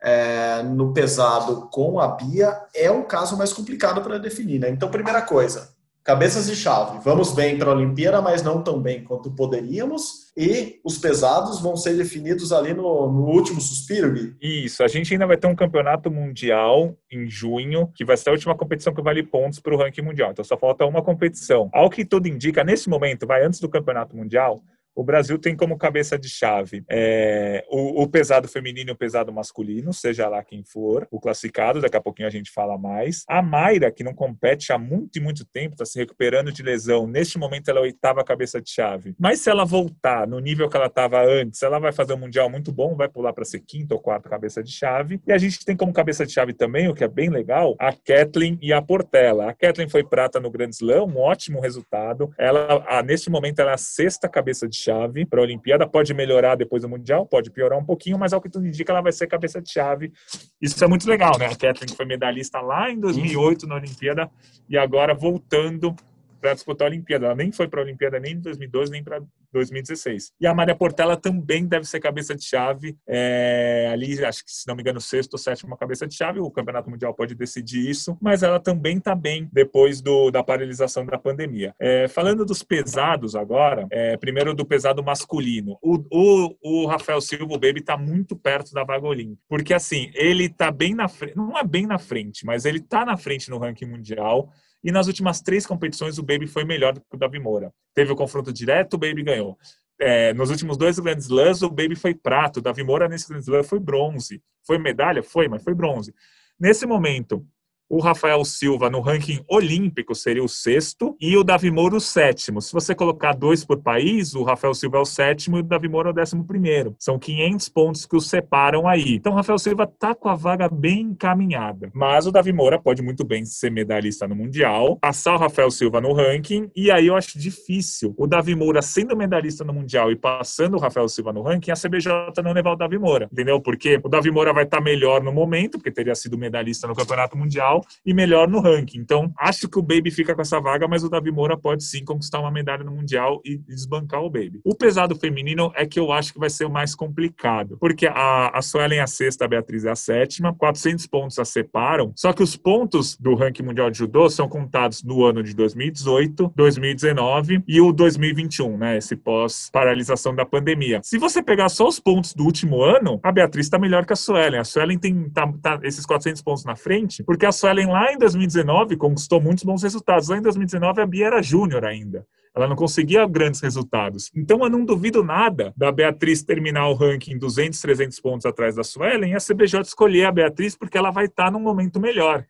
é, 0.03 0.63
no 0.63 0.93
pesado 0.93 1.69
com 1.71 2.01
a 2.01 2.09
Bia 2.09 2.61
é 2.75 2.91
o 2.91 3.05
caso 3.05 3.37
mais 3.37 3.53
complicado 3.53 4.03
para 4.03 4.19
definir. 4.19 4.59
Né? 4.59 4.69
Então, 4.69 4.91
primeira 4.91 5.23
coisa, 5.23 5.75
cabeças 6.05 6.47
de 6.47 6.57
chave. 6.57 6.99
Vamos 7.05 7.33
bem 7.33 7.57
para 7.59 7.71
a 7.71 7.75
Olimpíada, 7.75 8.21
mas 8.21 8.43
não 8.43 8.63
tão 8.63 8.81
bem 8.81 9.05
quanto 9.05 9.31
poderíamos. 9.31 10.33
E 10.37 10.81
os 10.83 10.99
pesados 10.99 11.61
vão 11.61 11.77
ser 11.77 11.97
definidos 11.97 12.53
ali 12.53 12.73
no, 12.73 13.11
no, 13.11 13.27
último 13.27 13.61
suspiro, 13.61 14.13
Gui? 14.13 14.37
Isso. 14.41 14.83
A 14.83 14.89
gente 14.89 15.13
ainda 15.13 15.27
vai 15.27 15.37
ter 15.37 15.47
um 15.47 15.55
campeonato 15.55 16.11
mundial 16.11 16.97
em 17.11 17.29
junho, 17.29 17.89
que 17.95 18.05
vai 18.05 18.17
ser 18.17 18.31
a 18.31 18.33
última 18.33 18.57
competição 18.57 18.95
que 18.95 19.03
vale 19.03 19.23
pontos 19.23 19.61
para 19.61 19.75
o 19.75 19.79
ranking 19.79 20.03
mundial. 20.03 20.31
Então 20.31 20.45
só 20.45 20.57
falta 20.57 20.87
uma 20.87 21.03
competição. 21.03 21.69
Ao 21.73 21.91
que 21.91 22.05
tudo 22.05 22.29
indica, 22.29 22.65
nesse 22.65 22.89
momento, 22.89 23.27
vai 23.27 23.45
antes 23.45 23.61
do 23.61 23.69
campeonato 23.69 24.17
mundial, 24.17 24.61
o 24.95 25.05
Brasil 25.05 25.39
tem 25.39 25.57
como 25.57 25.77
cabeça 25.77 26.19
de 26.19 26.29
chave 26.29 26.85
é, 26.89 27.65
o, 27.69 28.03
o, 28.03 28.09
pesado 28.09 28.49
feminino 28.49 28.91
e 28.91 28.93
o 28.93 28.97
pesado 28.97 29.33
masculino, 29.33 29.93
seja 29.93 30.29
lá 30.29 30.43
quem 30.43 30.63
for, 30.63 31.07
o 31.11 31.21
classificado, 31.21 31.81
daqui 31.81 31.97
a 31.97 32.01
pouquinho 32.01 32.29
a 32.29 32.31
gente 32.31 32.51
fala 32.51 32.77
mais. 32.77 33.25
A 33.29 33.43
Mayra, 33.43 33.91
que 33.91 34.05
não 34.05 34.15
compete 34.15 34.73
há 34.73 34.79
muito 34.79 35.17
e 35.17 35.21
muito 35.21 35.45
tempo, 35.45 35.75
está 35.75 35.85
se 35.85 35.99
recuperando 35.99 36.53
de 36.53 36.63
lesão, 36.63 37.07
neste 37.07 37.39
momento 37.39 37.69
ela 37.69 37.81
é 37.81 37.83
a 37.83 37.85
oitava 37.85 38.25
cabeça 38.25 38.61
de 38.61 38.71
chave. 38.71 39.15
Mas 39.19 39.41
se 39.41 39.51
ela 39.51 39.65
voltar 39.65 40.27
no 40.27 40.39
nível 40.39 40.69
que 40.69 40.77
ela 40.77 40.87
estava 40.87 41.23
antes, 41.25 41.63
ela 41.63 41.79
vai 41.79 41.93
fazer 41.93 42.15
um 42.15 42.23
Mundial 42.23 42.49
muito 42.49 42.71
bom, 42.71 42.95
vai 42.95 43.09
pular 43.09 43.33
para 43.33 43.45
ser 43.45 43.61
quinta 43.61 43.95
ou 43.95 44.01
quarta 44.01 44.29
cabeça 44.29 44.63
de 44.63 44.71
chave. 44.71 45.21
E 45.27 45.33
a 45.33 45.39
gente 45.39 45.65
tem 45.65 45.77
como 45.77 45.93
cabeça 45.93 46.25
de 46.25 46.33
chave 46.33 46.53
também, 46.53 46.89
o 46.89 46.95
que 46.95 47.03
é 47.03 47.09
bem 47.09 47.29
legal, 47.29 47.75
a 47.79 47.93
Kathleen 47.93 48.59
e 48.63 48.73
a 48.73 48.81
Portela. 48.81 49.51
A 49.51 49.55
Kathleen 49.55 49.89
foi 49.89 50.05
prata 50.05 50.39
no 50.39 50.51
Grand 50.51 50.71
Slam, 50.71 51.05
um 51.05 51.19
ótimo 51.19 51.61
resultado. 51.61 52.33
Ela, 52.39 52.85
a, 52.87 53.03
neste 53.03 53.29
momento, 53.29 53.59
ela 53.59 53.73
é 53.73 53.75
a 53.75 53.79
sexta 53.79 54.29
cabeça 54.29 54.69
de 54.69 54.77
chave 54.83 55.25
para 55.25 55.41
a 55.41 55.43
Olimpíada. 55.43 55.87
Pode 55.87 56.13
melhorar 56.15 56.55
depois 56.55 56.83
do 56.83 56.89
Mundial, 56.89 57.27
pode 57.27 57.51
piorar 57.51 57.79
um 57.79 57.85
pouquinho, 57.85 58.19
mas 58.19 58.33
ao 58.33 58.41
que 58.41 58.49
tudo 58.49 58.67
indica, 58.67 58.93
ela 58.93 59.01
vai 59.01 59.13
ser 59.13 59.27
cabeça 59.27 59.61
de 59.61 59.71
chave. 59.71 60.13
Isso 60.61 60.83
é 60.83 60.87
muito 60.87 61.09
legal, 61.09 61.39
né? 61.39 61.47
A 61.47 61.57
Kathleen 61.57 61.95
foi 61.95 62.05
medalhista 62.05 62.61
lá 62.61 62.91
em 62.91 62.99
2008 62.99 63.67
na 63.67 63.77
Olimpíada 63.77 64.31
e 64.69 64.77
agora 64.77 65.15
voltando 65.15 65.95
para 66.43 66.55
disputar 66.55 66.89
a 66.89 66.91
Olimpíada. 66.91 67.27
Ela 67.27 67.35
nem 67.37 67.53
foi 67.53 67.69
para 67.69 67.81
a 67.81 67.85
Olimpíada 67.85 68.19
nem 68.19 68.33
em 68.33 68.41
2012, 68.41 68.91
nem 68.91 69.03
para 69.03 69.23
2016. 69.53 70.33
E 70.41 70.47
a 70.47 70.53
Maria 70.53 70.75
Portela 70.75 71.17
também 71.17 71.67
deve 71.67 71.87
ser 71.87 72.01
cabeça 72.01 72.35
de 72.35 72.45
chave, 72.45 72.97
é, 73.07 73.89
ali, 73.93 74.23
acho 74.25 74.45
que 74.45 74.51
se 74.51 74.67
não 74.67 74.75
me 74.75 74.83
engano, 74.83 75.01
sexto 75.01 75.35
ou 75.35 75.39
sétimo 75.39 75.77
cabeça 75.77 76.07
de 76.07 76.15
chave. 76.15 76.41
O 76.41 76.51
Campeonato 76.51 76.91
Mundial 76.91 77.15
pode 77.15 77.35
decidir 77.35 77.89
isso, 77.89 78.19
mas 78.21 78.43
ela 78.43 78.59
também 78.59 78.99
está 78.99 79.15
bem 79.15 79.49
depois 79.53 80.01
do, 80.01 80.31
da 80.31 80.43
paralisação 80.43 81.07
da 81.07 81.19
pandemia. 81.19 81.75
É, 81.79 82.09
falando 82.09 82.45
dos 82.45 82.63
pesados 82.63 83.37
agora, 83.37 83.87
é, 83.91 84.17
primeiro 84.17 84.55
do 84.55 84.67
pesado 84.67 85.03
masculino. 85.03 85.79
O, 85.81 86.03
o, 86.11 86.57
o 86.63 86.87
Rafael 86.87 87.21
Silva, 87.21 87.55
o 87.55 87.59
Baby, 87.59 87.81
está 87.81 87.97
muito 87.97 88.35
perto 88.35 88.73
da 88.73 88.83
vaga 88.83 89.07
olímpica, 89.07 89.43
porque 89.49 89.75
assim, 89.75 90.11
ele 90.15 90.47
está 90.47 90.71
bem 90.71 90.95
na 90.95 91.09
frente, 91.09 91.37
não 91.37 91.57
é 91.57 91.63
bem 91.63 91.87
na 91.87 91.99
frente, 91.99 92.45
mas 92.45 92.65
ele 92.65 92.79
está 92.79 93.05
na 93.05 93.17
frente 93.17 93.51
no 93.51 93.59
ranking 93.59 93.87
mundial. 93.87 94.51
E 94.83 94.91
nas 94.91 95.07
últimas 95.07 95.41
três 95.41 95.67
competições, 95.67 96.19
o 96.19 96.23
Baby 96.23 96.47
foi 96.47 96.65
melhor 96.65 96.95
do 96.95 97.01
que 97.01 97.15
o 97.15 97.19
Davi 97.19 97.39
Moura. 97.39 97.73
Teve 97.95 98.13
o 98.13 98.17
confronto 98.17 98.53
direto, 98.53 98.95
o 98.95 98.99
Baby 98.99 99.23
ganhou. 99.23 99.57
É, 100.01 100.35
nos 100.35 100.51
últimos 100.51 100.77
dois 100.77 100.99
grandes 100.99 101.27
slams, 101.27 101.63
o 101.63 101.71
Baby 101.71 101.95
foi 101.95 102.15
prato. 102.15 102.59
O 102.59 102.63
Davi 102.63 102.83
Moura, 102.83 103.09
nesse 103.09 103.29
grande 103.29 103.45
slam, 103.45 103.63
foi 103.63 103.79
bronze. 103.79 104.43
Foi 104.67 104.79
medalha? 104.79 105.23
Foi, 105.23 105.47
mas 105.47 105.63
foi 105.63 105.75
bronze. 105.75 106.13
Nesse 106.59 106.87
momento, 106.87 107.47
o 107.93 108.01
Rafael 108.01 108.43
Silva 108.43 108.89
no 108.89 109.03
ranking 109.03 109.45
olímpico 109.47 110.15
seria 110.15 110.43
o 110.43 110.49
sexto 110.49 111.15
e 111.21 111.37
o 111.37 111.45
Davi 111.45 111.71
Moura 111.71 111.97
o 111.97 112.01
sétimo. 112.01 112.63
Se 112.63 112.73
você 112.73 112.95
colocar 112.95 113.35
dois 113.35 113.67
por 113.67 113.83
país, 113.83 114.35
o 114.35 114.43
Rafael 114.43 114.73
Silva 114.73 114.97
é 114.97 115.01
o 115.03 115.05
sétimo 115.05 115.59
e 115.59 115.61
o 115.61 115.63
Davi 115.63 115.91
Moura 115.91 116.09
é 116.09 116.13
o 116.13 116.15
décimo 116.15 116.43
primeiro. 116.43 116.97
São 116.99 117.19
500 117.19 117.69
pontos 117.69 118.07
que 118.07 118.17
os 118.17 118.31
separam 118.31 118.89
aí. 118.89 119.17
Então 119.17 119.35
o 119.35 119.37
Rafael 119.37 119.59
Silva 119.59 119.87
tá 119.87 120.15
com 120.15 120.31
a 120.31 120.35
vaga 120.35 120.71
bem 120.71 121.01
encaminhada. 121.01 121.91
Mas 121.93 122.27
o 122.27 122.33
Davi 122.33 122.51
Moura 122.51 122.81
pode 122.81 123.03
muito 123.03 123.27
bem 123.27 123.45
ser 123.45 123.71
medalhista 123.71 124.27
no 124.27 124.35
Mundial, 124.35 124.97
passar 124.97 125.35
o 125.35 125.39
Rafael 125.39 125.71
Silva 125.71 126.01
no 126.01 126.15
ranking 126.15 126.71
e 126.75 126.91
aí 126.91 127.09
eu 127.09 127.15
acho 127.15 127.39
difícil 127.39 128.15
o 128.17 128.27
Davi 128.27 128.55
Moura 128.55 128.81
sendo 128.81 129.15
medalhista 129.15 129.65
no 129.65 129.75
Mundial 129.75 130.11
e 130.11 130.17
passando 130.17 130.79
o 130.79 130.81
Rafael 130.81 131.11
Silva 131.11 131.31
no 131.31 131.43
ranking, 131.43 131.71
a 131.71 131.75
CBJ 131.75 132.11
não 132.43 132.55
levar 132.55 132.73
o 132.73 132.77
Davi 132.77 132.97
Moura. 132.97 133.29
Entendeu? 133.31 133.61
Porque 133.61 134.01
o 134.03 134.09
Davi 134.09 134.31
Moura 134.31 134.55
vai 134.55 134.65
estar 134.65 134.79
tá 134.79 134.83
melhor 134.83 135.23
no 135.23 135.31
momento, 135.31 135.73
porque 135.73 135.91
teria 135.91 136.15
sido 136.15 136.39
medalhista 136.39 136.89
no 136.89 136.95
Campeonato 136.95 137.37
Mundial 137.37 137.82
e 138.05 138.15
melhor 138.15 138.49
no 138.49 138.61
ranking. 138.61 138.99
Então, 138.99 139.33
acho 139.39 139.69
que 139.69 139.79
o 139.79 139.83
Baby 139.83 140.11
fica 140.11 140.35
com 140.35 140.43
essa 140.43 140.61
vaga, 140.61 140.87
mas 140.89 141.05
o 141.05 141.09
Davi 141.09 141.31
Moura 141.31 141.57
pode 141.57 141.85
sim 141.85 142.05
conquistar 142.05 142.41
uma 142.41 142.51
medalha 142.51 142.85
no 142.85 142.93
Mundial 142.93 143.41
e 143.45 143.57
desbancar 143.57 144.23
o 144.23 144.31
Baby. 144.31 144.61
O 144.65 144.75
pesado 144.75 145.15
feminino 145.15 145.73
é 145.75 145.87
que 145.87 145.99
eu 145.99 146.13
acho 146.13 146.33
que 146.33 146.39
vai 146.39 146.51
ser 146.51 146.65
o 146.65 146.71
mais 146.71 146.95
complicado, 146.95 147.77
porque 147.79 148.07
a, 148.07 148.51
a 148.57 148.63
Suelen 148.63 148.99
é 148.99 149.03
a 149.03 149.07
sexta, 149.07 149.45
a 149.45 149.49
Beatriz 149.49 149.85
é 149.85 149.91
a 149.91 149.97
sétima, 149.97 150.55
400 150.55 151.07
pontos 151.07 151.39
a 151.39 151.45
separam, 151.45 152.13
só 152.17 152.33
que 152.33 152.43
os 152.43 152.57
pontos 152.57 153.17
do 153.17 153.35
ranking 153.35 153.63
mundial 153.63 153.91
de 153.91 153.99
judô 153.99 154.29
são 154.29 154.49
contados 154.49 155.03
no 155.03 155.25
ano 155.25 155.43
de 155.43 155.55
2018, 155.55 156.53
2019 156.55 157.63
e 157.67 157.81
o 157.81 157.93
2021, 157.93 158.77
né, 158.77 158.97
esse 158.97 159.17
pós-paralisação 159.17 160.35
da 160.35 160.45
pandemia. 160.45 161.01
Se 161.03 161.19
você 161.19 161.43
pegar 161.43 161.69
só 161.69 161.89
os 161.89 161.99
pontos 161.99 162.35
do 162.35 162.45
último 162.45 162.83
ano, 162.83 163.21
a 163.23 163.33
Beatriz 163.33 163.67
está 163.67 163.79
melhor 163.79 164.05
que 164.05 164.13
a 164.13 164.17
Suelen. 164.17 164.61
A 164.61 164.65
Suelen 164.65 164.99
tem 164.99 165.29
tá, 165.31 165.53
tá 165.61 165.81
esses 165.83 166.05
400 166.05 166.43
pontos 166.43 166.65
na 166.65 166.77
frente, 166.77 167.23
porque 167.25 167.47
a 167.47 167.53
Suelen 167.53 167.72
lá 167.87 168.13
em 168.13 168.19
2019 168.19 168.97
conquistou 168.97 169.41
muitos 169.41 169.65
bons 169.65 169.83
resultados. 169.83 170.29
Lá 170.29 170.37
em 170.37 170.43
2019 170.43 171.01
a 171.01 171.07
Bia 171.07 171.27
era 171.27 171.43
júnior 171.43 171.85
ainda. 171.85 172.27
Ela 172.55 172.69
não 172.69 172.77
conseguia 172.77 173.27
grandes 173.27 173.61
resultados. 173.61 174.31
Então 174.37 174.63
eu 174.63 174.69
não 174.69 174.85
duvido 174.85 175.25
nada 175.25 175.73
da 175.77 175.91
Beatriz 175.91 176.43
terminar 176.43 176.89
o 176.89 176.95
ranking 176.95 177.39
200, 177.39 177.81
300 177.81 178.21
pontos 178.21 178.45
atrás 178.47 178.75
da 178.75 178.85
Suelen 178.85 179.33
e 179.33 179.35
a 179.35 179.39
CBJ 179.39 179.81
escolher 179.81 180.27
a 180.27 180.33
Beatriz 180.33 180.77
porque 180.77 180.99
ela 180.99 181.11
vai 181.11 181.25
estar 181.25 181.51
num 181.51 181.61
momento 181.61 181.99
melhor. 181.99 182.45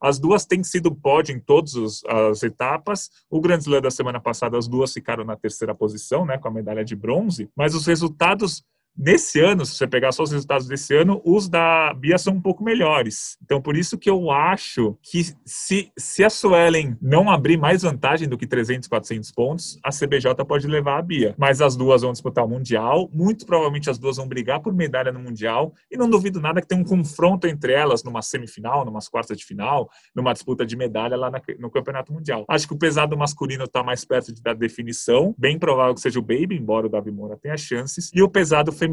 As 0.00 0.18
duas 0.18 0.44
têm 0.44 0.62
sido 0.62 0.94
pódio 0.94 1.34
em 1.34 1.38
todas 1.38 2.02
as 2.06 2.42
etapas. 2.42 3.08
O 3.30 3.40
Grand 3.40 3.58
Slam 3.58 3.80
da 3.80 3.90
semana 3.90 4.20
passada, 4.20 4.58
as 4.58 4.68
duas 4.68 4.92
ficaram 4.92 5.24
na 5.24 5.36
terceira 5.36 5.74
posição, 5.74 6.26
né, 6.26 6.36
com 6.36 6.48
a 6.48 6.50
medalha 6.50 6.84
de 6.84 6.94
bronze. 6.94 7.48
Mas 7.56 7.74
os 7.74 7.86
resultados 7.86 8.62
Nesse 8.96 9.40
ano, 9.40 9.64
se 9.64 9.76
você 9.76 9.86
pegar 9.86 10.12
só 10.12 10.22
os 10.22 10.30
resultados 10.30 10.66
desse 10.66 10.94
ano, 10.94 11.20
os 11.24 11.48
da 11.48 11.92
Bia 11.94 12.16
são 12.18 12.34
um 12.34 12.40
pouco 12.40 12.62
melhores. 12.62 13.36
Então, 13.42 13.60
por 13.60 13.76
isso 13.76 13.98
que 13.98 14.08
eu 14.08 14.30
acho 14.30 14.96
que 15.02 15.24
se, 15.44 15.90
se 15.98 16.24
a 16.24 16.30
Suelen 16.30 16.96
não 17.00 17.30
abrir 17.30 17.56
mais 17.56 17.82
vantagem 17.82 18.28
do 18.28 18.38
que 18.38 18.46
300, 18.46 18.88
400 18.88 19.32
pontos, 19.32 19.78
a 19.82 19.90
CBJ 19.90 20.44
pode 20.46 20.66
levar 20.66 20.98
a 20.98 21.02
Bia. 21.02 21.34
Mas 21.38 21.60
as 21.60 21.76
duas 21.76 22.02
vão 22.02 22.12
disputar 22.12 22.44
o 22.44 22.48
Mundial, 22.48 23.10
muito 23.12 23.46
provavelmente 23.46 23.90
as 23.90 23.98
duas 23.98 24.16
vão 24.16 24.28
brigar 24.28 24.60
por 24.60 24.72
medalha 24.72 25.10
no 25.10 25.20
Mundial, 25.20 25.74
e 25.90 25.96
não 25.96 26.08
duvido 26.08 26.40
nada 26.40 26.60
que 26.60 26.66
tenha 26.66 26.80
um 26.80 26.84
confronto 26.84 27.46
entre 27.46 27.72
elas 27.72 28.04
numa 28.04 28.22
semifinal, 28.22 28.84
numa 28.84 29.00
quartas 29.10 29.38
de 29.38 29.44
final, 29.44 29.90
numa 30.14 30.32
disputa 30.32 30.64
de 30.64 30.76
medalha 30.76 31.16
lá 31.16 31.30
na, 31.30 31.40
no 31.58 31.70
Campeonato 31.70 32.12
Mundial. 32.12 32.44
Acho 32.48 32.66
que 32.66 32.74
o 32.74 32.78
pesado 32.78 33.16
masculino 33.16 33.64
está 33.64 33.82
mais 33.82 34.04
perto 34.04 34.32
de 34.32 34.42
dar 34.42 34.54
definição, 34.54 35.34
bem 35.38 35.58
provável 35.58 35.94
que 35.94 36.00
seja 36.00 36.18
o 36.18 36.22
Baby, 36.22 36.56
embora 36.56 36.86
o 36.86 36.90
Davi 36.90 37.10
Moura 37.10 37.36
tenha 37.36 37.56
chances, 37.56 38.10
e 38.14 38.22
o 38.22 38.28
pesado 38.28 38.72
feminino, 38.72 38.83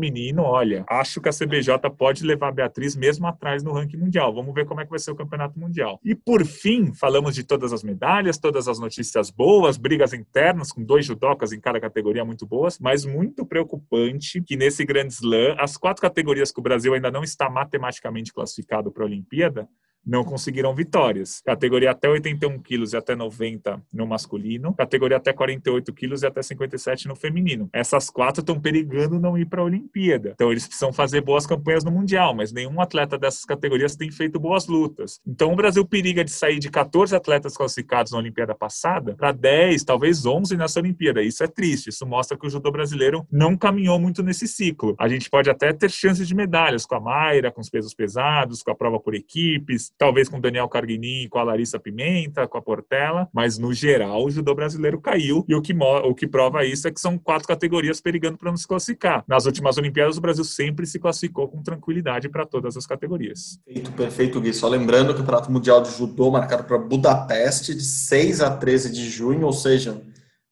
olha, 0.43 0.85
acho 0.89 1.21
que 1.21 1.29
a 1.29 1.31
CBJ 1.31 1.89
pode 1.97 2.25
levar 2.25 2.49
a 2.49 2.51
Beatriz 2.51 2.95
mesmo 2.95 3.27
atrás 3.27 3.63
no 3.63 3.73
ranking 3.73 3.97
mundial. 3.97 4.33
Vamos 4.33 4.53
ver 4.53 4.65
como 4.65 4.81
é 4.81 4.83
que 4.83 4.89
vai 4.89 4.99
ser 4.99 5.11
o 5.11 5.15
campeonato 5.15 5.59
mundial. 5.59 5.99
E 6.03 6.15
por 6.15 6.45
fim, 6.45 6.93
falamos 6.93 7.35
de 7.35 7.43
todas 7.43 7.73
as 7.73 7.83
medalhas, 7.83 8.37
todas 8.37 8.67
as 8.67 8.79
notícias 8.79 9.29
boas, 9.29 9.77
brigas 9.77 10.13
internas 10.13 10.71
com 10.71 10.83
dois 10.83 11.05
judocas 11.05 11.51
em 11.51 11.59
cada 11.59 11.79
categoria 11.79 12.25
muito 12.25 12.45
boas, 12.45 12.79
mas 12.79 13.05
muito 13.05 13.45
preocupante 13.45 14.41
que 14.41 14.55
nesse 14.55 14.85
grande 14.85 15.13
slam, 15.13 15.55
as 15.59 15.77
quatro 15.77 16.01
categorias 16.01 16.51
que 16.51 16.59
o 16.59 16.63
Brasil 16.63 16.93
ainda 16.93 17.11
não 17.11 17.23
está 17.23 17.49
matematicamente 17.49 18.33
classificado 18.33 18.91
para 18.91 19.03
a 19.03 19.07
Olimpíada, 19.07 19.67
não 20.05 20.23
conseguiram 20.23 20.73
vitórias. 20.73 21.41
Categoria 21.45 21.91
até 21.91 22.09
81 22.09 22.59
quilos 22.59 22.93
e 22.93 22.97
até 22.97 23.15
90 23.15 23.81
no 23.93 24.07
masculino, 24.07 24.73
categoria 24.73 25.17
até 25.17 25.33
48 25.33 25.93
quilos 25.93 26.23
e 26.23 26.27
até 26.27 26.41
57 26.41 27.07
no 27.07 27.15
feminino. 27.15 27.69
Essas 27.73 28.09
quatro 28.09 28.41
estão 28.41 28.59
perigando 28.59 29.19
não 29.19 29.37
ir 29.37 29.45
para 29.45 29.61
a 29.61 29.65
Olimpíada. 29.65 30.31
Então 30.35 30.51
eles 30.51 30.67
precisam 30.67 30.91
fazer 30.91 31.21
boas 31.21 31.45
campanhas 31.45 31.83
no 31.83 31.91
Mundial, 31.91 32.35
mas 32.35 32.51
nenhum 32.51 32.79
atleta 32.81 33.17
dessas 33.17 33.45
categorias 33.45 33.95
tem 33.95 34.11
feito 34.11 34.39
boas 34.39 34.67
lutas. 34.67 35.19
Então 35.25 35.51
o 35.51 35.55
Brasil 35.55 35.85
periga 35.85 36.23
de 36.23 36.31
sair 36.31 36.59
de 36.59 36.69
14 36.69 37.15
atletas 37.15 37.55
classificados 37.55 38.11
na 38.11 38.17
Olimpíada 38.17 38.55
passada 38.55 39.15
para 39.15 39.31
10, 39.31 39.83
talvez 39.83 40.25
11 40.25 40.57
nessa 40.57 40.79
Olimpíada. 40.79 41.21
Isso 41.21 41.43
é 41.43 41.47
triste, 41.47 41.89
isso 41.89 42.05
mostra 42.05 42.37
que 42.37 42.45
o 42.45 42.49
judô 42.49 42.71
brasileiro 42.71 43.25
não 43.31 43.55
caminhou 43.55 43.99
muito 43.99 44.23
nesse 44.23 44.47
ciclo. 44.47 44.95
A 44.97 45.07
gente 45.07 45.29
pode 45.29 45.49
até 45.49 45.71
ter 45.73 45.89
chances 45.89 46.27
de 46.27 46.35
medalhas 46.35 46.85
com 46.85 46.95
a 46.95 46.99
Mayra, 46.99 47.51
com 47.51 47.61
os 47.61 47.69
pesos 47.69 47.93
pesados, 47.93 48.63
com 48.63 48.71
a 48.71 48.75
prova 48.75 48.99
por 48.99 49.13
equipes, 49.13 49.90
talvez 49.97 50.27
com 50.27 50.39
Daniel 50.39 50.67
Carguinin, 50.67 51.27
com 51.29 51.39
a 51.39 51.43
Larissa 51.43 51.79
Pimenta, 51.79 52.47
com 52.47 52.57
a 52.57 52.61
Portela, 52.61 53.27
mas 53.33 53.57
no 53.57 53.73
geral 53.73 54.25
o 54.25 54.31
judô 54.31 54.55
brasileiro 54.55 54.99
caiu 54.99 55.45
e 55.47 55.55
o 55.55 55.61
que, 55.61 55.73
o 55.73 56.15
que 56.15 56.27
prova 56.27 56.65
isso 56.65 56.87
é 56.87 56.91
que 56.91 56.99
são 56.99 57.17
quatro 57.17 57.47
categorias 57.47 58.01
perigando 58.01 58.37
para 58.37 58.49
não 58.49 58.57
se 58.57 58.67
classificar. 58.67 59.23
Nas 59.27 59.45
últimas 59.45 59.77
Olimpíadas 59.77 60.17
o 60.17 60.21
Brasil 60.21 60.43
sempre 60.43 60.85
se 60.85 60.99
classificou 60.99 61.47
com 61.47 61.61
tranquilidade 61.61 62.29
para 62.29 62.45
todas 62.45 62.75
as 62.75 62.85
categorias. 62.85 63.59
Perfeito, 63.65 63.91
perfeito, 63.91 64.41
Gui. 64.41 64.53
Só 64.53 64.67
lembrando 64.67 65.13
que 65.13 65.21
o 65.21 65.25
Prato 65.25 65.51
Mundial 65.51 65.81
de 65.81 65.91
Judô 65.91 66.31
marcado 66.31 66.63
para 66.63 66.77
Budapeste 66.77 67.73
de 67.73 67.83
6 67.83 68.41
a 68.41 68.55
13 68.55 68.91
de 68.91 69.09
junho, 69.09 69.45
ou 69.45 69.53
seja, 69.53 70.01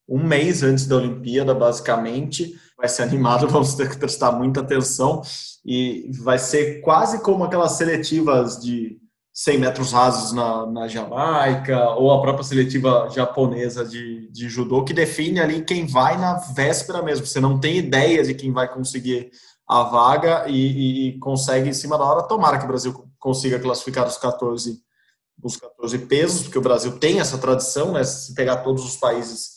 um 0.08 0.24
mês 0.24 0.64
antes 0.64 0.88
da 0.88 0.96
Olimpíada, 0.96 1.54
basicamente. 1.54 2.56
Vai 2.78 2.88
ser 2.88 3.04
animado, 3.04 3.48
vamos 3.50 3.76
ter 3.76 3.90
que 3.90 3.98
prestar 3.98 4.32
muita 4.32 4.62
atenção. 4.62 5.22
E 5.66 6.10
vai 6.22 6.40
ser 6.40 6.82
quase 6.82 7.22
como 7.22 7.44
aquelas 7.44 7.74
seletivas 7.74 8.60
de 8.60 8.98
100 9.42 9.58
metros 9.58 9.94
rasos 9.94 10.34
na, 10.34 10.66
na 10.66 10.86
Jamaica, 10.90 11.92
ou 11.92 12.12
a 12.12 12.20
própria 12.20 12.44
seletiva 12.44 13.08
japonesa 13.10 13.86
de, 13.86 14.30
de 14.30 14.50
judô, 14.50 14.84
que 14.84 14.94
define 14.94 15.40
ali 15.40 15.64
quem 15.64 15.88
vai 15.88 16.18
na 16.18 16.34
véspera 16.34 17.02
mesmo. 17.02 17.26
Você 17.26 17.40
não 17.40 17.58
tem 17.58 17.78
ideia 17.78 18.22
de 18.22 18.34
quem 18.34 18.52
vai 18.52 18.68
conseguir 18.68 19.32
a 19.66 19.84
vaga 19.84 20.44
e, 20.50 21.12
e 21.12 21.20
consegue 21.20 21.70
em 21.70 21.74
cima 21.74 21.98
da 21.98 22.04
hora. 22.04 22.28
Tomara 22.28 22.58
que 22.58 22.66
o 22.66 22.68
Brasil 22.68 23.10
consiga 23.18 23.58
classificar 23.58 24.06
os 24.06 24.18
14, 24.18 24.82
os 25.42 25.56
14 25.56 26.00
pesos, 26.00 26.42
porque 26.44 26.58
o 26.58 26.62
Brasil 26.62 27.00
tem 27.00 27.22
essa 27.22 27.38
tradição, 27.38 27.94
né? 27.94 28.04
Se 28.04 28.36
pegar 28.36 28.58
todos 28.58 28.84
os 28.84 28.98
países 28.98 29.52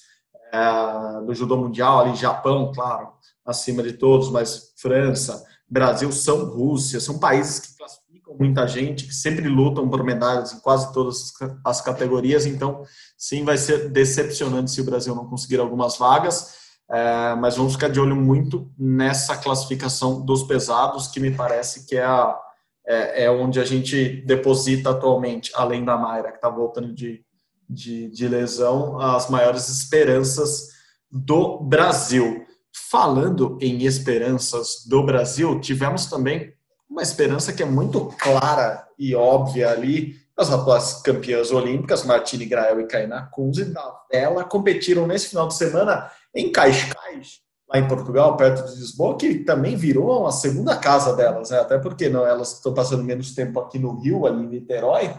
é, 0.52 1.26
do 1.26 1.34
judô 1.34 1.56
mundial, 1.56 1.98
ali 1.98 2.14
Japão, 2.14 2.70
claro, 2.72 3.08
acima 3.44 3.82
de 3.82 3.94
todos, 3.94 4.30
mas 4.30 4.72
França, 4.76 5.44
Brasil, 5.68 6.12
são 6.12 6.44
Rússia, 6.44 7.00
são 7.00 7.18
países 7.18 7.58
que 7.58 7.76
classificam 7.76 8.01
muita 8.38 8.66
gente, 8.66 9.06
que 9.06 9.14
sempre 9.14 9.48
lutam 9.48 9.88
por 9.88 10.02
medalhas 10.02 10.52
em 10.52 10.60
quase 10.60 10.92
todas 10.92 11.32
as 11.64 11.80
categorias, 11.80 12.46
então 12.46 12.84
sim, 13.16 13.44
vai 13.44 13.56
ser 13.56 13.90
decepcionante 13.90 14.70
se 14.70 14.80
o 14.80 14.84
Brasil 14.84 15.14
não 15.14 15.26
conseguir 15.26 15.60
algumas 15.60 15.96
vagas, 15.96 16.54
é, 16.90 17.34
mas 17.36 17.56
vamos 17.56 17.72
ficar 17.72 17.88
de 17.88 18.00
olho 18.00 18.16
muito 18.16 18.70
nessa 18.78 19.36
classificação 19.36 20.20
dos 20.24 20.42
pesados, 20.42 21.08
que 21.08 21.20
me 21.20 21.30
parece 21.30 21.86
que 21.86 21.96
é, 21.96 22.04
a, 22.04 22.38
é, 22.86 23.24
é 23.24 23.30
onde 23.30 23.60
a 23.60 23.64
gente 23.64 24.22
deposita 24.26 24.90
atualmente, 24.90 25.50
além 25.54 25.84
da 25.84 25.96
Mayra, 25.96 26.30
que 26.30 26.36
está 26.36 26.48
voltando 26.48 26.92
de, 26.92 27.24
de, 27.68 28.10
de 28.10 28.28
lesão, 28.28 29.00
as 29.00 29.30
maiores 29.30 29.68
esperanças 29.68 30.68
do 31.10 31.60
Brasil. 31.60 32.46
Falando 32.90 33.58
em 33.60 33.84
esperanças 33.84 34.84
do 34.86 35.02
Brasil, 35.04 35.60
tivemos 35.60 36.06
também 36.06 36.52
uma 36.92 37.02
esperança 37.02 37.54
que 37.54 37.62
é 37.62 37.66
muito 37.66 38.06
clara 38.18 38.86
e 38.98 39.14
óbvia 39.14 39.70
ali. 39.70 40.20
As 40.36 40.50
atuais 40.50 41.00
campeãs 41.02 41.50
olímpicas, 41.50 42.04
Martine 42.04 42.44
Grael 42.44 42.80
e 42.80 42.86
Kaina 42.86 43.28
Kunze, 43.32 43.66
da 43.66 44.02
vela, 44.10 44.44
competiram 44.44 45.06
nesse 45.06 45.28
final 45.28 45.48
de 45.48 45.54
semana 45.54 46.10
em 46.34 46.50
Cascais, 46.52 47.40
lá 47.68 47.78
em 47.78 47.88
Portugal, 47.88 48.36
perto 48.36 48.66
de 48.66 48.78
Lisboa, 48.78 49.16
que 49.16 49.40
também 49.40 49.76
virou 49.76 50.26
a 50.26 50.32
segunda 50.32 50.76
casa 50.76 51.14
delas, 51.14 51.50
né? 51.50 51.60
até 51.60 51.78
porque 51.78 52.08
não, 52.08 52.26
elas 52.26 52.54
estão 52.54 52.72
passando 52.72 53.04
menos 53.04 53.34
tempo 53.34 53.60
aqui 53.60 53.78
no 53.78 53.98
Rio, 54.00 54.26
ali 54.26 54.44
em 54.44 54.48
Niterói. 54.48 55.14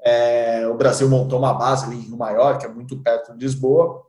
É, 0.00 0.66
o 0.68 0.74
Brasil 0.74 1.08
montou 1.08 1.38
uma 1.38 1.54
base 1.54 1.86
ali 1.86 1.96
em 1.96 2.02
Rio 2.02 2.16
Maior, 2.16 2.58
que 2.58 2.66
é 2.66 2.68
muito 2.68 3.02
perto 3.02 3.32
de 3.32 3.44
Lisboa, 3.44 4.02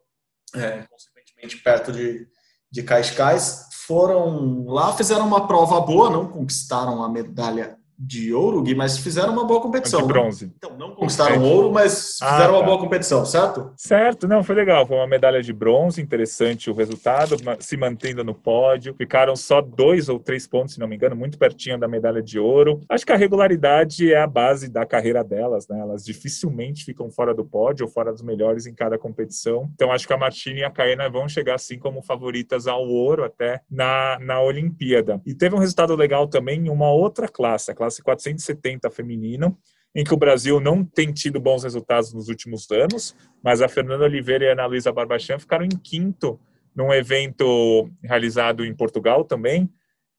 é, 0.55 0.83
consequentemente 0.89 1.57
perto 1.57 1.91
de, 1.91 2.27
de 2.69 2.83
Cascais, 2.83 3.68
foram 3.89 4.65
lá, 4.67 4.93
fizeram 4.93 5.25
uma 5.25 5.47
prova 5.47 5.81
boa, 5.81 6.11
não 6.11 6.27
conquistaram 6.27 7.01
a 7.03 7.09
medalha 7.09 7.78
de 7.99 8.33
ouro, 8.33 8.61
Gui, 8.61 8.73
mas 8.73 8.97
fizeram 8.97 9.33
uma 9.33 9.43
boa 9.43 9.59
competição. 9.59 9.99
De 9.99 10.07
né? 10.07 10.13
bronze. 10.13 10.45
Né? 10.45 10.51
Então, 10.55 10.77
não 10.77 10.91
conquistaram 10.91 11.43
ouro, 11.43 11.69
mas 11.71 12.13
fizeram 12.13 12.55
ah, 12.55 12.57
uma 12.57 12.59
tá. 12.59 12.65
boa 12.65 12.79
competição, 12.79 13.25
certo? 13.25 13.73
Certo, 13.75 14.25
não, 14.25 14.41
foi 14.41 14.55
legal. 14.55 14.87
Foi 14.87 14.95
uma 14.95 15.07
medalha 15.07 15.41
de 15.41 15.51
bronze, 15.51 16.01
interessante 16.01 16.69
o 16.69 16.73
resultado, 16.73 17.35
se 17.59 17.75
mantendo 17.75 18.23
no 18.23 18.33
pódio. 18.33 18.95
Ficaram 18.97 19.35
só 19.35 19.61
dois 19.61 20.07
ou 20.07 20.17
três 20.17 20.47
pontos, 20.47 20.75
se 20.75 20.79
não 20.79 20.87
me 20.87 20.95
engano, 20.95 21.15
muito 21.15 21.37
pertinho 21.37 21.77
da 21.77 21.89
medalha 21.89 22.21
de 22.21 22.39
ouro. 22.39 22.79
Acho 22.87 23.05
que 23.05 23.11
a 23.11 23.17
regularidade 23.17 24.13
é 24.13 24.21
a 24.21 24.27
base 24.27 24.69
da 24.69 24.85
carreira 24.85 25.21
delas, 25.21 25.67
né? 25.67 25.79
Elas 25.79 26.05
dificilmente 26.05 26.85
ficam 26.85 27.11
fora 27.11 27.33
do 27.33 27.43
pódio 27.43 27.85
ou 27.85 27.91
fora 27.91 28.13
dos 28.13 28.21
melhores 28.21 28.65
em 28.65 28.73
cada 28.73 28.97
competição. 28.97 29.69
Então, 29.73 29.91
acho 29.91 30.07
que 30.07 30.13
a 30.13 30.17
Martini 30.17 30.61
e 30.61 30.63
a 30.63 30.71
Caena 30.71 31.09
vão 31.09 31.27
chegar 31.27 31.55
assim 31.55 31.77
como 31.77 32.01
favoritas 32.01 32.65
ao 32.65 32.87
ouro 32.87 33.25
até 33.25 33.61
na, 33.69 34.17
na 34.21 34.41
Olimpíada. 34.41 35.21
E 35.25 35.33
teve 35.33 35.53
um 35.53 35.59
resultado 35.59 35.95
legal 35.95 36.27
também 36.27 36.67
em 36.67 36.69
uma 36.69 36.91
outra 36.91 37.27
classe, 37.27 37.71
a 37.71 37.75
classe 37.75 37.88
classe 37.89 38.03
470 38.03 38.89
feminino, 38.91 39.57
em 39.95 40.03
que 40.03 40.13
o 40.13 40.17
Brasil 40.17 40.59
não 40.59 40.83
tem 40.83 41.11
tido 41.11 41.39
bons 41.39 41.63
resultados 41.63 42.13
nos 42.13 42.29
últimos 42.29 42.69
anos, 42.69 43.15
mas 43.43 43.61
a 43.61 43.67
Fernanda 43.67 44.05
Oliveira 44.05 44.45
e 44.45 44.49
a 44.49 44.51
Ana 44.51 44.67
Luísa 44.67 44.91
Barbachan 44.91 45.39
ficaram 45.39 45.65
em 45.65 45.69
quinto 45.69 46.39
num 46.75 46.93
evento 46.93 47.89
realizado 48.03 48.63
em 48.63 48.73
Portugal 48.73 49.25
também, 49.25 49.69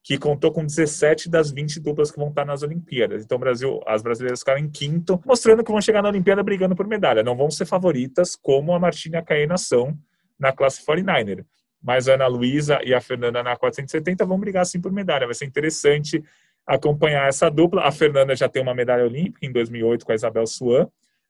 que 0.03 0.19
contou 0.19 0.51
com 0.51 0.65
17 0.65 1.31
das 1.31 1.51
20 1.51 1.79
duplas 1.79 2.11
que 2.11 2.19
vão 2.19 2.31
estar 2.31 2.45
nas 2.45 2.63
Olimpíadas. 2.63 3.23
Então, 3.23 3.39
Brasil, 3.39 3.81
as 3.87 4.03
brasileiras 4.03 4.41
ficaram 4.41 4.59
em 4.59 4.69
quinto, 4.69 5.21
mostrando 5.25 5.63
que 5.63 5.71
vão 5.71 5.81
chegar 5.81 6.03
na 6.03 6.09
Olimpíada 6.09 6.43
brigando 6.43 6.75
por 6.75 6.87
medalha. 6.87 7.23
Não 7.23 7.37
vão 7.37 7.51
ser 7.51 7.67
favoritas 7.67 8.35
como 8.35 8.75
a 8.75 8.79
Martina 8.79 9.23
Caena 9.23 9.57
são 9.57 9.97
na 10.39 10.53
classe 10.53 10.85
49er. 10.85 11.45
Mas 11.83 12.09
a 12.09 12.15
Ana 12.15 12.27
Luísa 12.27 12.81
e 12.83 12.93
a 12.93 13.01
Fernanda 13.01 13.43
na 13.43 13.57
470 13.57 14.25
vão 14.25 14.39
brigar 14.39 14.67
sim 14.67 14.81
por 14.81 14.91
medalha. 14.91 15.27
Vai 15.27 15.35
ser 15.35 15.45
interessante 15.45 16.23
acompanhar 16.67 17.29
essa 17.29 17.51
dupla. 17.51 17.83
A 17.83 17.93
Fernanda 17.93 18.35
já 18.37 18.49
tem 18.49 18.63
uma 18.63 18.75
medalha 18.75 19.05
olímpica 19.05 19.47
em 19.47 19.53
2008 19.53 20.05
com 20.05 20.13
a 20.13 20.15
Isabel 20.15 20.47
Swan, 20.47 20.87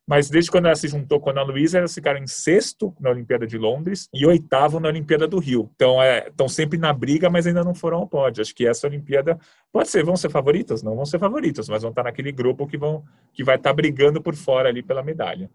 mas 0.07 0.29
desde 0.29 0.51
quando 0.51 0.67
ela 0.67 0.75
se 0.75 0.89
juntou 0.89 1.21
com 1.21 1.31
a 1.31 1.33
Ana 1.33 1.43
Luísa, 1.43 1.79
elas 1.79 1.95
ficaram 1.95 2.19
em 2.19 2.27
sexto 2.27 2.93
na 3.01 3.11
Olimpíada 3.11 3.47
de 3.47 3.57
Londres 3.57 4.09
e 4.13 4.27
oitavo 4.27 4.81
na 4.81 4.89
Olimpíada 4.89 5.29
do 5.29 5.39
Rio. 5.39 5.71
Então, 5.77 5.99
estão 6.03 6.47
é, 6.47 6.49
sempre 6.49 6.79
na 6.79 6.93
briga, 6.93 7.31
mas 7.31 7.47
ainda 7.47 7.63
não 7.63 7.75
foram 7.75 7.99
ao 7.99 8.09
pódio. 8.09 8.43
Acho 8.43 8.55
que 8.55 8.67
essa 8.67 8.89
Olimpíada 8.89 9.39
pode 9.73 9.89
ser, 9.89 10.05
vão 10.05 10.17
ser 10.17 10.29
favoritas? 10.29 10.83
Não 10.83 10.97
vão 10.97 11.07
ser 11.07 11.21
favoritas, 11.21 11.69
mas 11.69 11.83
vão 11.83 11.91
estar 11.91 12.03
naquele 12.03 12.33
grupo 12.33 12.67
que, 12.67 12.77
vão, 12.77 13.05
que 13.33 13.45
vai 13.45 13.55
estar 13.55 13.73
brigando 13.73 14.21
por 14.21 14.35
fora 14.35 14.69
ali 14.69 14.83
pela 14.83 15.03
medalha. 15.03 15.49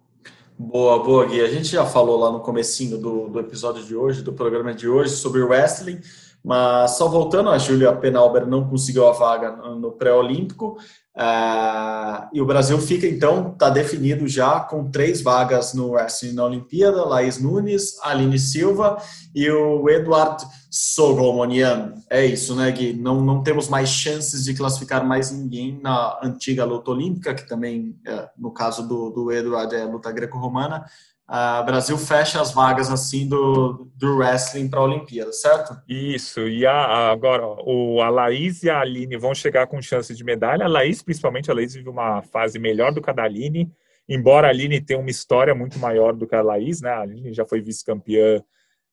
Boa, 0.58 1.04
boa, 1.04 1.26
Gui. 1.26 1.42
A 1.42 1.50
gente 1.50 1.68
já 1.68 1.86
falou 1.86 2.18
lá 2.18 2.32
no 2.32 2.40
comecinho 2.40 2.98
do, 2.98 3.28
do 3.28 3.40
episódio 3.42 3.84
de 3.84 3.94
hoje, 3.94 4.22
do 4.22 4.32
programa 4.32 4.74
de 4.74 4.88
hoje, 4.88 5.12
sobre 5.12 5.42
o 5.42 5.50
wrestling. 5.50 6.00
Mas 6.46 6.92
só 6.92 7.08
voltando, 7.08 7.50
a 7.50 7.58
Júlia 7.58 7.92
Penalber 7.92 8.46
não 8.46 8.70
conseguiu 8.70 9.08
a 9.08 9.12
vaga 9.12 9.52
no 9.52 9.94
pré-olímpico. 9.94 10.78
Uh, 11.18 12.28
e 12.34 12.40
o 12.40 12.46
Brasil 12.46 12.78
fica, 12.78 13.08
então, 13.08 13.54
está 13.54 13.68
definido 13.68 14.28
já 14.28 14.60
com 14.60 14.92
três 14.92 15.22
vagas 15.22 15.74
no 15.74 15.94
wrestling 15.94 16.34
na 16.34 16.46
Olimpíada: 16.46 17.04
Laís 17.04 17.42
Nunes, 17.42 17.98
Aline 18.04 18.38
Silva 18.38 18.98
e 19.34 19.50
o 19.50 19.90
Eduardo 19.90 20.44
Sogomonian. 20.70 21.96
É 22.12 22.24
isso, 22.24 22.54
né, 22.54 22.70
Gui? 22.72 22.94
Não, 22.94 23.22
não 23.22 23.42
temos 23.42 23.68
mais 23.68 23.90
chances 23.90 24.44
de 24.44 24.54
classificar 24.54 25.04
mais 25.04 25.32
ninguém 25.32 25.80
na 25.82 26.20
antiga 26.22 26.64
luta 26.64 26.92
olímpica, 26.92 27.34
que 27.34 27.48
também, 27.48 27.98
é, 28.06 28.30
no 28.38 28.52
caso 28.52 28.88
do, 28.88 29.10
do 29.10 29.32
Eduardo, 29.32 29.74
é 29.74 29.84
luta 29.84 30.12
greco-romana 30.12 30.86
o 31.28 31.64
Brasil 31.64 31.98
fecha 31.98 32.40
as 32.40 32.54
vagas 32.54 32.92
assim 32.92 33.28
do, 33.28 33.90
do 33.96 34.18
wrestling 34.18 34.70
para 34.70 34.80
a 34.80 34.84
Olimpíada, 34.84 35.34
certo? 35.34 35.76
Isso, 35.88 36.48
e 36.48 36.66
a, 36.66 37.12
agora 37.12 37.44
o, 37.66 38.00
a 38.02 38.10
Laís 38.10 38.62
e 38.62 38.70
a 38.70 38.80
Aline 38.80 39.18
vão 39.18 39.34
chegar 39.34 39.66
com 39.66 39.82
chance 39.82 40.14
de 40.14 40.24
medalha. 40.24 40.66
A 40.66 40.70
Laís, 40.70 41.02
principalmente, 41.02 41.50
a 41.50 41.54
Laís 41.54 41.74
vive 41.74 41.90
uma 41.90 42.22
fase 42.22 42.60
melhor 42.60 42.94
do 42.94 43.02
que 43.02 43.10
a 43.10 43.14
da 43.14 43.24
Aline, 43.24 43.72
embora 44.08 44.48
a 44.48 44.52
Aline 44.52 44.80
tenha 44.80 45.00
uma 45.00 45.10
história 45.10 45.56
muito 45.56 45.80
maior 45.80 46.14
do 46.14 46.28
que 46.28 46.36
a 46.36 46.44
Laís, 46.44 46.80
né? 46.80 46.92
A 46.92 47.02
Aline 47.02 47.34
já 47.34 47.44
foi 47.44 47.60
vice-campeã 47.60 48.44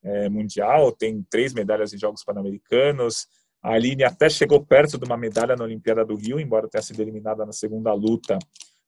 é, 0.02 0.28
mundial, 0.30 0.90
tem 0.90 1.22
três 1.30 1.52
medalhas 1.52 1.92
em 1.92 1.98
Jogos 1.98 2.24
Pan-Americanos. 2.24 3.26
A 3.62 3.74
Aline 3.74 4.04
até 4.04 4.30
chegou 4.30 4.64
perto 4.64 4.98
de 4.98 5.04
uma 5.04 5.18
medalha 5.18 5.54
na 5.54 5.64
Olimpíada 5.64 6.02
do 6.02 6.16
Rio, 6.16 6.40
embora 6.40 6.66
tenha 6.66 6.82
sido 6.82 7.00
eliminada 7.00 7.44
na 7.44 7.52
segunda 7.52 7.92
luta 7.92 8.38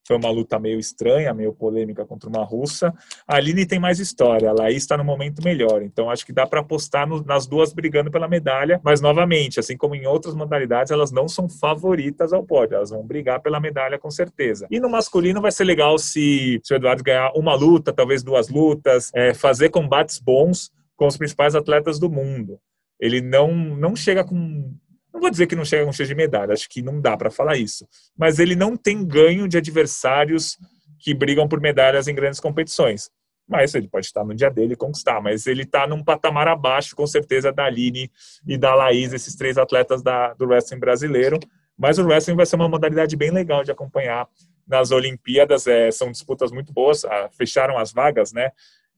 foi 0.06 0.16
uma 0.16 0.30
luta 0.30 0.58
meio 0.58 0.78
estranha, 0.78 1.32
meio 1.32 1.52
polêmica 1.52 2.04
contra 2.04 2.28
uma 2.28 2.44
russa. 2.44 2.92
A 3.26 3.36
Aline 3.36 3.66
tem 3.66 3.78
mais 3.78 3.98
história, 3.98 4.50
a 4.50 4.52
Laís 4.52 4.82
está 4.82 4.96
no 4.96 5.04
momento 5.04 5.42
melhor, 5.42 5.82
então 5.82 6.10
acho 6.10 6.26
que 6.26 6.32
dá 6.32 6.46
para 6.46 6.60
apostar 6.60 7.08
no, 7.08 7.22
nas 7.24 7.46
duas 7.46 7.72
brigando 7.72 8.10
pela 8.10 8.28
medalha, 8.28 8.80
mas 8.84 9.00
novamente, 9.00 9.58
assim 9.58 9.76
como 9.76 9.94
em 9.94 10.06
outras 10.06 10.34
modalidades, 10.34 10.92
elas 10.92 11.10
não 11.10 11.26
são 11.26 11.48
favoritas 11.48 12.32
ao 12.32 12.44
pódio, 12.44 12.76
elas 12.76 12.90
vão 12.90 13.04
brigar 13.04 13.40
pela 13.40 13.58
medalha 13.58 13.98
com 13.98 14.10
certeza. 14.10 14.66
E 14.70 14.78
no 14.78 14.90
masculino 14.90 15.40
vai 15.40 15.52
ser 15.52 15.64
legal 15.64 15.98
se, 15.98 16.60
se 16.62 16.74
o 16.74 16.76
Eduardo 16.76 17.02
ganhar 17.02 17.32
uma 17.34 17.54
luta, 17.54 17.92
talvez 17.92 18.22
duas 18.22 18.48
lutas, 18.48 19.10
é, 19.14 19.32
fazer 19.32 19.70
combates 19.70 20.18
bons 20.18 20.70
com 20.96 21.06
os 21.06 21.16
principais 21.16 21.54
atletas 21.54 21.98
do 21.98 22.10
mundo. 22.10 22.58
Ele 23.00 23.20
não, 23.20 23.52
não 23.54 23.96
chega 23.96 24.24
com 24.24 24.72
não 25.14 25.20
vou 25.20 25.30
dizer 25.30 25.46
que 25.46 25.54
não 25.54 25.64
chega 25.64 25.86
com 25.86 25.92
cheio 25.92 26.08
de 26.08 26.14
medalha, 26.14 26.52
acho 26.52 26.68
que 26.68 26.82
não 26.82 27.00
dá 27.00 27.16
para 27.16 27.30
falar 27.30 27.56
isso. 27.56 27.86
Mas 28.18 28.40
ele 28.40 28.56
não 28.56 28.76
tem 28.76 29.06
ganho 29.06 29.46
de 29.46 29.56
adversários 29.56 30.58
que 30.98 31.14
brigam 31.14 31.46
por 31.46 31.60
medalhas 31.60 32.08
em 32.08 32.14
grandes 32.14 32.40
competições. 32.40 33.08
Mas 33.46 33.74
ele 33.74 33.86
pode 33.86 34.06
estar 34.06 34.24
no 34.24 34.34
dia 34.34 34.50
dele 34.50 34.72
e 34.72 34.76
conquistar. 34.76 35.20
Mas 35.20 35.46
ele 35.46 35.62
está 35.62 35.86
num 35.86 36.02
patamar 36.02 36.48
abaixo, 36.48 36.96
com 36.96 37.06
certeza, 37.06 37.52
da 37.52 37.66
Aline 37.66 38.10
e 38.44 38.58
da 38.58 38.74
Laís, 38.74 39.12
esses 39.12 39.36
três 39.36 39.56
atletas 39.56 40.02
da, 40.02 40.34
do 40.34 40.46
wrestling 40.46 40.80
brasileiro. 40.80 41.38
Mas 41.78 41.96
o 41.98 42.04
wrestling 42.04 42.34
vai 42.34 42.46
ser 42.46 42.56
uma 42.56 42.68
modalidade 42.68 43.14
bem 43.14 43.30
legal 43.30 43.62
de 43.62 43.70
acompanhar 43.70 44.26
nas 44.66 44.90
Olimpíadas. 44.90 45.68
É, 45.68 45.92
são 45.92 46.10
disputas 46.10 46.50
muito 46.50 46.72
boas, 46.72 47.04
ah, 47.04 47.28
fecharam 47.36 47.78
as 47.78 47.92
vagas, 47.92 48.32
né? 48.32 48.50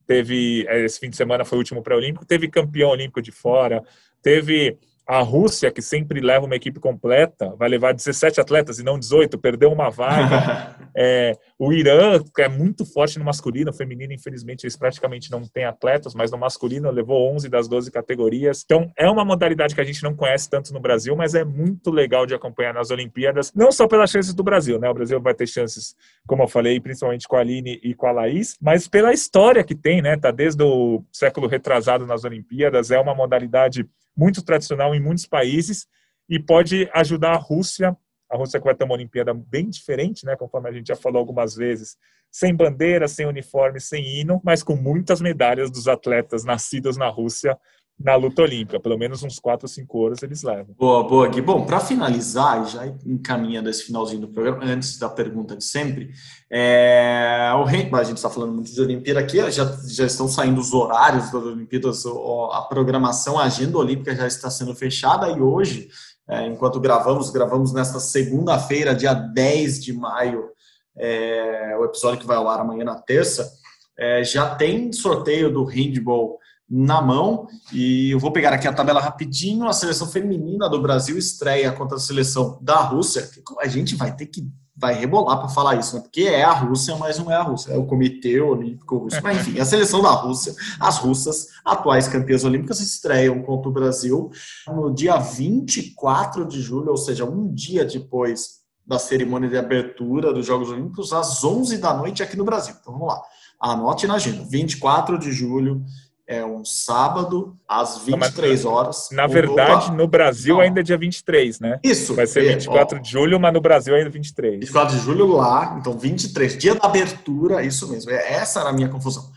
Teve, 0.06 0.64
é, 0.68 0.82
esse 0.84 0.98
fim 0.98 1.10
de 1.10 1.16
semana 1.16 1.44
foi 1.44 1.58
o 1.58 1.60
último 1.60 1.82
pré-olímpico, 1.82 2.24
teve 2.24 2.48
campeão 2.48 2.90
olímpico 2.90 3.20
de 3.20 3.32
fora, 3.32 3.82
teve 4.22 4.78
a 5.06 5.20
Rússia, 5.20 5.70
que 5.70 5.80
sempre 5.80 6.20
leva 6.20 6.46
uma 6.46 6.56
equipe 6.56 6.80
completa, 6.80 7.54
vai 7.56 7.68
levar 7.68 7.94
17 7.94 8.40
atletas 8.40 8.80
e 8.80 8.82
não 8.82 8.98
18, 8.98 9.38
perdeu 9.38 9.70
uma 9.70 9.88
vaga. 9.88 10.76
é, 10.96 11.32
o 11.56 11.72
Irã, 11.72 12.20
que 12.34 12.42
é 12.42 12.48
muito 12.48 12.84
forte 12.84 13.16
no 13.16 13.24
masculino, 13.24 13.72
feminino, 13.72 14.12
infelizmente, 14.12 14.64
eles 14.64 14.76
praticamente 14.76 15.30
não 15.30 15.42
têm 15.44 15.64
atletas, 15.64 16.12
mas 16.12 16.32
no 16.32 16.38
masculino 16.38 16.90
levou 16.90 17.32
11 17.34 17.48
das 17.48 17.68
12 17.68 17.90
categorias. 17.92 18.62
Então, 18.64 18.90
é 18.96 19.08
uma 19.08 19.24
modalidade 19.24 19.76
que 19.76 19.80
a 19.80 19.84
gente 19.84 20.02
não 20.02 20.12
conhece 20.12 20.50
tanto 20.50 20.72
no 20.72 20.80
Brasil, 20.80 21.14
mas 21.14 21.34
é 21.34 21.44
muito 21.44 21.92
legal 21.92 22.26
de 22.26 22.34
acompanhar 22.34 22.74
nas 22.74 22.90
Olimpíadas, 22.90 23.52
não 23.54 23.70
só 23.70 23.86
pelas 23.86 24.10
chances 24.10 24.34
do 24.34 24.42
Brasil, 24.42 24.78
né? 24.80 24.90
O 24.90 24.94
Brasil 24.94 25.20
vai 25.20 25.34
ter 25.34 25.46
chances, 25.46 25.94
como 26.26 26.42
eu 26.42 26.48
falei, 26.48 26.80
principalmente 26.80 27.28
com 27.28 27.36
a 27.36 27.40
Aline 27.40 27.78
e 27.80 27.94
com 27.94 28.08
a 28.08 28.12
Laís, 28.12 28.56
mas 28.60 28.88
pela 28.88 29.12
história 29.12 29.62
que 29.62 29.74
tem, 29.74 30.02
né? 30.02 30.16
Tá 30.16 30.32
desde 30.32 30.64
o 30.64 31.04
século 31.12 31.46
retrasado 31.46 32.04
nas 32.06 32.24
Olimpíadas, 32.24 32.90
é 32.90 32.98
uma 32.98 33.14
modalidade 33.14 33.88
muito 34.16 34.42
tradicional 34.42 34.94
em 34.94 35.00
muitos 35.00 35.26
países 35.26 35.86
e 36.28 36.38
pode 36.38 36.88
ajudar 36.94 37.32
a 37.32 37.38
Rússia. 37.38 37.96
A 38.30 38.36
Rússia 38.36 38.58
que 38.58 38.64
vai 38.64 38.74
ter 38.74 38.84
uma 38.84 38.94
Olimpíada 38.94 39.32
bem 39.32 39.68
diferente, 39.68 40.24
né, 40.24 40.34
conforme 40.36 40.68
a 40.68 40.72
gente 40.72 40.88
já 40.88 40.96
falou 40.96 41.18
algumas 41.18 41.54
vezes, 41.54 41.96
sem 42.30 42.54
bandeira, 42.54 43.06
sem 43.06 43.26
uniforme, 43.26 43.80
sem 43.80 44.04
hino, 44.04 44.40
mas 44.44 44.62
com 44.62 44.74
muitas 44.74 45.20
medalhas 45.20 45.70
dos 45.70 45.86
atletas 45.86 46.44
nascidos 46.44 46.96
na 46.96 47.08
Rússia 47.08 47.56
na 47.98 48.14
luta 48.14 48.42
olímpica. 48.42 48.78
Pelo 48.78 48.98
menos 48.98 49.22
uns 49.22 49.38
4 49.38 49.64
ou 49.64 49.68
5 49.68 49.98
ouros 49.98 50.22
eles 50.22 50.42
levam. 50.42 50.74
Boa, 50.78 51.02
boa, 51.08 51.28
Gui. 51.28 51.40
Bom, 51.40 51.64
para 51.64 51.80
finalizar, 51.80 52.66
já 52.66 52.86
encaminhando 53.04 53.70
esse 53.70 53.84
finalzinho 53.84 54.20
do 54.20 54.28
programa, 54.28 54.64
antes 54.64 54.98
da 54.98 55.08
pergunta 55.08 55.56
de 55.56 55.64
sempre, 55.64 56.10
é, 56.50 57.50
o 57.54 57.96
a 57.96 58.04
gente 58.04 58.16
está 58.18 58.28
falando 58.28 58.52
muito 58.52 58.72
de 58.72 58.80
Olimpíada 58.80 59.20
aqui, 59.20 59.38
já, 59.50 59.64
já 59.88 60.06
estão 60.06 60.28
saindo 60.28 60.60
os 60.60 60.72
horários 60.72 61.30
das 61.30 61.42
Olimpíadas, 61.42 62.04
a 62.52 62.62
programação, 62.62 63.38
a 63.38 63.44
agenda 63.44 63.78
olímpica 63.78 64.14
já 64.14 64.26
está 64.26 64.50
sendo 64.50 64.74
fechada 64.74 65.28
e 65.30 65.40
hoje, 65.40 65.88
é, 66.28 66.46
enquanto 66.46 66.78
gravamos, 66.78 67.30
gravamos 67.30 67.72
nesta 67.72 67.98
segunda-feira, 67.98 68.94
dia 68.94 69.14
10 69.14 69.82
de 69.82 69.92
maio, 69.92 70.50
é, 70.98 71.76
o 71.78 71.84
episódio 71.84 72.20
que 72.20 72.26
vai 72.26 72.36
ao 72.36 72.48
ar 72.48 72.60
amanhã 72.60 72.84
na 72.84 72.96
terça, 72.96 73.50
é, 73.98 74.22
já 74.22 74.54
tem 74.54 74.92
sorteio 74.92 75.52
do 75.52 75.64
handball 75.64 76.38
na 76.68 77.00
mão 77.00 77.46
e 77.72 78.10
eu 78.10 78.18
vou 78.18 78.32
pegar 78.32 78.52
aqui 78.52 78.66
a 78.66 78.72
tabela 78.72 79.00
rapidinho. 79.00 79.68
A 79.68 79.72
seleção 79.72 80.08
feminina 80.08 80.68
do 80.68 80.82
Brasil 80.82 81.16
estreia 81.16 81.70
contra 81.72 81.96
a 81.96 82.00
seleção 82.00 82.58
da 82.60 82.80
Rússia. 82.80 83.28
A 83.60 83.68
gente 83.68 83.94
vai 83.94 84.14
ter 84.14 84.26
que 84.26 84.46
vai 84.76 84.92
rebolar 84.94 85.38
para 85.38 85.48
falar 85.48 85.76
isso, 85.76 85.96
né? 85.96 86.02
porque 86.02 86.22
é 86.22 86.44
a 86.44 86.52
Rússia, 86.52 86.94
mas 86.96 87.18
não 87.18 87.32
é 87.32 87.34
a 87.34 87.42
Rússia, 87.42 87.72
é 87.72 87.78
o 87.78 87.86
Comitê 87.86 88.38
Olímpico 88.40 88.98
Russo. 88.98 89.18
Mas 89.22 89.38
enfim, 89.38 89.58
a 89.58 89.64
seleção 89.64 90.02
da 90.02 90.10
Rússia, 90.10 90.54
as 90.78 90.98
russas, 90.98 91.46
atuais 91.64 92.06
campeãs 92.08 92.44
olímpicas, 92.44 92.80
estreiam 92.80 93.42
contra 93.42 93.70
o 93.70 93.72
Brasil 93.72 94.30
no 94.66 94.92
dia 94.92 95.16
24 95.16 96.46
de 96.46 96.60
julho, 96.60 96.90
ou 96.90 96.96
seja, 96.96 97.24
um 97.24 97.50
dia 97.52 97.86
depois 97.86 98.66
da 98.86 98.98
cerimônia 98.98 99.48
de 99.48 99.56
abertura 99.56 100.32
dos 100.32 100.46
Jogos 100.46 100.68
Olímpicos, 100.68 101.12
às 101.12 101.42
11 101.42 101.78
da 101.78 101.94
noite 101.94 102.22
aqui 102.22 102.36
no 102.36 102.44
Brasil. 102.44 102.74
Então 102.78 102.92
vamos 102.92 103.08
lá, 103.08 103.22
anote 103.60 104.06
na 104.06 104.14
agenda, 104.14 104.44
24 104.44 105.18
de 105.18 105.32
julho 105.32 105.82
é 106.28 106.44
um 106.44 106.64
sábado, 106.64 107.56
às 107.68 107.98
23 107.98 108.64
horas. 108.64 109.08
Na 109.12 109.26
verdade, 109.26 109.92
no 109.92 110.08
Brasil 110.08 110.56
não. 110.56 110.62
ainda 110.62 110.80
é 110.80 110.82
dia 110.82 110.98
23, 110.98 111.60
né? 111.60 111.78
Isso. 111.84 112.14
Vai 112.14 112.26
ser 112.26 112.42
24 112.42 112.96
é, 112.96 112.98
ó, 112.98 113.02
de 113.02 113.10
julho, 113.10 113.38
mas 113.38 113.52
no 113.52 113.60
Brasil 113.60 113.94
ainda 113.94 114.08
é 114.08 114.12
23. 114.12 114.60
24 114.60 114.96
de 114.96 115.02
julho 115.02 115.26
lá, 115.28 115.76
então 115.78 115.96
23. 115.96 116.58
Dia 116.58 116.74
da 116.74 116.86
abertura, 116.86 117.62
isso 117.62 117.88
mesmo. 117.88 118.10
É, 118.10 118.32
essa 118.34 118.60
era 118.60 118.70
a 118.70 118.72
minha 118.72 118.88
confusão. 118.88 119.30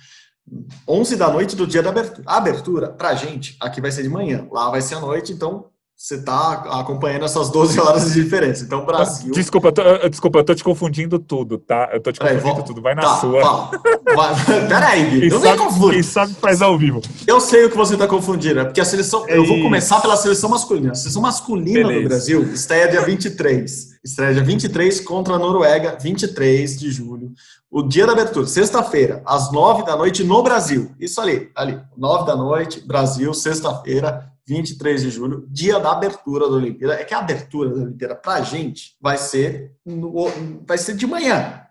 11 0.87 1.15
da 1.15 1.29
noite 1.29 1.55
do 1.55 1.67
dia 1.67 1.83
da 1.83 1.89
abertura. 1.89 2.23
A 2.25 2.37
abertura, 2.37 2.89
pra 2.89 3.13
gente, 3.13 3.55
aqui 3.59 3.79
vai 3.79 3.91
ser 3.91 4.01
de 4.01 4.09
manhã, 4.09 4.47
lá 4.51 4.69
vai 4.71 4.81
ser 4.81 4.95
à 4.95 4.99
noite, 4.99 5.31
então 5.31 5.67
você 6.01 6.15
está 6.15 6.53
acompanhando 6.79 7.25
essas 7.25 7.49
12 7.49 7.77
horas 7.77 8.05
de 8.05 8.23
diferença. 8.23 8.63
Então, 8.63 8.85
Brasil. 8.85 9.33
Desculpa, 9.33 9.67
eu 9.67 9.71
tô, 9.73 10.09
desculpa, 10.09 10.39
eu 10.39 10.43
tô 10.45 10.55
te 10.55 10.63
confundindo 10.63 11.19
tudo, 11.19 11.57
tá? 11.57 11.89
Eu 11.91 11.99
tô 11.99 12.09
te 12.09 12.21
confundindo 12.21 12.41
Peraí, 12.41 12.63
tudo. 12.63 12.81
Vai 12.81 12.95
na 12.95 13.01
tá, 13.01 13.15
sua. 13.17 13.69
Peraí, 14.69 15.09
Gui, 15.09 15.29
não 15.29 15.41
sabe. 15.41 15.91
Quem 15.91 16.01
sabe 16.03 16.33
faz 16.35 16.61
ao 16.61 16.77
vivo. 16.77 17.01
Eu 17.27 17.41
sei 17.41 17.65
o 17.65 17.69
que 17.69 17.75
você 17.75 17.95
está 17.95 18.07
confundindo, 18.07 18.61
é 18.61 18.63
porque 18.63 18.79
a 18.79 18.85
seleção. 18.85 19.25
É 19.27 19.37
eu 19.37 19.45
vou 19.45 19.61
começar 19.61 19.99
pela 19.99 20.15
seleção 20.15 20.49
masculina. 20.49 20.93
A 20.93 20.95
seleção 20.95 21.21
masculina 21.21 21.89
Beleza. 21.89 22.01
do 22.01 22.07
Brasil 22.07 22.53
estreia 22.53 22.87
dia 22.87 23.01
23. 23.01 23.99
Estreia 24.01 24.33
dia 24.35 24.43
23 24.43 25.01
contra 25.01 25.33
a 25.33 25.37
Noruega, 25.37 25.97
23 26.01 26.79
de 26.79 26.89
julho. 26.91 27.33
O 27.69 27.83
dia 27.83 28.07
da 28.07 28.13
abertura, 28.13 28.47
sexta-feira, 28.47 29.21
às 29.25 29.51
9 29.51 29.83
da 29.83 29.97
noite 29.97 30.23
no 30.23 30.41
Brasil. 30.41 30.91
Isso 30.97 31.19
ali, 31.19 31.51
ali. 31.53 31.77
9 31.97 32.25
da 32.25 32.37
noite, 32.37 32.79
Brasil, 32.87 33.33
sexta-feira, 33.33 34.28
23 34.49 35.03
de 35.03 35.09
julho, 35.11 35.45
dia 35.47 35.79
da 35.79 35.91
abertura 35.91 36.49
da 36.49 36.55
Olimpíada. 36.55 36.95
É 36.95 37.03
que 37.03 37.13
a 37.13 37.19
abertura 37.19 37.69
da 37.69 37.83
Olimpíada 37.83 38.15
para 38.15 38.33
a 38.33 38.41
gente 38.41 38.95
vai 38.99 39.15
ser, 39.15 39.73
no, 39.85 40.27
vai 40.67 40.77
ser 40.77 40.95
de 40.95 41.05
manhã. 41.05 41.61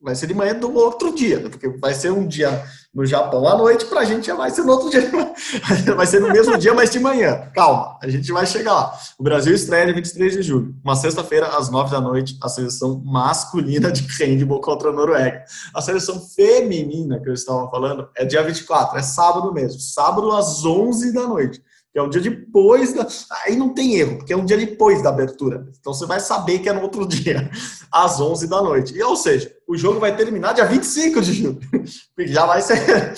Vai 0.00 0.16
ser 0.16 0.26
de 0.26 0.34
manhã 0.34 0.52
do 0.54 0.74
outro 0.74 1.14
dia, 1.14 1.38
né? 1.38 1.48
porque 1.48 1.68
vai 1.68 1.94
ser 1.94 2.10
um 2.10 2.26
dia 2.26 2.64
no 2.92 3.06
Japão 3.06 3.46
à 3.46 3.56
noite, 3.56 3.84
para 3.84 4.00
a 4.00 4.04
gente 4.04 4.26
já 4.26 4.34
vai 4.34 4.50
ser 4.50 4.62
no 4.62 4.72
outro 4.72 4.90
dia. 4.90 5.02
Vai 5.96 6.06
ser 6.06 6.20
no 6.20 6.28
mesmo 6.28 6.58
dia, 6.58 6.74
mas 6.74 6.90
de 6.90 6.98
manhã. 6.98 7.48
Calma, 7.54 7.98
a 8.02 8.08
gente 8.08 8.30
vai 8.32 8.46
chegar 8.46 8.74
lá. 8.74 8.98
O 9.18 9.22
Brasil 9.22 9.54
estreia 9.54 9.86
dia 9.86 9.94
23 9.94 10.32
de 10.34 10.42
julho, 10.42 10.74
uma 10.84 10.94
sexta-feira, 10.94 11.46
às 11.56 11.70
9 11.70 11.90
da 11.90 12.00
noite, 12.00 12.36
a 12.42 12.48
seleção 12.48 13.00
masculina 13.04 13.90
de 13.90 14.02
handball 14.18 14.60
contra 14.60 14.90
a 14.90 14.92
Noruega. 14.92 15.44
A 15.74 15.80
seleção 15.80 16.20
feminina 16.20 17.18
que 17.20 17.28
eu 17.28 17.34
estava 17.34 17.70
falando 17.70 18.08
é 18.16 18.24
dia 18.24 18.42
24, 18.42 18.98
é 18.98 19.02
sábado 19.02 19.52
mesmo. 19.52 19.80
Sábado 19.80 20.30
às 20.32 20.64
11 20.64 21.12
da 21.12 21.26
noite 21.26 21.62
que 21.92 21.98
é 21.98 22.02
um 22.02 22.08
dia 22.08 22.22
depois 22.22 22.94
da. 22.94 23.06
Aí 23.44 23.54
não 23.54 23.74
tem 23.74 23.96
erro, 23.96 24.16
porque 24.16 24.32
é 24.32 24.36
um 24.36 24.46
dia 24.46 24.56
depois 24.56 25.02
da 25.02 25.10
abertura. 25.10 25.68
Então 25.78 25.92
você 25.92 26.06
vai 26.06 26.20
saber 26.20 26.60
que 26.60 26.68
é 26.68 26.72
no 26.72 26.80
outro 26.80 27.06
dia, 27.06 27.50
às 27.92 28.18
11 28.18 28.48
da 28.48 28.62
noite. 28.62 28.96
E, 28.96 29.02
ou 29.02 29.14
seja, 29.14 29.54
o 29.68 29.76
jogo 29.76 30.00
vai 30.00 30.16
terminar 30.16 30.54
dia 30.54 30.64
25 30.64 31.20
de 31.20 31.32
julho. 31.34 31.60
Já 32.18 32.46
vai 32.46 32.62
ser. 32.62 32.78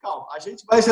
Calma, 0.00 0.28
a 0.34 0.38
gente 0.38 0.64
vai 0.64 0.80
se, 0.80 0.90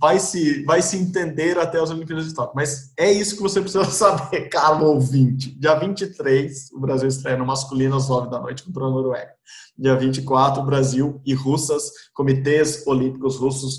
vai, 0.00 0.18
se, 0.18 0.64
vai 0.64 0.82
se 0.82 0.96
entender 0.96 1.56
até 1.58 1.80
as 1.80 1.90
Olimpíadas 1.90 2.26
de 2.26 2.34
Tóquio. 2.34 2.56
Mas 2.56 2.92
é 2.96 3.12
isso 3.12 3.36
que 3.36 3.42
você 3.42 3.60
precisa 3.60 3.84
saber, 3.84 4.48
caro 4.48 4.84
ouvinte. 4.84 5.56
Dia 5.60 5.76
23, 5.76 6.72
o 6.72 6.80
Brasil 6.80 7.06
estreia 7.06 7.36
no 7.36 7.46
masculino 7.46 7.94
às 7.94 8.08
9 8.08 8.28
da 8.28 8.40
noite 8.40 8.64
contra 8.64 8.84
a 8.84 8.90
Noruega. 8.90 9.30
Dia 9.78 9.94
24, 9.94 10.60
Brasil 10.64 11.20
e 11.24 11.34
russas, 11.34 11.84
comitês 12.12 12.84
olímpicos 12.84 13.36
russos, 13.36 13.78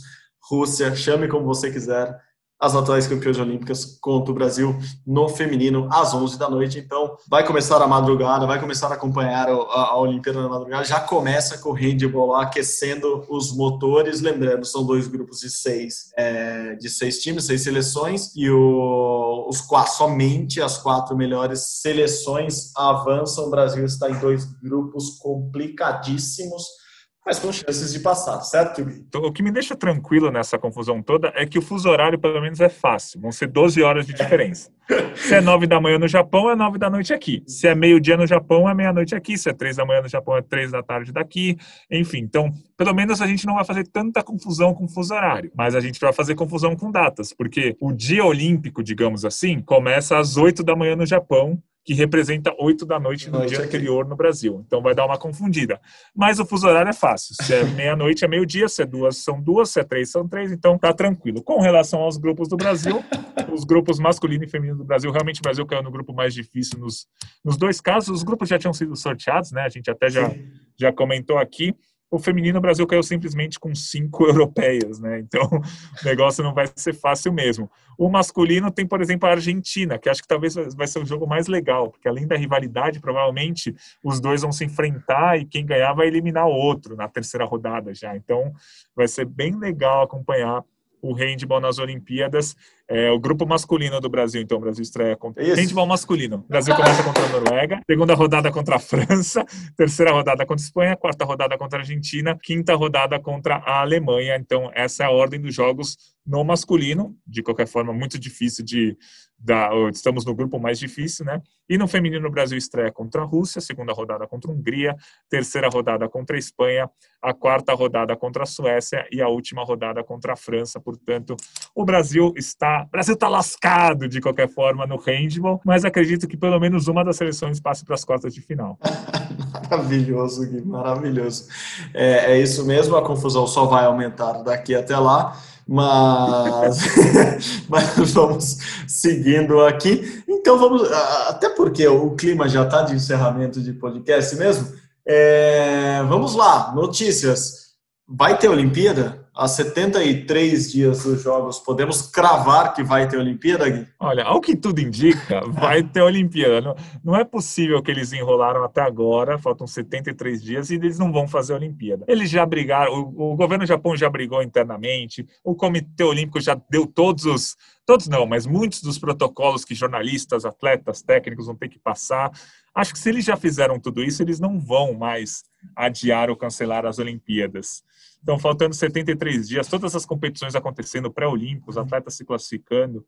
Rússia, 0.50 0.96
chame 0.96 1.28
como 1.28 1.46
você 1.46 1.70
quiser 1.70 2.18
as 2.60 2.76
atuais 2.76 3.08
campeãs 3.08 3.40
olímpicas 3.40 3.98
contra 4.02 4.32
o 4.32 4.36
Brasil 4.36 4.78
no 5.08 5.30
feminino 5.30 5.88
às 5.92 6.14
11 6.14 6.38
da 6.38 6.50
noite. 6.50 6.78
Então, 6.78 7.16
vai 7.30 7.46
começar 7.46 7.82
a 7.82 7.88
madrugada, 7.88 8.46
vai 8.46 8.60
começar 8.60 8.88
a 8.88 8.96
acompanhar 8.96 9.48
a, 9.48 9.54
a 9.54 9.98
Olimpíada 9.98 10.42
na 10.42 10.50
madrugada. 10.50 10.84
Já 10.84 11.00
começa 11.00 11.58
com 11.60 11.70
o 11.70 11.74
handball 11.74 12.36
aquecendo 12.36 13.26
os 13.30 13.56
motores. 13.56 14.20
Lembrando, 14.20 14.66
são 14.66 14.86
dois 14.86 15.08
grupos 15.08 15.40
de 15.40 15.50
seis, 15.50 16.12
é, 16.18 16.76
de 16.76 16.90
seis 16.90 17.20
times, 17.20 17.46
seis 17.46 17.64
seleções, 17.64 18.36
e 18.36 18.50
o, 18.50 19.48
os 19.48 19.66
somente 19.96 20.62
as 20.62 20.78
quatro 20.78 21.16
melhores 21.16 21.82
seleções 21.82 22.76
avançam. 22.76 23.46
O 23.46 23.50
Brasil 23.50 23.86
está 23.86 24.10
em 24.10 24.20
dois 24.20 24.44
grupos 24.62 25.18
complicadíssimos 25.20 26.79
mas 27.26 27.38
com 27.38 27.52
chances 27.52 27.94
de 27.94 28.00
passar, 28.00 28.42
certo, 28.42 28.82
então, 28.82 29.22
O 29.22 29.32
que 29.32 29.44
me 29.44 29.52
deixa 29.52 29.76
tranquilo 29.76 30.32
nessa 30.32 30.58
confusão 30.58 31.02
toda 31.02 31.32
é 31.36 31.46
que 31.46 31.60
o 31.60 31.62
fuso 31.62 31.90
horário, 31.90 32.18
pelo 32.18 32.42
menos, 32.42 32.60
é 32.60 32.70
fácil. 32.70 33.20
Vão 33.22 33.32
ser 33.32 33.48
12 33.48 33.84
horas 33.84 34.08
de 34.08 34.14
diferença. 34.14 34.72
Se 35.16 35.36
é 35.36 35.42
9 35.42 35.68
da 35.68 35.80
manhã 35.80 36.00
no 36.00 36.08
Japão, 36.08 36.50
é 36.50 36.56
9 36.56 36.80
da 36.80 36.90
noite 36.90 37.14
aqui. 37.14 37.44
Se 37.46 37.68
é 37.68 37.76
meio-dia 37.76 38.18
no 38.18 38.26
Japão, 38.26 38.68
é 38.68 38.74
meia-noite 38.74 39.14
aqui. 39.14 39.38
Se 39.38 39.50
é 39.50 39.54
3 39.54 39.76
da 39.76 39.86
manhã 39.86 40.02
no 40.02 40.08
Japão, 40.08 40.36
é 40.36 40.42
3 40.42 40.72
da 40.72 40.82
tarde 40.82 41.12
daqui. 41.12 41.58
Enfim, 41.92 42.20
então, 42.20 42.52
pelo 42.76 42.94
menos 42.94 43.22
a 43.22 43.28
gente 43.28 43.46
não 43.46 43.56
vai 43.56 43.66
fazer 43.66 43.86
tanta 43.88 44.24
confusão 44.24 44.74
com 44.74 44.86
o 44.86 44.90
fuso 44.90 45.14
horário. 45.14 45.52
Mas 45.56 45.76
a 45.76 45.80
gente 45.80 46.00
vai 46.00 46.12
fazer 46.12 46.34
confusão 46.34 46.76
com 46.76 46.92
datas, 46.92 47.34
porque 47.34 47.76
o 47.80 47.92
dia 47.92 48.26
olímpico, 48.26 48.82
digamos 48.82 49.24
assim, 49.26 49.60
começa 49.60 50.18
às 50.18 50.38
8 50.38 50.64
da 50.64 50.76
manhã 50.76 50.96
no 50.96 51.06
Japão 51.06 51.62
que 51.86 51.94
representa 51.94 52.54
8 52.60 52.86
da 52.86 53.00
noite 53.00 53.30
no 53.30 53.40
noite 53.40 53.50
dia 53.50 53.60
aqui. 53.60 53.68
anterior 53.68 54.08
no 54.08 54.16
Brasil. 54.16 54.64
Então 54.66 54.82
vai 54.82 54.94
dar 54.94 55.06
uma 55.06 55.18
confundida. 55.18 55.80
Mas 56.16 56.40
o 56.40 56.46
fuso 56.46 56.68
horário 56.68 56.90
é 56.90 56.94
fácil. 56.94 57.36
Se 57.42 57.54
é 57.54 57.64
meia-noite 57.64 58.24
é 58.24 58.28
meio-dia, 58.28 58.68
se 58.68 58.82
é 58.82 58.86
duas 58.86 59.18
são 59.18 59.42
duas, 59.42 59.72
se 59.72 59.80
é 59.80 59.84
três 59.84 60.12
são 60.12 60.28
três, 60.28 60.52
então 60.52 60.78
tá 60.78 60.94
tranquilo. 60.94 61.42
Com 61.42 61.60
relação 61.62 62.02
aos 62.02 62.18
grupos 62.18 62.48
do 62.48 62.58
Brasil, 62.58 63.04
os 63.52 63.64
grupos 63.64 64.00
masculino 64.00 64.44
e 64.44 64.48
feminino 64.48 64.78
do 64.78 64.86
Brasil, 64.86 65.12
realmente 65.12 65.40
o 65.40 65.44
Brasil 65.44 65.66
caiu 65.66 65.84
no 65.84 65.92
grupo 65.92 66.14
mais 66.14 66.34
difícil 66.34 66.80
nos, 66.80 67.08
nos 67.44 67.58
dois 67.58 67.82
casos. 67.82 68.10
Os 68.10 68.24
grupos 68.24 68.50
já 68.50 68.60
tinham 68.60 68.74
sido 68.74 68.96
sorteados, 68.96 69.52
né? 69.52 69.62
A 69.62 69.70
gente 69.70 69.90
até 69.90 70.10
já, 70.10 70.32
já 70.78 70.92
comentou 70.94 71.38
aqui 71.38 71.76
o 72.12 72.18
feminino 72.18 72.58
o 72.58 72.62
Brasil 72.62 72.88
caiu 72.88 73.04
simplesmente 73.04 73.60
com 73.60 73.74
cinco 73.76 74.26
europeias, 74.28 75.00
né? 75.00 75.20
Então 75.20 75.48
o 75.52 76.06
negócio 76.06 76.44
não 76.44 76.54
vai 76.54 76.68
ser 76.76 76.94
fácil 76.94 77.32
mesmo. 77.32 77.70
O 77.98 78.10
masculino 78.10 78.72
tem, 78.72 78.88
por 78.88 79.02
exemplo, 79.02 79.28
a 79.28 79.34
Argentina, 79.34 80.00
que 80.00 80.10
acho 80.10 80.22
que 80.22 80.28
talvez 80.28 80.56
vai 80.56 80.88
ser 80.88 81.00
o 81.00 81.06
jogo 81.06 81.28
mais 81.28 81.48
legal, 81.48 81.92
porque 81.92 82.08
além 82.08 82.26
da 82.26 82.36
rivalidade, 82.36 83.00
provavelmente 83.00 83.76
os 84.04 84.20
dois 84.20 84.42
vão 84.42 84.52
se 84.52 84.66
enfrentar 84.66 85.38
e 85.38 85.46
quem 85.46 85.66
ganhar 85.66 85.94
vai 85.94 86.08
eliminar 86.08 86.48
o 86.48 86.54
outro 86.54 86.96
na 86.96 87.08
terceira 87.08 87.46
rodada 87.46 87.94
já. 87.94 88.16
Então 88.16 88.54
vai 88.96 89.08
ser 89.08 89.26
bem 89.26 89.58
legal 89.58 90.04
acompanhar 90.04 90.64
o 91.02 91.14
handball 91.14 91.62
nas 91.62 91.78
Olimpíadas. 91.78 92.56
É, 92.92 93.12
o 93.12 93.20
grupo 93.20 93.46
masculino 93.46 94.02
do 94.02 94.10
Brasil, 94.10 94.42
então, 94.42 94.58
o 94.58 94.62
Brasil 94.62 94.82
estreia 94.82 95.16
contra 95.16 95.44
Isso. 95.44 95.56
handball 95.56 95.86
masculino. 95.86 96.38
O 96.38 96.48
Brasil 96.48 96.76
começa 96.76 97.04
contra 97.04 97.24
a 97.24 97.30
Noruega, 97.30 97.82
segunda 97.86 98.16
rodada 98.16 98.52
contra 98.52 98.78
a 98.78 98.80
França, 98.80 99.46
terceira 99.78 100.12
rodada 100.12 100.44
contra 100.44 100.64
a 100.64 100.66
Espanha, 100.66 100.96
quarta 100.96 101.24
rodada 101.24 101.56
contra 101.56 101.78
a 101.78 101.82
Argentina, 101.82 102.36
quinta 102.42 102.74
rodada 102.74 103.20
contra 103.20 103.58
a 103.58 103.82
Alemanha. 103.82 104.36
Então, 104.38 104.72
essa 104.74 105.04
é 105.04 105.06
a 105.06 105.12
ordem 105.12 105.40
dos 105.40 105.54
jogos 105.54 105.98
no 106.30 106.44
masculino, 106.44 107.18
de 107.26 107.42
qualquer 107.42 107.68
forma, 107.68 107.92
muito 107.92 108.20
difícil 108.20 108.64
de. 108.64 108.96
Da, 109.42 109.70
estamos 109.90 110.26
no 110.26 110.36
grupo 110.36 110.60
mais 110.60 110.78
difícil, 110.78 111.26
né? 111.26 111.42
E 111.70 111.78
no 111.78 111.88
feminino, 111.88 112.28
o 112.28 112.32
Brasil 112.32 112.58
estreia 112.58 112.92
contra 112.92 113.22
a 113.22 113.26
Rússia, 113.26 113.62
segunda 113.62 113.94
rodada 113.94 114.28
contra 114.28 114.52
a 114.52 114.54
Hungria, 114.54 114.96
terceira 115.30 115.70
rodada 115.70 116.10
contra 116.10 116.36
a 116.36 116.40
Espanha, 116.40 116.90
a 117.22 117.34
quarta 117.34 117.74
rodada 117.74 118.18
contra 118.18 118.44
a 118.44 118.46
Suécia 118.46 119.08
e 119.12 119.22
a 119.22 119.30
última 119.30 119.64
rodada 119.64 120.04
contra 120.04 120.34
a 120.34 120.36
França. 120.36 120.80
Portanto, 120.80 121.38
o 121.74 121.86
Brasil 121.86 122.34
está. 122.36 122.79
O 122.88 122.92
Brasil 122.92 123.14
está 123.14 123.28
lascado 123.28 124.08
de 124.08 124.22
qualquer 124.22 124.48
forma 124.50 124.86
no 124.86 124.98
handball, 124.98 125.62
mas 125.66 125.86
acredito 125.86 126.28
que 126.28 126.38
pelo 126.38 126.60
menos 126.60 126.88
uma 126.88 127.04
das 127.04 127.18
seleções 127.18 127.60
passe 127.60 127.86
para 127.86 127.96
as 127.96 128.04
quartas 128.04 128.34
de 128.34 128.42
final. 128.42 128.78
maravilhoso, 129.70 130.48
Gui, 130.48 130.62
maravilhoso. 130.62 131.48
É, 131.94 132.34
é 132.34 132.42
isso 132.42 132.66
mesmo, 132.66 132.96
a 132.96 133.02
confusão 133.02 133.46
só 133.48 133.66
vai 133.66 133.86
aumentar 133.86 134.34
daqui 134.44 134.76
até 134.76 134.98
lá. 134.98 135.38
Mas, 135.68 136.80
mas 137.70 138.12
vamos 138.12 138.58
seguindo 138.88 139.62
aqui. 139.62 140.24
Então 140.28 140.58
vamos, 140.58 140.92
até 141.28 141.48
porque 141.50 141.88
o 141.88 142.16
clima 142.16 142.50
já 142.50 142.64
está 142.64 142.82
de 142.82 142.96
encerramento 142.96 143.62
de 143.62 143.74
podcast 143.74 144.36
mesmo. 144.36 144.68
É, 145.08 146.02
vamos 146.10 146.34
lá, 146.34 146.74
notícias. 146.74 147.70
Vai 148.08 148.36
ter 148.38 148.50
Olimpíada? 148.50 149.19
Há 149.34 149.48
73 149.48 150.72
dias 150.72 151.04
dos 151.04 151.22
Jogos, 151.22 151.60
podemos 151.60 152.02
cravar 152.02 152.74
que 152.74 152.84
vai 152.84 153.08
ter 153.08 153.18
Olimpíada, 153.18 153.70
Gui? 153.70 153.88
Olha, 154.00 154.24
ao 154.24 154.42
que 154.42 154.56
tudo 154.56 154.82
indica, 154.82 155.42
vai 155.48 155.84
ter 155.84 156.02
Olimpíada. 156.02 156.62
Não, 156.62 156.76
não 157.04 157.16
é 157.16 157.24
possível 157.24 157.82
que 157.82 157.92
eles 157.92 158.12
enrolaram 158.12 158.64
até 158.64 158.82
agora, 158.82 159.38
faltam 159.38 159.66
73 159.66 160.42
dias, 160.42 160.70
e 160.70 160.76
eles 160.76 161.00
não 161.00 161.12
vão 161.12 161.28
fazer 161.28 161.54
Olimpíada. 161.54 162.06
Eles 162.08 162.30
já 162.30 162.46
brigaram, 162.46 162.94
o, 162.94 163.34
o 163.34 163.36
governo 163.36 163.66
do 163.66 163.68
Japão 163.68 163.96
já 163.96 164.10
brigou 164.10 164.42
internamente, 164.44 165.26
o 165.44 165.56
Comitê 165.56 166.04
Olímpico 166.04 166.42
já 166.42 166.60
deu 166.70 166.86
todos 166.86 167.26
os. 167.26 167.56
Todos 167.90 168.08
não, 168.08 168.28
mas 168.28 168.46
muitos 168.46 168.84
dos 168.84 169.00
protocolos 169.00 169.66
que 169.66 169.74
jornalistas, 169.74 170.46
atletas, 170.46 171.02
técnicos 171.02 171.48
vão 171.48 171.56
ter 171.56 171.70
que 171.70 171.80
passar. 171.80 172.30
Acho 172.72 172.94
que 172.94 173.00
se 173.00 173.10
eles 173.10 173.26
já 173.26 173.36
fizeram 173.36 173.80
tudo 173.80 174.04
isso, 174.04 174.22
eles 174.22 174.40
não 174.40 174.60
vão 174.60 174.94
mais 174.94 175.44
adiar 175.76 176.30
ou 176.30 176.36
cancelar 176.36 176.86
as 176.86 177.00
Olimpíadas. 177.00 177.82
Então, 178.22 178.38
faltando 178.38 178.76
73 178.76 179.48
dias, 179.48 179.68
todas 179.68 179.96
as 179.96 180.06
competições 180.06 180.54
acontecendo, 180.54 181.12
pré-olímpicos, 181.12 181.80
atletas 181.80 182.14
se 182.14 182.24
classificando, 182.24 183.04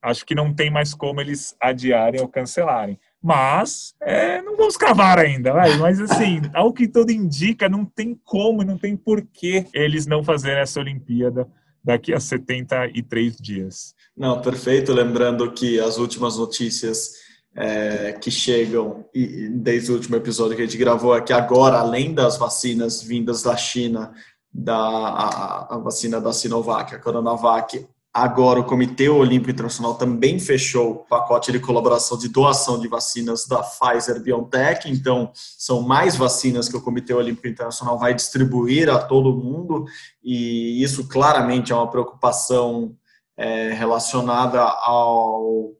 acho 0.00 0.24
que 0.24 0.36
não 0.36 0.54
tem 0.54 0.70
mais 0.70 0.94
como 0.94 1.20
eles 1.20 1.56
adiarem 1.60 2.20
ou 2.20 2.28
cancelarem. 2.28 3.00
Mas, 3.20 3.96
é, 4.00 4.40
não 4.42 4.56
vamos 4.56 4.76
cavar 4.76 5.18
ainda, 5.18 5.52
vai. 5.52 5.76
mas 5.76 6.00
assim, 6.00 6.40
ao 6.54 6.72
que 6.72 6.86
tudo 6.86 7.10
indica, 7.10 7.68
não 7.68 7.84
tem 7.84 8.14
como, 8.22 8.62
não 8.62 8.78
tem 8.78 8.96
porquê 8.96 9.66
eles 9.74 10.06
não 10.06 10.22
fazerem 10.22 10.60
essa 10.60 10.78
Olimpíada 10.78 11.48
daqui 11.82 12.12
a 12.12 12.20
73 12.20 13.36
dias. 13.36 13.94
Não, 14.16 14.40
perfeito. 14.40 14.92
Lembrando 14.92 15.50
que 15.52 15.80
as 15.80 15.98
últimas 15.98 16.36
notícias 16.36 17.14
é, 17.54 18.12
que 18.12 18.30
chegam, 18.30 19.04
e, 19.14 19.48
desde 19.48 19.90
o 19.90 19.94
último 19.94 20.16
episódio 20.16 20.56
que 20.56 20.62
a 20.62 20.66
gente 20.66 20.78
gravou 20.78 21.12
aqui 21.12 21.32
agora, 21.32 21.78
além 21.78 22.14
das 22.14 22.36
vacinas 22.36 23.02
vindas 23.02 23.42
da 23.42 23.56
China, 23.56 24.12
da 24.52 24.76
a, 24.76 25.74
a 25.74 25.78
vacina 25.78 26.20
da 26.20 26.32
Sinovac, 26.32 26.94
a 26.94 26.98
Coronavac, 26.98 27.86
Agora, 28.12 28.58
o 28.58 28.64
Comitê 28.64 29.08
Olímpico 29.08 29.52
Internacional 29.52 29.94
também 29.94 30.40
fechou 30.40 30.90
o 30.90 30.94
pacote 30.96 31.52
de 31.52 31.60
colaboração 31.60 32.18
de 32.18 32.28
doação 32.28 32.80
de 32.80 32.88
vacinas 32.88 33.46
da 33.46 33.62
Pfizer 33.62 34.20
BioNTech. 34.20 34.90
Então, 34.90 35.30
são 35.34 35.82
mais 35.82 36.16
vacinas 36.16 36.68
que 36.68 36.76
o 36.76 36.82
Comitê 36.82 37.14
Olímpico 37.14 37.46
Internacional 37.46 37.96
vai 37.96 38.12
distribuir 38.12 38.90
a 38.90 38.98
todo 38.98 39.36
mundo, 39.36 39.84
e 40.24 40.82
isso 40.82 41.06
claramente 41.06 41.70
é 41.70 41.74
uma 41.74 41.88
preocupação 41.88 42.96
é, 43.36 43.72
relacionada 43.72 44.60
ao 44.60 45.72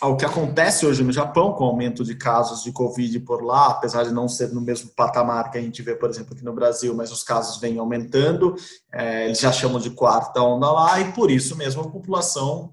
ao 0.00 0.16
que 0.16 0.24
acontece 0.24 0.86
hoje 0.86 1.02
no 1.02 1.12
Japão, 1.12 1.52
com 1.52 1.64
o 1.64 1.66
aumento 1.68 2.04
de 2.04 2.14
casos 2.14 2.62
de 2.62 2.70
Covid 2.70 3.18
por 3.20 3.42
lá, 3.42 3.68
apesar 3.68 4.04
de 4.04 4.12
não 4.12 4.28
ser 4.28 4.52
no 4.52 4.60
mesmo 4.60 4.90
patamar 4.90 5.50
que 5.50 5.58
a 5.58 5.60
gente 5.60 5.82
vê, 5.82 5.94
por 5.94 6.08
exemplo, 6.08 6.34
aqui 6.34 6.44
no 6.44 6.52
Brasil, 6.52 6.94
mas 6.94 7.10
os 7.10 7.24
casos 7.24 7.60
vêm 7.60 7.78
aumentando, 7.78 8.54
é, 8.92 9.26
eles 9.26 9.40
já 9.40 9.50
chamam 9.50 9.80
de 9.80 9.90
quarta 9.90 10.40
onda 10.40 10.70
lá, 10.70 11.00
e 11.00 11.12
por 11.12 11.30
isso 11.30 11.56
mesmo 11.56 11.82
a 11.82 11.90
população, 11.90 12.72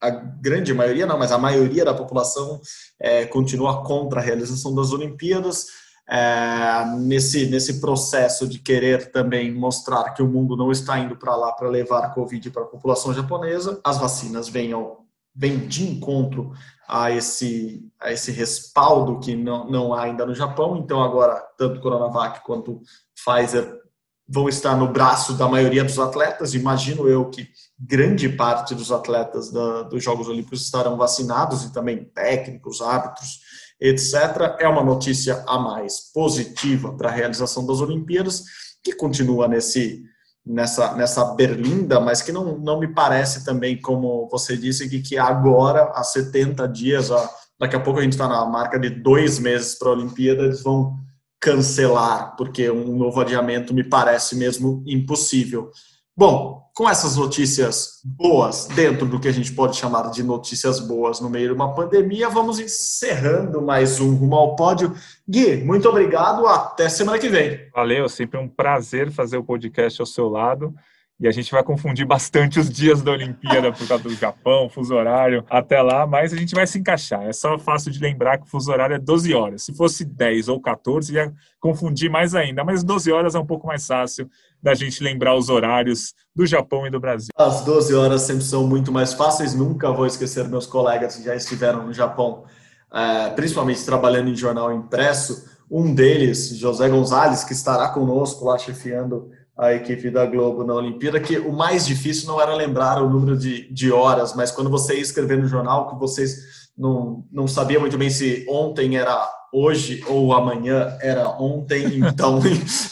a 0.00 0.08
grande 0.08 0.72
maioria 0.72 1.06
não, 1.06 1.18
mas 1.18 1.32
a 1.32 1.38
maioria 1.38 1.84
da 1.84 1.92
população 1.92 2.60
é, 2.98 3.26
continua 3.26 3.84
contra 3.84 4.20
a 4.20 4.22
realização 4.22 4.74
das 4.74 4.92
Olimpíadas, 4.92 5.66
é, 6.08 6.86
nesse, 6.98 7.46
nesse 7.46 7.80
processo 7.80 8.48
de 8.48 8.58
querer 8.58 9.10
também 9.10 9.52
mostrar 9.52 10.10
que 10.14 10.22
o 10.22 10.28
mundo 10.28 10.56
não 10.56 10.70
está 10.70 10.98
indo 10.98 11.16
para 11.16 11.34
lá 11.34 11.52
para 11.52 11.68
levar 11.68 12.14
Covid 12.14 12.50
para 12.50 12.62
a 12.62 12.66
população 12.66 13.12
japonesa, 13.12 13.80
as 13.84 13.98
vacinas 13.98 14.48
venham 14.48 15.04
vem 15.36 15.66
de 15.66 15.84
encontro 15.84 16.52
a 16.88 17.10
esse, 17.10 17.84
a 18.00 18.12
esse 18.12 18.30
respaldo 18.30 19.18
que 19.18 19.34
não, 19.36 19.68
não 19.68 19.92
há 19.92 20.04
ainda 20.04 20.24
no 20.24 20.34
Japão. 20.34 20.76
Então, 20.76 21.02
agora, 21.02 21.34
tanto 21.58 21.80
Coronavac 21.80 22.44
quanto 22.44 22.80
Pfizer 23.14 23.80
vão 24.28 24.48
estar 24.48 24.76
no 24.76 24.88
braço 24.88 25.34
da 25.34 25.48
maioria 25.48 25.84
dos 25.84 25.98
atletas. 25.98 26.54
Imagino 26.54 27.08
eu 27.08 27.28
que 27.30 27.48
grande 27.78 28.28
parte 28.28 28.74
dos 28.74 28.90
atletas 28.90 29.52
da, 29.52 29.82
dos 29.82 30.02
Jogos 30.02 30.28
Olímpicos 30.28 30.62
estarão 30.62 30.96
vacinados 30.96 31.64
e 31.64 31.72
também 31.72 32.04
técnicos, 32.04 32.80
árbitros, 32.80 33.40
etc. 33.80 34.56
É 34.58 34.68
uma 34.68 34.82
notícia 34.82 35.44
a 35.46 35.58
mais 35.58 36.12
positiva 36.12 36.96
para 36.96 37.08
a 37.08 37.12
realização 37.12 37.66
das 37.66 37.80
Olimpíadas, 37.80 38.42
que 38.82 38.94
continua 38.94 39.46
nesse 39.46 40.02
nessa, 40.46 40.94
nessa 40.94 41.24
berlinda, 41.34 41.98
mas 41.98 42.22
que 42.22 42.30
não, 42.30 42.56
não 42.58 42.78
me 42.78 42.86
parece 42.86 43.44
também, 43.44 43.80
como 43.80 44.28
você 44.30 44.56
disse, 44.56 44.88
que, 44.88 45.02
que 45.02 45.18
agora, 45.18 45.90
há 45.94 46.04
70 46.04 46.68
dias, 46.68 47.10
ó, 47.10 47.28
daqui 47.58 47.74
a 47.74 47.80
pouco 47.80 47.98
a 47.98 48.02
gente 48.02 48.12
está 48.12 48.28
na 48.28 48.44
marca 48.46 48.78
de 48.78 48.88
dois 48.90 49.38
meses 49.40 49.74
para 49.76 49.88
a 49.88 49.92
Olimpíada, 49.92 50.42
eles 50.42 50.62
vão 50.62 50.94
cancelar, 51.40 52.36
porque 52.36 52.70
um 52.70 52.96
novo 52.96 53.20
adiamento 53.20 53.74
me 53.74 53.82
parece 53.82 54.36
mesmo 54.36 54.82
impossível. 54.86 55.70
Bom, 56.18 56.70
com 56.74 56.88
essas 56.88 57.14
notícias 57.14 58.00
boas, 58.02 58.64
dentro 58.74 59.04
do 59.04 59.20
que 59.20 59.28
a 59.28 59.32
gente 59.32 59.52
pode 59.52 59.76
chamar 59.76 60.10
de 60.10 60.22
notícias 60.22 60.80
boas 60.80 61.20
no 61.20 61.28
meio 61.28 61.48
de 61.48 61.52
uma 61.52 61.74
pandemia, 61.74 62.30
vamos 62.30 62.58
encerrando 62.58 63.60
mais 63.60 64.00
um 64.00 64.14
Rumo 64.14 64.34
ao 64.34 64.56
Pódio. 64.56 64.94
Gui, 65.28 65.58
muito 65.58 65.86
obrigado, 65.86 66.46
até 66.46 66.88
semana 66.88 67.18
que 67.18 67.28
vem. 67.28 67.68
Valeu, 67.70 68.08
sempre 68.08 68.40
um 68.40 68.48
prazer 68.48 69.10
fazer 69.10 69.36
o 69.36 69.44
podcast 69.44 70.00
ao 70.00 70.06
seu 70.06 70.26
lado 70.26 70.74
e 71.18 71.26
a 71.26 71.30
gente 71.30 71.50
vai 71.50 71.62
confundir 71.62 72.06
bastante 72.06 72.60
os 72.60 72.68
dias 72.68 73.00
da 73.00 73.12
Olimpíada 73.12 73.72
por 73.72 73.88
causa 73.88 74.04
do 74.04 74.14
Japão, 74.14 74.68
fuso 74.68 74.94
horário, 74.94 75.44
até 75.48 75.80
lá, 75.80 76.06
mas 76.06 76.32
a 76.32 76.36
gente 76.36 76.54
vai 76.54 76.66
se 76.66 76.78
encaixar. 76.78 77.22
É 77.22 77.32
só 77.32 77.58
fácil 77.58 77.90
de 77.90 77.98
lembrar 77.98 78.36
que 78.36 78.44
o 78.44 78.46
fuso 78.46 78.70
horário 78.70 78.96
é 78.96 78.98
12 78.98 79.32
horas. 79.32 79.62
Se 79.62 79.74
fosse 79.74 80.04
10 80.04 80.48
ou 80.48 80.60
14, 80.60 81.14
ia 81.14 81.32
confundir 81.58 82.10
mais 82.10 82.34
ainda, 82.34 82.62
mas 82.62 82.84
12 82.84 83.10
horas 83.10 83.34
é 83.34 83.38
um 83.38 83.46
pouco 83.46 83.66
mais 83.66 83.86
fácil 83.86 84.28
da 84.62 84.74
gente 84.74 85.02
lembrar 85.02 85.34
os 85.34 85.48
horários 85.48 86.12
do 86.34 86.46
Japão 86.46 86.86
e 86.86 86.90
do 86.90 87.00
Brasil. 87.00 87.30
As 87.34 87.62
12 87.62 87.94
horas 87.94 88.22
sempre 88.22 88.44
são 88.44 88.66
muito 88.66 88.92
mais 88.92 89.14
fáceis, 89.14 89.54
nunca 89.54 89.90
vou 89.90 90.06
esquecer 90.06 90.46
meus 90.48 90.66
colegas 90.66 91.16
que 91.16 91.24
já 91.24 91.34
estiveram 91.34 91.86
no 91.86 91.94
Japão, 91.94 92.44
é, 92.92 93.30
principalmente 93.30 93.82
trabalhando 93.86 94.28
em 94.28 94.36
jornal 94.36 94.70
impresso. 94.70 95.48
Um 95.70 95.94
deles, 95.94 96.56
José 96.56 96.88
Gonzalez, 96.90 97.42
que 97.42 97.54
estará 97.54 97.88
conosco 97.88 98.44
lá 98.44 98.58
chefiando 98.58 99.30
a 99.58 99.72
equipe 99.72 100.10
da 100.10 100.26
Globo 100.26 100.64
na 100.64 100.74
Olimpíada, 100.74 101.18
que 101.18 101.38
o 101.38 101.52
mais 101.52 101.86
difícil 101.86 102.28
não 102.28 102.40
era 102.40 102.54
lembrar 102.54 103.02
o 103.02 103.08
número 103.08 103.36
de, 103.36 103.72
de 103.72 103.90
horas, 103.90 104.34
mas 104.34 104.50
quando 104.50 104.68
você 104.68 104.94
ia 104.94 105.00
escrever 105.00 105.38
no 105.38 105.48
jornal, 105.48 105.88
que 105.88 105.98
vocês 105.98 106.68
não, 106.76 107.24
não 107.32 107.48
sabiam 107.48 107.80
muito 107.80 107.96
bem 107.96 108.10
se 108.10 108.44
ontem 108.48 108.98
era 108.98 109.32
hoje 109.50 110.04
ou 110.06 110.34
amanhã 110.34 110.98
era 111.00 111.28
ontem, 111.30 112.00
então 112.06 112.38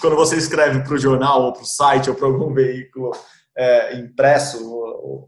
quando 0.00 0.16
você 0.16 0.36
escreve 0.36 0.80
para 0.80 0.94
o 0.94 0.98
jornal 0.98 1.42
ou 1.42 1.52
para 1.52 1.62
o 1.62 1.66
site 1.66 2.08
ou 2.08 2.16
para 2.16 2.26
algum 2.26 2.54
veículo 2.54 3.12
é, 3.56 3.96
impresso, 3.98 4.58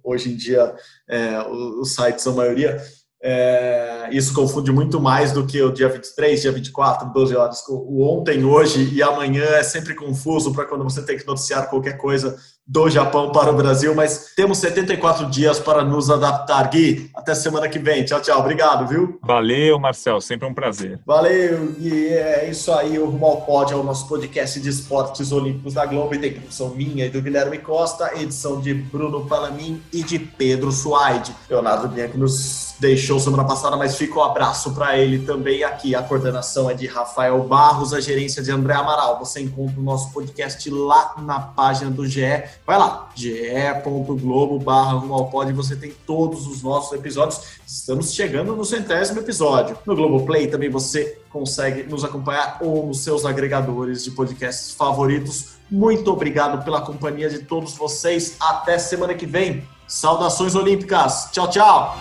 hoje 0.03 0.33
em 0.33 0.37
dia 0.37 0.75
é, 1.09 1.39
os 1.49 1.95
sites 1.95 2.23
são 2.23 2.33
a 2.33 2.37
maioria, 2.37 2.81
é, 3.29 4.09
isso 4.13 4.33
confunde 4.33 4.71
muito 4.71 5.01
mais 5.01 5.33
do 5.33 5.45
que 5.45 5.61
o 5.61 5.73
dia 5.73 5.89
23, 5.89 6.43
dia 6.43 6.53
24, 6.53 7.13
12 7.13 7.35
horas. 7.35 7.65
O 7.69 8.05
ontem, 8.05 8.45
hoje 8.45 8.95
e 8.95 9.03
amanhã 9.03 9.43
é 9.43 9.65
sempre 9.65 9.97
confuso 9.97 10.55
para 10.55 10.65
quando 10.65 10.85
você 10.85 11.03
tem 11.03 11.19
que 11.19 11.27
noticiar 11.27 11.69
qualquer 11.69 11.97
coisa 11.97 12.37
do 12.67 12.91
Japão 12.91 13.31
para 13.31 13.51
o 13.51 13.55
Brasil, 13.55 13.95
mas 13.95 14.33
temos 14.35 14.59
74 14.59 15.27
dias 15.27 15.61
para 15.61 15.85
nos 15.85 16.11
adaptar. 16.11 16.69
Gui, 16.69 17.09
até 17.15 17.33
semana 17.33 17.69
que 17.69 17.79
vem. 17.79 18.05
Tchau, 18.05 18.21
tchau. 18.21 18.41
Obrigado, 18.41 18.89
viu? 18.89 19.21
Valeu, 19.23 19.79
Marcel. 19.79 20.21
Sempre 20.21 20.49
um 20.49 20.55
prazer. 20.55 20.99
Valeu, 21.07 21.73
Gui. 21.79 22.09
É 22.09 22.51
isso 22.51 22.73
aí. 22.73 22.99
O 22.99 23.07
Rumo 23.07 23.43
Pod 23.43 23.73
é 23.73 23.77
o 23.77 23.85
nosso 23.85 24.09
podcast 24.09 24.59
de 24.61 24.69
esportes 24.69 25.31
olímpicos 25.31 25.75
da 25.75 25.87
Globo 25.87 26.15
e 26.17 26.19
tem 26.19 26.33
produção 26.33 26.71
minha 26.71 27.07
e 27.07 27.09
do 27.09 27.23
Guilherme 27.23 27.59
Costa, 27.59 28.13
edição 28.21 28.61
de 28.61 28.75
Bruno 28.75 29.27
Palamin 29.27 29.81
e 29.93 30.03
de 30.03 30.19
Pedro 30.19 30.73
Suaide. 30.73 31.35
Leonardo 31.49 31.87
Bianchi 31.87 32.19
nos 32.19 32.75
deixou 32.81 33.19
semana 33.21 33.45
passada, 33.45 33.77
mas 33.77 33.97
fica 33.97 34.19
o 34.19 34.23
um 34.23 34.25
abraço 34.25 34.75
para 34.75 34.99
ele 34.99 35.21
também 35.21 35.63
aqui. 35.63 35.95
A 35.95 36.03
coordenação 36.03 36.69
é 36.69 36.75
de 36.75 36.87
Rafael 36.87 37.43
Barros, 37.45 37.95
a 37.95 38.01
gerência 38.01 38.43
de 38.43 38.51
André 38.51 38.75
Amaral. 38.75 39.19
Você 39.21 39.41
encontra 39.41 39.79
o 39.79 39.83
nosso 39.83 40.13
podcast 40.13 40.69
lá 40.69 41.15
na 41.19 41.39
página 41.41 41.91
do 41.91 42.07
GE 42.07 42.56
vai 42.67 42.79
lá, 42.79 43.11
ge.globo 43.15 44.59
barra 44.59 45.01
Pod, 45.25 45.53
você 45.53 45.75
tem 45.75 45.93
todos 46.07 46.47
os 46.47 46.63
nossos 46.63 46.93
episódios. 46.93 47.41
Estamos 47.67 48.13
chegando 48.13 48.55
no 48.55 48.65
centésimo 48.65 49.21
episódio. 49.21 49.79
No 49.85 49.97
Globoplay 49.97 50.47
também 50.47 50.71
você 50.71 51.19
consegue 51.31 51.83
nos 51.83 52.05
acompanhar 52.05 52.59
ou 52.61 52.87
nos 52.87 53.01
seus 53.01 53.25
agregadores 53.25 54.05
de 54.05 54.11
podcasts 54.13 54.73
favoritos. 54.73 55.57
Muito 55.71 56.13
obrigado 56.13 56.65
pela 56.65 56.81
companhia 56.81 57.29
de 57.29 57.41
todos 57.41 57.75
vocês. 57.75 58.37
Até 58.41 58.79
semana 58.79 59.15
que 59.15 59.27
vem. 59.27 59.67
Saudações 59.87 60.55
olímpicas. 60.55 61.29
Tchau, 61.33 61.49
tchau. 61.51 61.97